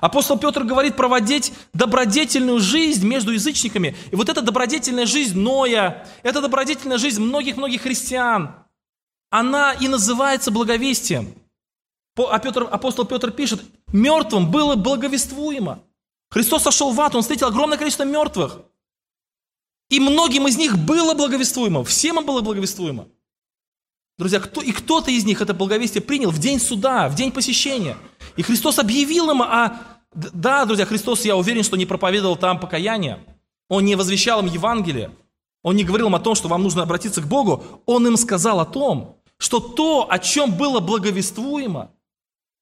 Апостол 0.00 0.38
Петр 0.38 0.64
говорит 0.64 0.96
проводить 0.96 1.52
добродетельную 1.72 2.60
жизнь 2.60 3.06
между 3.06 3.32
язычниками. 3.32 3.96
И 4.10 4.16
вот 4.16 4.28
эта 4.28 4.42
добродетельная 4.42 5.06
жизнь 5.06 5.38
Ноя, 5.38 6.06
эта 6.22 6.40
добродетельная 6.40 6.98
жизнь 6.98 7.22
многих-многих 7.22 7.82
христиан, 7.82 8.54
она 9.30 9.72
и 9.72 9.88
называется 9.88 10.50
благовестием. 10.50 11.34
А 12.16 12.38
Петр, 12.38 12.66
апостол 12.70 13.04
Петр 13.04 13.30
пишет, 13.30 13.62
мертвым 13.92 14.50
было 14.50 14.74
благовествуемо. 14.74 15.82
Христос 16.30 16.62
сошел 16.62 16.92
в 16.92 17.00
ад, 17.00 17.14
Он 17.14 17.22
встретил 17.22 17.46
огромное 17.46 17.78
количество 17.78 18.04
мертвых. 18.04 18.60
И 19.88 20.00
многим 20.00 20.48
из 20.48 20.56
них 20.56 20.76
было 20.78 21.14
благовествуемо, 21.14 21.84
всем 21.84 22.18
им 22.18 22.26
было 22.26 22.40
благовествуемо. 22.40 23.06
Друзья, 24.18 24.40
кто, 24.40 24.62
и 24.62 24.72
кто-то 24.72 25.10
из 25.10 25.24
них 25.24 25.42
это 25.42 25.52
благовестие 25.52 26.02
принял 26.02 26.30
в 26.30 26.38
день 26.38 26.58
суда, 26.58 27.08
в 27.08 27.14
день 27.14 27.30
посещения. 27.30 27.96
И 28.36 28.42
Христос 28.42 28.78
объявил 28.78 29.30
им 29.30 29.42
о... 29.42 29.80
Да, 30.14 30.64
друзья, 30.64 30.86
Христос, 30.86 31.24
я 31.24 31.36
уверен, 31.36 31.62
что 31.62 31.76
не 31.76 31.86
проповедовал 31.86 32.36
там 32.36 32.58
покаяние. 32.58 33.18
Он 33.68 33.84
не 33.84 33.96
возвещал 33.96 34.40
им 34.40 34.46
Евангелие. 34.46 35.10
Он 35.62 35.76
не 35.76 35.84
говорил 35.84 36.06
им 36.06 36.14
о 36.14 36.20
том, 36.20 36.34
что 36.34 36.48
вам 36.48 36.62
нужно 36.62 36.82
обратиться 36.82 37.20
к 37.20 37.26
Богу. 37.26 37.64
Он 37.86 38.06
им 38.06 38.16
сказал 38.16 38.60
о 38.60 38.64
том, 38.64 39.16
что 39.38 39.60
то, 39.60 40.06
о 40.08 40.18
чем 40.18 40.52
было 40.52 40.80
благовествуемо, 40.80 41.90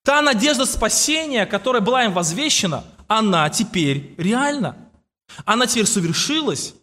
та 0.02 0.22
надежда 0.22 0.66
спасения, 0.66 1.46
которая 1.46 1.82
была 1.82 2.04
им 2.04 2.12
возвещена, 2.12 2.84
она 3.06 3.48
теперь 3.50 4.14
реальна. 4.18 4.76
Она 5.44 5.66
теперь 5.66 5.86
совершилась. 5.86 6.74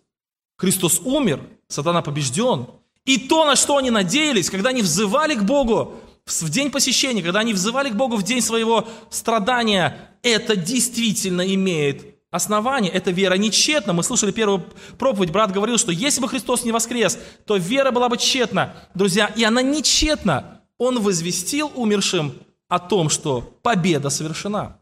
Христос 0.57 0.99
умер, 1.03 1.41
сатана 1.67 2.01
побежден. 2.01 2.67
И 3.05 3.17
то, 3.17 3.45
на 3.45 3.55
что 3.55 3.77
они 3.77 3.89
надеялись, 3.89 4.49
когда 4.49 4.69
они 4.69 4.81
взывали 4.81 5.35
к 5.35 5.43
Богу 5.43 5.95
в 6.25 6.49
день 6.49 6.71
посещения, 6.71 7.21
когда 7.21 7.39
они 7.39 7.53
взывали 7.53 7.89
к 7.89 7.95
Богу 7.95 8.15
в 8.15 8.23
день 8.23 8.41
своего 8.41 8.87
страдания, 9.09 10.09
это 10.21 10.55
действительно 10.55 11.41
имеет 11.41 12.11
Основание– 12.31 12.89
это 12.93 13.11
вера 13.11 13.33
не 13.33 13.51
тщетна. 13.51 13.91
Мы 13.91 14.03
слушали 14.03 14.31
первую 14.31 14.63
проповедь, 14.97 15.31
брат 15.31 15.51
говорил, 15.51 15.77
что 15.77 15.91
если 15.91 16.21
бы 16.21 16.29
Христос 16.29 16.63
не 16.63 16.71
воскрес, 16.71 17.19
то 17.45 17.57
вера 17.57 17.91
была 17.91 18.07
бы 18.07 18.17
тщетна. 18.17 18.73
Друзья, 18.95 19.25
и 19.35 19.43
она 19.43 19.61
не 19.61 19.83
тщетна. 19.83 20.61
Он 20.77 21.01
возвестил 21.01 21.69
умершим 21.75 22.33
о 22.69 22.79
том, 22.79 23.09
что 23.09 23.41
победа 23.61 24.09
совершена. 24.09 24.77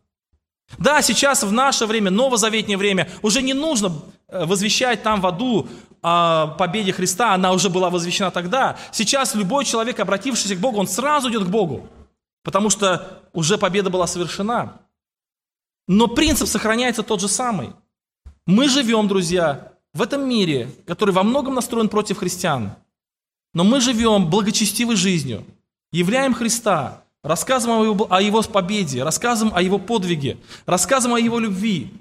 Да, 0.77 1.01
сейчас 1.01 1.41
в 1.41 1.51
наше 1.51 1.87
время, 1.87 2.11
новозаветнее 2.11 2.77
время, 2.77 3.09
уже 3.23 3.41
не 3.41 3.55
нужно 3.55 3.99
возвещать 4.31 5.03
там 5.03 5.21
в 5.21 5.27
аду 5.27 5.67
о 6.01 6.47
победе 6.47 6.93
Христа, 6.93 7.33
она 7.33 7.51
уже 7.51 7.69
была 7.69 7.89
возвещена 7.89 8.31
тогда. 8.31 8.77
Сейчас 8.91 9.35
любой 9.35 9.65
человек, 9.65 9.99
обратившийся 9.99 10.55
к 10.55 10.59
Богу, 10.59 10.79
он 10.79 10.87
сразу 10.87 11.29
идет 11.29 11.45
к 11.45 11.49
Богу, 11.49 11.87
потому 12.43 12.69
что 12.69 13.21
уже 13.33 13.57
победа 13.57 13.89
была 13.89 14.07
совершена. 14.07 14.79
Но 15.87 16.07
принцип 16.07 16.47
сохраняется 16.47 17.03
тот 17.03 17.19
же 17.19 17.27
самый. 17.27 17.71
Мы 18.45 18.69
живем, 18.69 19.07
друзья, 19.07 19.73
в 19.93 20.01
этом 20.01 20.27
мире, 20.27 20.69
который 20.85 21.13
во 21.13 21.23
многом 21.23 21.55
настроен 21.55 21.89
против 21.89 22.19
христиан. 22.19 22.73
Но 23.53 23.63
мы 23.63 23.81
живем 23.81 24.29
благочестивой 24.29 24.95
жизнью, 24.95 25.43
являем 25.91 26.35
Христа, 26.35 27.03
рассказываем 27.23 28.05
о 28.09 28.21
его 28.21 28.41
победе, 28.43 29.03
рассказываем 29.03 29.55
о 29.55 29.61
его 29.61 29.79
подвиге, 29.79 30.37
рассказываем 30.65 31.15
о 31.15 31.19
его 31.19 31.39
любви. 31.39 31.91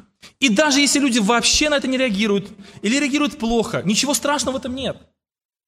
И 0.41 0.49
даже 0.49 0.81
если 0.81 0.99
люди 0.99 1.19
вообще 1.19 1.69
на 1.69 1.77
это 1.77 1.89
не 1.89 1.97
реагируют 1.97 2.49
или 2.83 2.99
реагируют 2.99 3.39
плохо, 3.39 3.83
ничего 3.85 4.15
страшного 4.15 4.57
в 4.57 4.59
этом 4.59 4.75
нет. 4.75 4.97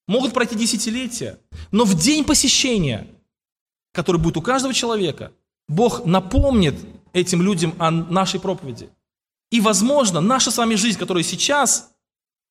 Могут 0.06 0.32
пройти 0.32 0.54
десятилетия. 0.56 1.38
Но 1.70 1.84
в 1.84 1.94
день 1.94 2.24
посещения, 2.24 3.06
который 3.92 4.20
будет 4.20 4.36
у 4.36 4.42
каждого 4.42 4.74
человека, 4.74 5.32
Бог 5.68 6.04
напомнит 6.04 6.74
этим 7.12 7.42
людям 7.42 7.74
о 7.78 7.90
нашей 7.90 8.40
проповеди. 8.40 8.90
И, 9.50 9.60
возможно, 9.60 10.20
наша 10.20 10.50
с 10.50 10.58
вами 10.58 10.74
жизнь, 10.76 10.98
которая 10.98 11.24
сейчас, 11.24 11.92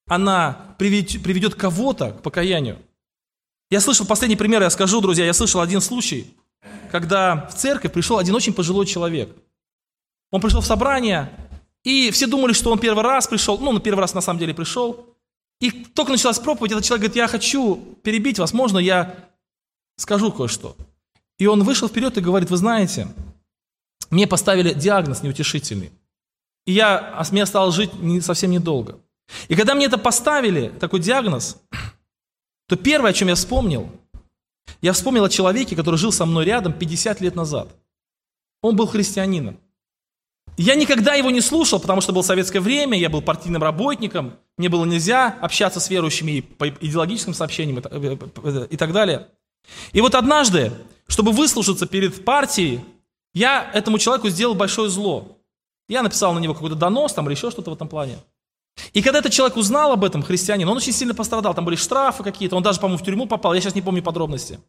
она 0.08 0.76
приведет, 0.78 1.24
приведет 1.24 1.56
кого-то 1.56 2.12
к 2.12 2.22
покаянию. 2.22 2.78
Я 3.70 3.80
слышал, 3.82 4.06
последний 4.06 4.36
пример 4.36 4.62
я 4.62 4.70
скажу, 4.70 5.00
друзья, 5.00 5.26
я 5.26 5.34
слышал 5.34 5.62
один 5.62 5.80
случай, 5.80 6.34
когда 6.92 7.48
в 7.48 7.56
церковь 7.56 7.94
пришел 7.94 8.18
один 8.18 8.36
очень 8.36 8.54
пожилой 8.54 8.86
человек. 8.86 9.36
Он 10.32 10.42
пришел 10.42 10.62
в 10.62 10.66
собрание, 10.66 11.32
и 11.84 12.12
все 12.12 12.28
думали, 12.28 12.54
что 12.54 12.72
он 12.72 12.80
первый 12.80 13.04
раз 13.04 13.28
пришел, 13.28 13.58
ну, 13.58 13.72
на 13.72 13.80
первый 13.80 14.02
раз 14.02 14.14
на 14.14 14.22
самом 14.22 14.40
деле 14.40 14.54
пришел. 14.54 15.16
И 15.60 15.72
только 15.72 16.12
началась 16.12 16.40
проповедь, 16.40 16.72
этот 16.72 16.86
человек 16.86 17.02
говорит, 17.02 17.18
я 17.18 17.28
хочу 17.28 17.76
перебить 18.04 18.40
вас, 18.40 18.54
можно 18.54 18.78
я 18.78 19.30
скажу 19.98 20.32
кое-что. 20.32 20.76
И 21.38 21.48
он 21.48 21.64
вышел 21.64 21.88
вперед 21.88 22.18
и 22.18 22.22
говорит, 22.22 22.50
вы 22.50 22.58
знаете, 22.58 23.08
мне 24.10 24.28
поставили 24.28 24.74
диагноз 24.74 25.24
неутешительный. 25.24 25.92
И 26.66 26.74
я, 26.74 27.26
мне 27.32 27.44
осталось 27.44 27.76
жить 27.76 27.92
совсем 28.24 28.52
недолго. 28.52 29.00
И 29.48 29.56
когда 29.56 29.76
мне 29.76 29.86
это 29.86 29.98
поставили, 29.98 30.70
такой 30.80 31.00
диагноз, 31.00 31.58
то 32.68 32.76
первое, 32.76 33.12
о 33.12 33.14
чем 33.14 33.28
я 33.28 33.36
вспомнил, 33.36 33.90
я 34.82 34.94
вспомнил 34.94 35.24
о 35.24 35.30
человеке, 35.30 35.76
который 35.76 35.96
жил 35.96 36.12
со 36.12 36.26
мной 36.26 36.46
рядом 36.46 36.74
50 36.74 37.22
лет 37.22 37.36
назад. 37.36 37.70
Он 38.62 38.76
был 38.76 38.88
христианином. 38.88 39.58
Я 40.60 40.76
никогда 40.76 41.14
его 41.16 41.32
не 41.32 41.42
слушал, 41.42 41.80
потому 41.80 42.02
что 42.02 42.12
было 42.12 42.22
советское 42.22 42.60
время, 42.60 42.98
я 42.98 43.10
был 43.10 43.22
партийным 43.22 43.64
работником, 43.64 44.34
мне 44.58 44.70
было 44.70 44.86
нельзя 44.86 45.38
общаться 45.42 45.80
с 45.80 45.90
верующими 45.90 46.42
по 46.42 46.70
идеологическим 46.70 47.34
сообщениям 47.34 47.80
и 47.80 48.78
так 48.78 48.92
далее. 48.92 49.28
И 49.94 50.02
вот 50.02 50.16
однажды 50.16 50.72
чтобы 51.10 51.32
выслушаться 51.32 51.88
перед 51.88 52.24
партией, 52.24 52.82
я 53.34 53.70
этому 53.74 53.98
человеку 53.98 54.30
сделал 54.30 54.54
большое 54.54 54.90
зло. 54.90 55.40
Я 55.90 56.04
написал 56.04 56.34
на 56.34 56.40
него 56.40 56.54
какой-то 56.54 56.76
донос 56.76 57.14
там 57.14 57.26
или 57.26 57.34
еще 57.34 57.50
что-то 57.50 57.72
в 57.72 57.74
этом 57.74 57.88
плане. 57.88 58.20
И 58.94 59.02
когда 59.02 59.20
этот 59.20 59.34
человек 59.34 59.58
узнал 59.58 59.92
об 59.92 60.04
этом, 60.04 60.22
христианин, 60.22 60.70
он 60.70 60.78
очень 60.78 60.94
сильно 60.94 61.16
пострадал. 61.16 61.56
Там 61.56 61.66
были 61.66 61.76
штрафы 61.76 62.24
какие-то, 62.24 62.56
он 62.56 62.64
даже, 62.64 62.80
по-моему, 62.80 63.00
в 63.00 63.06
тюрьму 63.06 63.26
попал, 63.26 63.56
я 63.56 63.60
сейчас 63.60 63.76
не 63.76 63.82
помню 63.82 64.04
подробности. 64.04 64.60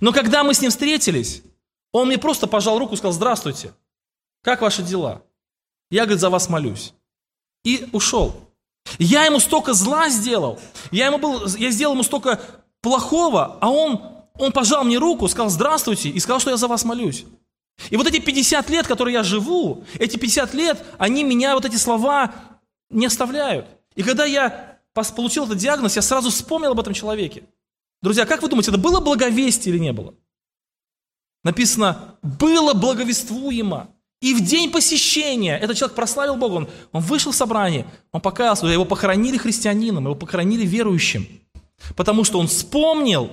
Но 0.00 0.10
когда 0.12 0.42
мы 0.42 0.54
с 0.54 0.62
ним 0.62 0.70
встретились, 0.70 1.42
он 1.92 2.08
мне 2.08 2.16
просто 2.16 2.46
пожал 2.46 2.78
руку 2.78 2.94
и 2.94 2.96
сказал, 2.96 3.12
здравствуйте, 3.12 3.72
как 4.44 4.60
ваши 4.60 4.82
дела? 4.82 5.22
Я, 5.90 6.02
говорит, 6.02 6.20
за 6.20 6.28
вас 6.28 6.48
молюсь. 6.50 6.92
И 7.64 7.88
ушел. 7.92 8.34
Я 8.98 9.24
ему 9.24 9.40
столько 9.40 9.72
зла 9.72 10.10
сделал, 10.10 10.60
я, 10.90 11.06
ему 11.06 11.16
был, 11.16 11.46
я 11.56 11.70
сделал 11.70 11.94
ему 11.94 12.02
столько 12.02 12.38
плохого, 12.82 13.56
а 13.62 13.70
он, 13.70 14.02
он 14.38 14.52
пожал 14.52 14.84
мне 14.84 14.98
руку, 14.98 15.26
сказал 15.26 15.48
здравствуйте 15.48 16.10
и 16.10 16.20
сказал, 16.20 16.40
что 16.40 16.50
я 16.50 16.58
за 16.58 16.68
вас 16.68 16.84
молюсь. 16.84 17.24
И 17.88 17.96
вот 17.96 18.06
эти 18.06 18.20
50 18.20 18.68
лет, 18.68 18.86
которые 18.86 19.14
я 19.14 19.22
живу, 19.22 19.84
эти 19.94 20.18
50 20.18 20.52
лет, 20.52 20.84
они 20.98 21.24
меня, 21.24 21.54
вот 21.54 21.64
эти 21.64 21.76
слова 21.76 22.34
не 22.90 23.06
оставляют. 23.06 23.66
И 23.94 24.02
когда 24.02 24.26
я 24.26 24.78
получил 25.16 25.46
этот 25.46 25.56
диагноз, 25.56 25.96
я 25.96 26.02
сразу 26.02 26.28
вспомнил 26.28 26.72
об 26.72 26.80
этом 26.80 26.92
человеке. 26.92 27.44
Друзья, 28.02 28.26
как 28.26 28.42
вы 28.42 28.48
думаете, 28.48 28.70
это 28.70 28.78
было 28.78 29.00
благовестие 29.00 29.74
или 29.74 29.80
не 29.80 29.94
было? 29.94 30.14
Написано, 31.42 32.18
было 32.22 32.74
благовествуемо. 32.74 33.93
И 34.24 34.32
в 34.32 34.40
день 34.40 34.70
посещения 34.70 35.58
этот 35.58 35.76
человек 35.76 35.94
прославил 35.94 36.36
Бога, 36.36 36.54
он, 36.54 36.68
он 36.92 37.02
вышел 37.02 37.30
в 37.30 37.36
собрание, 37.36 37.84
он 38.10 38.22
покаялся, 38.22 38.66
его 38.66 38.86
похоронили 38.86 39.36
христианином, 39.36 40.04
его 40.04 40.14
похоронили 40.14 40.64
верующим. 40.64 41.28
Потому 41.94 42.24
что 42.24 42.38
он 42.38 42.46
вспомнил 42.46 43.30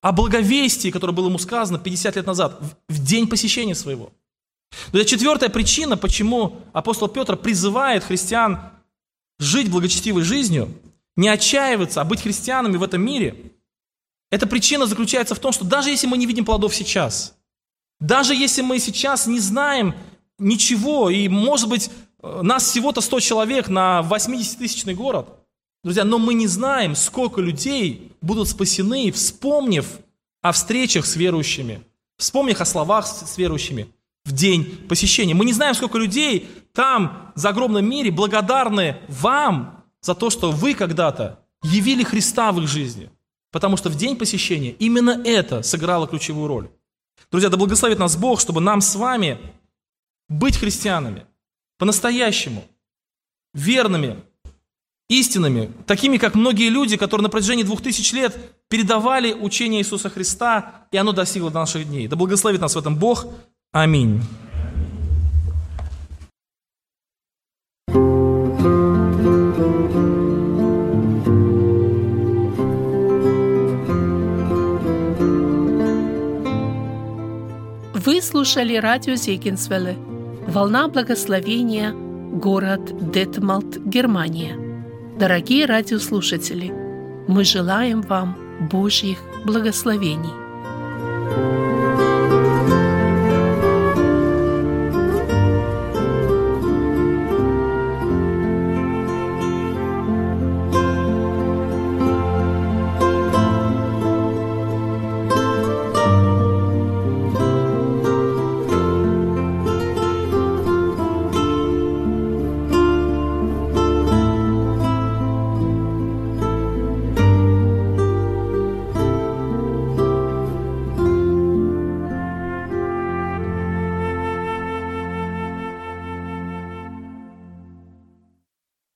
о 0.00 0.12
благовестии, 0.12 0.92
которое 0.92 1.12
было 1.12 1.26
ему 1.26 1.38
сказано 1.38 1.80
50 1.80 2.14
лет 2.14 2.24
назад, 2.24 2.56
в, 2.60 2.94
в 2.94 3.04
день 3.04 3.26
посещения 3.26 3.74
своего. 3.74 4.12
Это 4.92 5.04
четвертая 5.04 5.48
причина, 5.48 5.96
почему 5.96 6.60
апостол 6.72 7.08
Петр 7.08 7.36
призывает 7.36 8.04
христиан 8.04 8.60
жить 9.40 9.72
благочестивой 9.72 10.22
жизнью, 10.22 10.72
не 11.16 11.30
отчаиваться, 11.30 12.00
а 12.00 12.04
быть 12.04 12.22
христианами 12.22 12.76
в 12.76 12.84
этом 12.84 13.04
мире. 13.04 13.34
Эта 14.30 14.46
причина 14.46 14.86
заключается 14.86 15.34
в 15.34 15.40
том, 15.40 15.50
что 15.50 15.64
даже 15.64 15.90
если 15.90 16.06
мы 16.06 16.16
не 16.16 16.26
видим 16.26 16.44
плодов 16.44 16.76
сейчас, 16.76 17.34
даже 17.98 18.36
если 18.36 18.62
мы 18.62 18.78
сейчас 18.78 19.26
не 19.26 19.40
знаем 19.40 19.96
ничего, 20.42 21.10
и, 21.10 21.28
может 21.28 21.68
быть, 21.68 21.90
нас 22.22 22.64
всего-то 22.64 23.00
100 23.00 23.20
человек 23.20 23.68
на 23.68 24.06
80-тысячный 24.08 24.94
город, 24.94 25.28
друзья, 25.82 26.04
но 26.04 26.18
мы 26.18 26.34
не 26.34 26.46
знаем, 26.46 26.94
сколько 26.94 27.40
людей 27.40 28.12
будут 28.20 28.48
спасены, 28.48 29.10
вспомнив 29.12 29.86
о 30.40 30.52
встречах 30.52 31.06
с 31.06 31.16
верующими, 31.16 31.82
вспомнив 32.18 32.60
о 32.60 32.64
словах 32.64 33.06
с 33.06 33.38
верующими 33.38 33.88
в 34.24 34.32
день 34.32 34.86
посещения. 34.88 35.34
Мы 35.34 35.44
не 35.44 35.52
знаем, 35.52 35.74
сколько 35.74 35.98
людей 35.98 36.48
там, 36.72 37.32
за 37.34 37.48
огромном 37.48 37.88
мире, 37.88 38.10
благодарны 38.10 38.98
вам 39.08 39.84
за 40.00 40.14
то, 40.14 40.30
что 40.30 40.50
вы 40.50 40.74
когда-то 40.74 41.40
явили 41.62 42.02
Христа 42.02 42.52
в 42.52 42.60
их 42.60 42.68
жизни. 42.68 43.10
Потому 43.50 43.76
что 43.76 43.90
в 43.90 43.96
день 43.96 44.16
посещения 44.16 44.70
именно 44.70 45.20
это 45.24 45.62
сыграло 45.62 46.08
ключевую 46.08 46.48
роль. 46.48 46.70
Друзья, 47.30 47.50
да 47.50 47.56
благословит 47.56 47.98
нас 47.98 48.16
Бог, 48.16 48.40
чтобы 48.40 48.60
нам 48.60 48.80
с 48.80 48.94
вами 48.94 49.38
быть 50.32 50.56
христианами, 50.56 51.26
по-настоящему, 51.78 52.64
верными, 53.54 54.16
истинными, 55.08 55.70
такими, 55.86 56.16
как 56.16 56.34
многие 56.34 56.70
люди, 56.70 56.96
которые 56.96 57.24
на 57.24 57.28
протяжении 57.28 57.64
двух 57.64 57.82
тысяч 57.82 58.12
лет 58.12 58.36
передавали 58.68 59.32
учение 59.34 59.82
Иисуса 59.82 60.08
Христа, 60.08 60.86
и 60.90 60.96
оно 60.96 61.12
достигло 61.12 61.50
до 61.50 61.60
наших 61.60 61.86
дней. 61.86 62.08
Да 62.08 62.16
благословит 62.16 62.60
нас 62.60 62.74
в 62.74 62.78
этом 62.78 62.96
Бог. 62.96 63.26
Аминь. 63.72 64.22
Вы 78.04 78.20
слушали 78.20 78.76
радио 78.76 79.14
Зегенсвелле 79.14 80.11
«Волна 80.52 80.86
благословения», 80.88 81.92
город 81.92 83.10
Детмалт, 83.10 83.78
Германия. 83.86 84.54
Дорогие 85.18 85.64
радиослушатели, 85.64 86.70
мы 87.26 87.42
желаем 87.42 88.02
вам 88.02 88.36
Божьих 88.70 89.16
благословений. 89.46 90.41